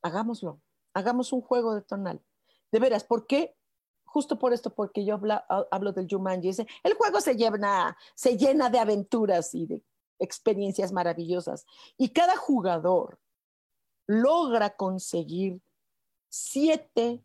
hagámoslo, 0.02 0.62
hagamos 0.94 1.32
un 1.32 1.40
juego 1.40 1.74
de 1.74 1.82
tonal. 1.82 2.22
De 2.70 2.78
veras, 2.78 3.02
¿por 3.02 3.26
qué? 3.26 3.56
Justo 4.04 4.38
por 4.38 4.52
esto, 4.52 4.72
porque 4.72 5.04
yo 5.04 5.18
hablo 5.48 5.92
del 5.92 6.06
Jumanji. 6.08 6.50
El 6.84 6.94
juego 6.94 7.20
se 7.20 7.34
llena, 7.34 7.98
se 8.14 8.36
llena 8.36 8.70
de 8.70 8.78
aventuras 8.78 9.56
y 9.56 9.66
de 9.66 9.82
experiencias 10.20 10.92
maravillosas. 10.92 11.66
Y 11.96 12.10
cada 12.10 12.36
jugador 12.36 13.18
logra 14.06 14.76
conseguir 14.76 15.60
siete 16.28 17.24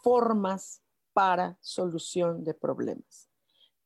formas 0.00 0.80
para 1.18 1.58
solución 1.60 2.44
de 2.44 2.54
problemas, 2.54 3.28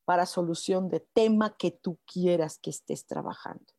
para 0.05 0.27
solución 0.27 0.87
de 0.87 0.99
tema 0.99 1.57
que 1.57 1.71
tú 1.71 1.97
quieras 2.05 2.59
que 2.59 2.69
estés 2.69 3.07
trabajando. 3.07 3.73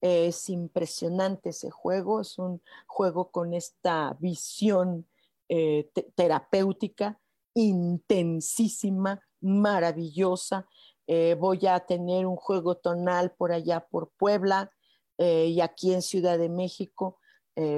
Es 0.00 0.48
impresionante 0.48 1.50
ese 1.50 1.70
juego, 1.70 2.22
es 2.22 2.38
un 2.38 2.62
juego 2.86 3.30
con 3.30 3.52
esta 3.52 4.16
visión 4.20 5.06
eh, 5.50 5.90
terapéutica 6.14 7.20
intensísima, 7.52 9.20
maravillosa. 9.42 10.66
Eh, 11.06 11.36
voy 11.38 11.66
a 11.66 11.80
tener 11.80 12.24
un 12.24 12.36
juego 12.36 12.78
tonal 12.78 13.32
por 13.32 13.52
allá 13.52 13.86
por 13.86 14.12
Puebla 14.16 14.70
eh, 15.18 15.48
y 15.48 15.60
aquí 15.60 15.92
en 15.92 16.00
Ciudad 16.00 16.38
de 16.38 16.48
México 16.48 17.18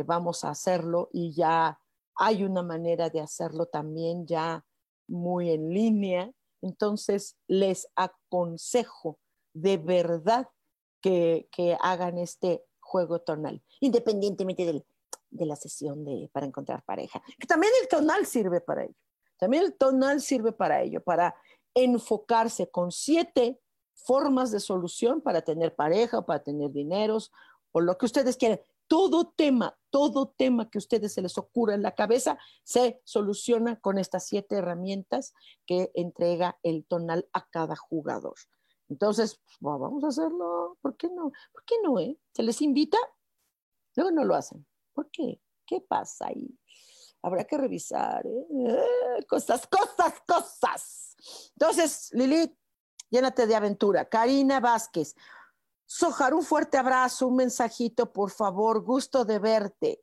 vamos 0.07 0.45
a 0.45 0.51
hacerlo 0.51 1.11
y 1.13 1.35
ya 1.35 1.79
hay 2.15 2.45
una 2.45 2.63
manera 2.63 3.11
de 3.11 3.21
hacerlo 3.21 3.67
también 3.67 4.27
ya 4.27 4.66
muy 5.09 5.51
en 5.51 5.71
línea. 5.71 6.33
Entonces, 6.63 7.37
les 7.47 7.89
aconsejo 7.97 9.19
de 9.55 9.77
verdad 9.79 10.49
que, 11.01 11.49
hagan 11.81 12.19
este 12.19 12.65
juego 12.81 13.21
tonal, 13.21 13.63
independientemente 13.81 14.85
de 15.31 15.47
la 15.47 15.57
sesión 15.57 16.05
de, 16.05 16.29
para 16.33 16.47
encontrar 16.47 16.83
pareja. 16.85 17.23
Que 17.39 17.47
también 17.47 17.73
el 17.81 17.89
tonal 17.89 18.27
sirve 18.27 18.61
para 18.61 18.85
ello. 18.85 18.95
También 19.39 19.65
el 19.65 19.75
tonal 19.75 20.21
sirve 20.21 20.53
para 20.53 20.83
ello, 20.83 21.03
para 21.03 21.37
enfocarse 21.75 22.71
con 22.71 22.91
siete 22.91 23.61
formas 23.97 24.51
de 24.51 24.61
solución 24.61 25.21
para 25.21 25.43
tener 25.43 25.75
pareja 25.75 26.25
para 26.25 26.43
tener 26.43 26.71
dineros 26.71 27.33
o 27.73 27.81
lo 27.81 27.97
que 27.99 28.07
ustedes 28.07 28.37
quieran 28.37 28.61
todo 28.89 29.33
tema, 29.37 29.77
todo 29.91 30.29
tema 30.37 30.71
que 30.71 30.79
a 30.79 30.81
ustedes 30.81 31.15
se 31.15 31.23
les 31.23 31.37
ocurra 31.39 31.75
en 31.75 31.83
la 31.83 31.95
cabeza 31.95 32.39
se 32.65 33.01
soluciona 33.05 33.81
con 33.81 33.99
estas 33.99 34.27
siete 34.27 34.57
herramientas 34.57 35.35
que 35.67 35.91
entrega 35.95 36.59
el 36.63 36.85
tonal 36.85 37.29
a 37.33 37.47
cada 37.49 37.77
jugador. 37.77 38.35
Entonces, 38.89 39.41
pues, 39.61 39.79
vamos 39.79 40.05
a 40.05 40.09
hacerlo. 40.09 40.79
¿Por 40.81 40.97
qué 40.97 41.09
no? 41.09 41.33
¿Por 41.53 41.65
qué 41.65 41.75
no? 41.83 41.99
Eh? 41.99 42.19
¿Se 42.33 42.43
les 42.43 42.63
invita? 42.63 42.99
Luego 43.97 44.11
no 44.13 44.25
lo 44.25 44.35
hacen. 44.35 44.67
¿Por 44.93 45.11
qué? 45.11 45.41
¿Qué 45.67 45.81
pasa 45.81 46.27
ahí? 46.29 46.57
Habrá 47.23 47.45
que 47.45 47.59
revisar. 47.59 48.25
¿eh? 48.27 48.47
eh 48.69 49.27
cosas, 49.27 49.67
cosas, 49.67 50.21
cosas. 50.27 51.17
Entonces, 51.55 52.11
Lilith, 52.13 52.57
llénate 53.11 53.47
de 53.47 53.57
aventura. 53.57 54.09
Karina 54.09 54.61
Vázquez, 54.61 55.17
Sojar, 55.87 56.35
un 56.35 56.43
fuerte 56.43 56.77
abrazo, 56.77 57.29
un 57.29 57.37
mensajito, 57.37 58.13
por 58.13 58.31
favor, 58.31 58.83
gusto 58.83 59.25
de 59.25 59.39
verte. 59.39 60.03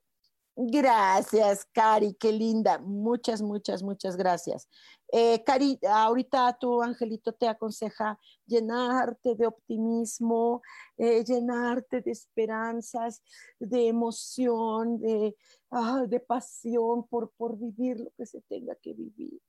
Gracias, 0.55 1.65
Cari, 1.73 2.13
qué 2.13 2.31
linda. 2.31 2.77
Muchas, 2.77 3.41
muchas, 3.41 3.81
muchas 3.83 4.15
gracias. 4.15 4.69
Eh, 5.11 5.43
Cari, 5.43 5.79
ahorita 5.87 6.57
tu 6.59 6.81
angelito 6.81 7.33
te 7.33 7.47
aconseja 7.47 8.19
llenarte 8.45 9.35
de 9.35 9.47
optimismo, 9.47 10.61
eh, 10.95 11.23
llenarte 11.23 12.01
de 12.01 12.11
esperanzas, 12.11 13.23
de 13.59 13.87
emoción, 13.87 14.99
de, 14.99 15.35
ah, 15.71 16.05
de 16.07 16.19
pasión 16.19 17.07
por, 17.07 17.31
por 17.31 17.57
vivir 17.57 17.99
lo 17.99 18.11
que 18.15 18.27
se 18.27 18.39
tenga 18.41 18.75
que 18.75 18.93
vivir. 18.93 19.41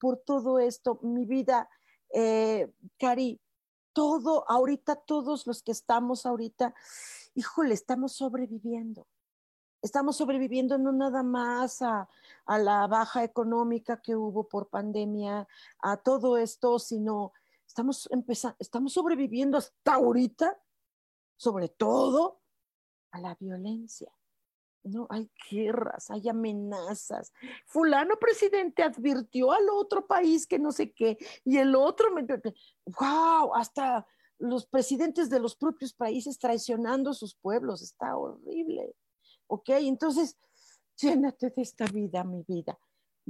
Por 0.00 0.18
todo 0.18 0.60
esto, 0.60 1.00
mi 1.02 1.26
vida, 1.26 1.68
eh, 2.14 2.72
Cari, 2.96 3.40
todo, 3.98 4.48
ahorita 4.48 4.94
todos 4.94 5.44
los 5.48 5.60
que 5.60 5.72
estamos 5.72 6.24
ahorita, 6.24 6.72
híjole, 7.34 7.74
estamos 7.74 8.12
sobreviviendo. 8.12 9.08
Estamos 9.82 10.16
sobreviviendo 10.18 10.78
no 10.78 10.92
nada 10.92 11.24
más 11.24 11.82
a, 11.82 12.08
la 12.46 12.86
baja 12.86 13.24
económica 13.24 14.00
que 14.00 14.14
hubo 14.14 14.46
por 14.46 14.68
pandemia, 14.68 15.48
a 15.80 15.96
todo 15.96 16.36
esto, 16.38 16.78
sino 16.78 17.32
estamos 17.66 18.08
empezando, 18.12 18.54
estamos 18.60 18.92
sobreviviendo 18.92 19.58
hasta 19.58 19.94
ahorita, 19.94 20.56
sobre 21.36 21.68
todo 21.68 22.40
a 23.10 23.18
la 23.18 23.34
violencia. 23.34 24.12
No, 24.88 25.06
hay 25.10 25.30
guerras, 25.50 26.10
hay 26.10 26.28
amenazas. 26.28 27.32
Fulano 27.66 28.16
presidente 28.16 28.82
advirtió 28.82 29.52
al 29.52 29.68
otro 29.70 30.06
país 30.06 30.46
que 30.46 30.58
no 30.58 30.72
sé 30.72 30.92
qué, 30.92 31.18
y 31.44 31.58
el 31.58 31.74
otro, 31.74 32.08
wow, 32.86 33.54
hasta 33.54 34.06
los 34.38 34.66
presidentes 34.66 35.28
de 35.30 35.40
los 35.40 35.56
propios 35.56 35.92
países 35.92 36.38
traicionando 36.38 37.10
a 37.10 37.14
sus 37.14 37.34
pueblos, 37.34 37.82
está 37.82 38.16
horrible. 38.16 38.94
¿Ok? 39.46 39.70
Entonces, 39.70 40.36
llénate 41.00 41.50
de 41.50 41.62
esta 41.62 41.86
vida, 41.86 42.24
mi 42.24 42.44
vida. 42.46 42.78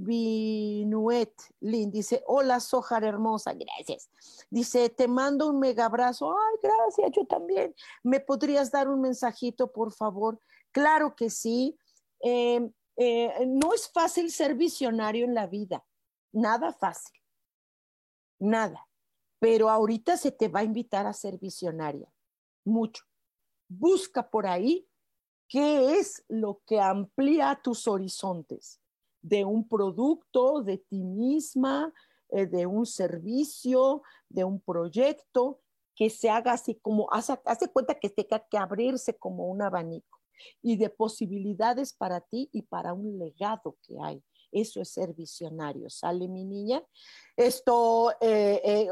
Vinuet 0.01 1.35
Lin 1.61 1.91
dice, 1.91 2.23
hola 2.27 2.61
Sojar 2.61 3.03
hermosa, 3.03 3.53
gracias. 3.55 4.09
Dice, 4.49 4.91
te 4.91 5.09
mando 5.09 5.49
un 5.49 5.59
mega 5.59 5.87
abrazo. 5.87 6.31
Ay, 6.31 6.59
gracias, 6.63 7.11
yo 7.17 7.27
también. 7.27 7.75
¿Me 8.05 8.21
podrías 8.21 8.71
dar 8.71 8.89
un 8.89 9.01
mensajito, 9.01 9.73
por 9.73 9.93
favor? 9.93 10.41
Claro 10.73 11.15
que 11.17 11.31
sí. 11.31 11.79
Em, 12.21 12.73
eh, 12.97 13.47
no 13.47 13.73
es 13.75 13.89
fácil 13.89 14.31
ser 14.33 14.57
visionario 14.57 15.25
en 15.25 15.33
la 15.33 15.47
vida, 15.47 15.87
nada 16.33 16.73
fácil, 16.73 17.17
nada. 18.41 18.89
Pero 19.39 19.71
ahorita 19.71 20.17
se 20.17 20.33
te 20.33 20.49
va 20.49 20.61
a 20.61 20.65
invitar 20.65 21.07
a 21.07 21.13
ser 21.13 21.39
visionaria, 21.39 22.13
mucho. 22.65 23.05
Busca 23.69 24.29
por 24.29 24.49
ahí 24.49 24.89
qué 25.47 25.99
es 25.99 26.25
lo 26.27 26.61
que 26.67 26.81
amplía 26.81 27.61
tus 27.63 27.87
horizontes 27.87 28.81
de 29.23 29.45
un 29.45 29.69
producto, 29.69 30.63
de 30.63 30.79
ti 30.79 31.05
misma, 31.05 31.95
eh, 32.31 32.47
de 32.47 32.67
un 32.67 32.85
servicio, 32.85 34.03
de 34.29 34.45
un 34.45 34.61
proyecto. 34.61 35.61
que 35.95 36.11
se 36.11 36.31
haga 36.31 36.53
así 36.53 36.77
como, 36.77 37.13
hace, 37.13 37.41
hace 37.45 37.73
cuenta 37.73 37.99
que 37.99 38.09
tenga 38.09 38.39
que 38.49 38.57
abrirse 38.57 39.19
como 39.19 39.49
un 39.49 39.63
abanico 39.63 40.18
y 40.63 40.77
de 40.77 40.91
posibilidades 40.91 41.93
para 41.93 42.21
ti 42.21 42.49
y 42.53 42.63
para 42.63 42.93
un 42.93 43.19
legado 43.19 43.77
que 43.83 43.97
hay. 44.03 44.23
Eso 44.51 44.81
es 44.81 44.91
ser 44.91 45.13
visionario, 45.15 45.91
¿sale 45.91 46.27
mi 46.29 46.45
niña? 46.45 46.83
Esto, 47.37 48.13
eh, 48.21 48.61
eh, 48.65 48.89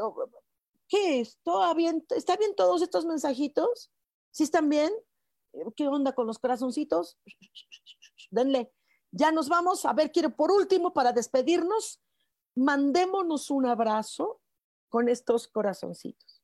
¿qué 0.87 1.21
es? 1.21 1.29
¿Está 1.29 1.73
bien, 1.73 2.05
¿Está 2.15 2.37
bien 2.37 2.55
todos 2.55 2.81
estos 2.81 3.05
mensajitos? 3.05 3.91
¿Sí 4.31 4.43
están 4.43 4.69
bien? 4.69 4.91
¿Qué 5.75 5.87
onda 5.87 6.13
con 6.13 6.27
los 6.27 6.39
corazoncitos? 6.39 7.17
Denle. 8.31 8.71
Ya 9.11 9.31
nos 9.31 9.49
vamos. 9.49 9.85
A 9.85 9.93
ver, 9.93 10.11
quiero 10.11 10.35
por 10.35 10.51
último, 10.51 10.93
para 10.93 11.11
despedirnos, 11.11 12.01
mandémonos 12.55 13.49
un 13.49 13.65
abrazo 13.65 14.41
con 14.89 15.09
estos 15.09 15.47
corazoncitos. 15.47 16.36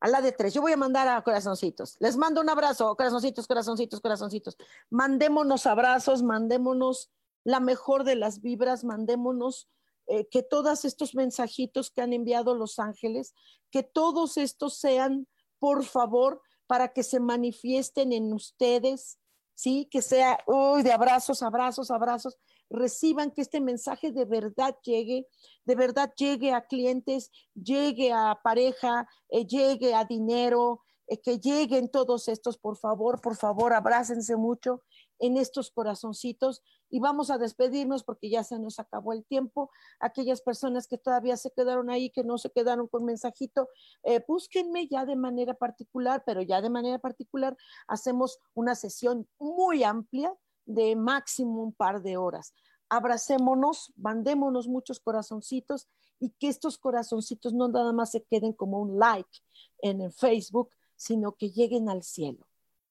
A 0.00 0.08
la 0.08 0.22
de 0.22 0.32
tres. 0.32 0.54
Yo 0.54 0.62
voy 0.62 0.72
a 0.72 0.76
mandar 0.76 1.06
a 1.08 1.22
corazoncitos. 1.22 1.96
Les 2.00 2.16
mando 2.16 2.40
un 2.40 2.48
abrazo, 2.48 2.96
corazoncitos, 2.96 3.46
corazoncitos, 3.46 4.00
corazoncitos. 4.00 4.56
Mandémonos 4.88 5.66
abrazos, 5.66 6.22
mandémonos 6.22 7.10
la 7.44 7.60
mejor 7.60 8.04
de 8.04 8.16
las 8.16 8.40
vibras, 8.40 8.82
mandémonos 8.82 9.68
eh, 10.06 10.26
que 10.28 10.42
todos 10.42 10.84
estos 10.84 11.14
mensajitos 11.14 11.90
que 11.90 12.02
han 12.02 12.12
enviado 12.12 12.54
los 12.54 12.78
ángeles, 12.78 13.34
que 13.70 13.82
todos 13.82 14.38
estos 14.38 14.78
sean, 14.78 15.28
por 15.58 15.84
favor, 15.84 16.40
para 16.66 16.92
que 16.92 17.02
se 17.02 17.20
manifiesten 17.20 18.12
en 18.12 18.32
ustedes, 18.32 19.18
¿sí? 19.54 19.86
Que 19.90 20.02
sea, 20.02 20.38
uy, 20.46 20.82
de 20.82 20.92
abrazos, 20.92 21.42
abrazos, 21.42 21.90
abrazos, 21.90 22.38
reciban 22.70 23.32
que 23.32 23.42
este 23.42 23.60
mensaje 23.60 24.12
de 24.12 24.24
verdad 24.24 24.76
llegue, 24.82 25.26
de 25.64 25.74
verdad 25.74 26.12
llegue 26.16 26.52
a 26.52 26.62
clientes, 26.62 27.30
llegue 27.54 28.12
a 28.12 28.40
pareja, 28.42 29.08
eh, 29.28 29.44
llegue 29.44 29.94
a 29.94 30.04
dinero, 30.04 30.80
eh, 31.08 31.20
que 31.20 31.38
lleguen 31.38 31.90
todos 31.90 32.28
estos, 32.28 32.56
por 32.56 32.76
favor, 32.76 33.20
por 33.20 33.36
favor, 33.36 33.72
abrácense 33.72 34.36
mucho 34.36 34.82
en 35.18 35.36
estos 35.36 35.70
corazoncitos 35.72 36.62
y 36.88 37.00
vamos 37.00 37.30
a 37.30 37.38
despedirnos 37.38 38.04
porque 38.04 38.30
ya 38.30 38.44
se 38.44 38.58
nos 38.58 38.78
acabó 38.78 39.12
el 39.12 39.24
tiempo. 39.24 39.70
Aquellas 39.98 40.40
personas 40.40 40.86
que 40.86 40.98
todavía 40.98 41.36
se 41.36 41.50
quedaron 41.50 41.90
ahí, 41.90 42.10
que 42.10 42.22
no 42.22 42.38
se 42.38 42.50
quedaron 42.50 42.86
con 42.86 43.04
mensajito, 43.04 43.68
eh, 44.04 44.24
búsquenme 44.26 44.86
ya 44.88 45.04
de 45.04 45.16
manera 45.16 45.54
particular, 45.54 46.22
pero 46.24 46.42
ya 46.42 46.62
de 46.62 46.70
manera 46.70 47.00
particular 47.00 47.56
hacemos 47.88 48.38
una 48.54 48.76
sesión 48.76 49.28
muy 49.38 49.82
amplia 49.82 50.32
de 50.66 50.96
máximo 50.96 51.62
un 51.62 51.72
par 51.72 52.02
de 52.02 52.16
horas. 52.16 52.54
Abracémonos, 52.88 53.92
mandémonos 53.96 54.68
muchos 54.68 55.00
corazoncitos 55.00 55.88
y 56.18 56.30
que 56.30 56.48
estos 56.48 56.78
corazoncitos 56.78 57.52
no 57.52 57.68
nada 57.68 57.92
más 57.92 58.10
se 58.10 58.22
queden 58.22 58.52
como 58.52 58.80
un 58.80 58.98
like 58.98 59.38
en 59.78 60.00
el 60.00 60.12
Facebook, 60.12 60.70
sino 60.96 61.32
que 61.32 61.50
lleguen 61.50 61.88
al 61.88 62.02
cielo 62.02 62.46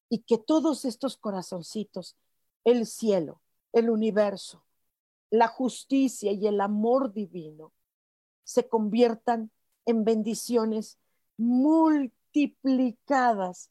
y 0.09 0.19
que 0.19 0.37
todos 0.37 0.85
estos 0.85 1.17
corazoncitos, 1.17 2.15
el 2.63 2.85
cielo, 2.85 3.41
el 3.71 3.89
universo, 3.89 4.63
la 5.29 5.47
justicia 5.47 6.31
y 6.31 6.47
el 6.47 6.59
amor 6.59 7.13
divino, 7.13 7.71
se 8.43 8.67
conviertan 8.67 9.51
en 9.85 10.03
bendiciones 10.03 10.97
multiplicadas 11.37 13.69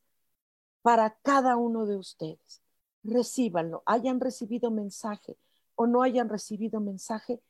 para 0.82 1.18
cada 1.22 1.56
uno 1.56 1.86
de 1.86 1.96
ustedes. 1.96 2.62
Recíbanlo, 3.02 3.82
hayan 3.86 4.20
recibido 4.20 4.70
mensaje 4.70 5.36
o 5.74 5.86
no 5.86 6.02
hayan 6.02 6.28
recibido 6.28 6.80
mensaje, 6.80 7.40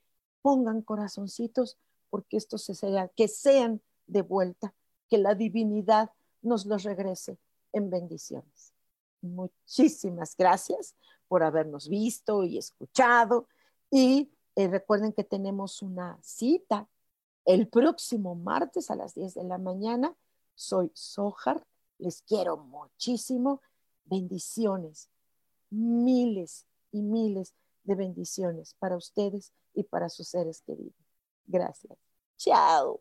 pongan 0.43 0.83
corazoncitos 0.83 1.79
porque 2.11 2.37
estos 2.37 2.63
se 2.63 2.75
sean, 2.75 3.11
que 3.17 3.29
sean 3.29 3.81
de 4.07 4.23
vuelta, 4.23 4.75
que 5.09 5.19
la 5.19 5.35
divinidad 5.35 6.11
nos 6.43 6.67
los 6.67 6.83
regrese 6.85 7.39
en 7.73 7.91
bendiciones. 7.91 8.73
Muchísimas 9.21 10.37
gracias 10.37 10.95
por 11.27 11.43
habernos 11.43 11.89
visto 11.89 12.45
y 12.45 12.59
escuchado. 12.59 13.47
Y 13.91 14.31
eh, 14.57 14.69
recuerden 14.69 15.13
que 15.13 15.25
tenemos 15.25 15.83
una 15.83 16.19
cita 16.23 16.89
el 17.45 17.69
próximo 17.69 18.35
martes 18.35 18.91
a 18.91 18.97
las 18.97 19.15
10 19.15 19.35
de 19.35 19.45
la 19.45 19.59
mañana. 19.59 20.15
Soy 20.55 20.91
Sojar. 20.95 21.65
Les 21.99 22.23
quiero 22.23 22.59
muchísimo. 22.59 23.63
Bendiciones. 24.05 25.09
Miles 25.71 26.67
y 26.93 27.03
miles 27.03 27.55
de 27.85 27.95
bendiciones 27.95 28.75
para 28.79 28.97
ustedes 28.97 29.53
y 29.75 29.85
para 29.85 30.09
sus 30.09 30.29
seres 30.29 30.63
queridos. 30.63 30.95
Gracias. 31.47 31.99
Chao. 32.37 33.01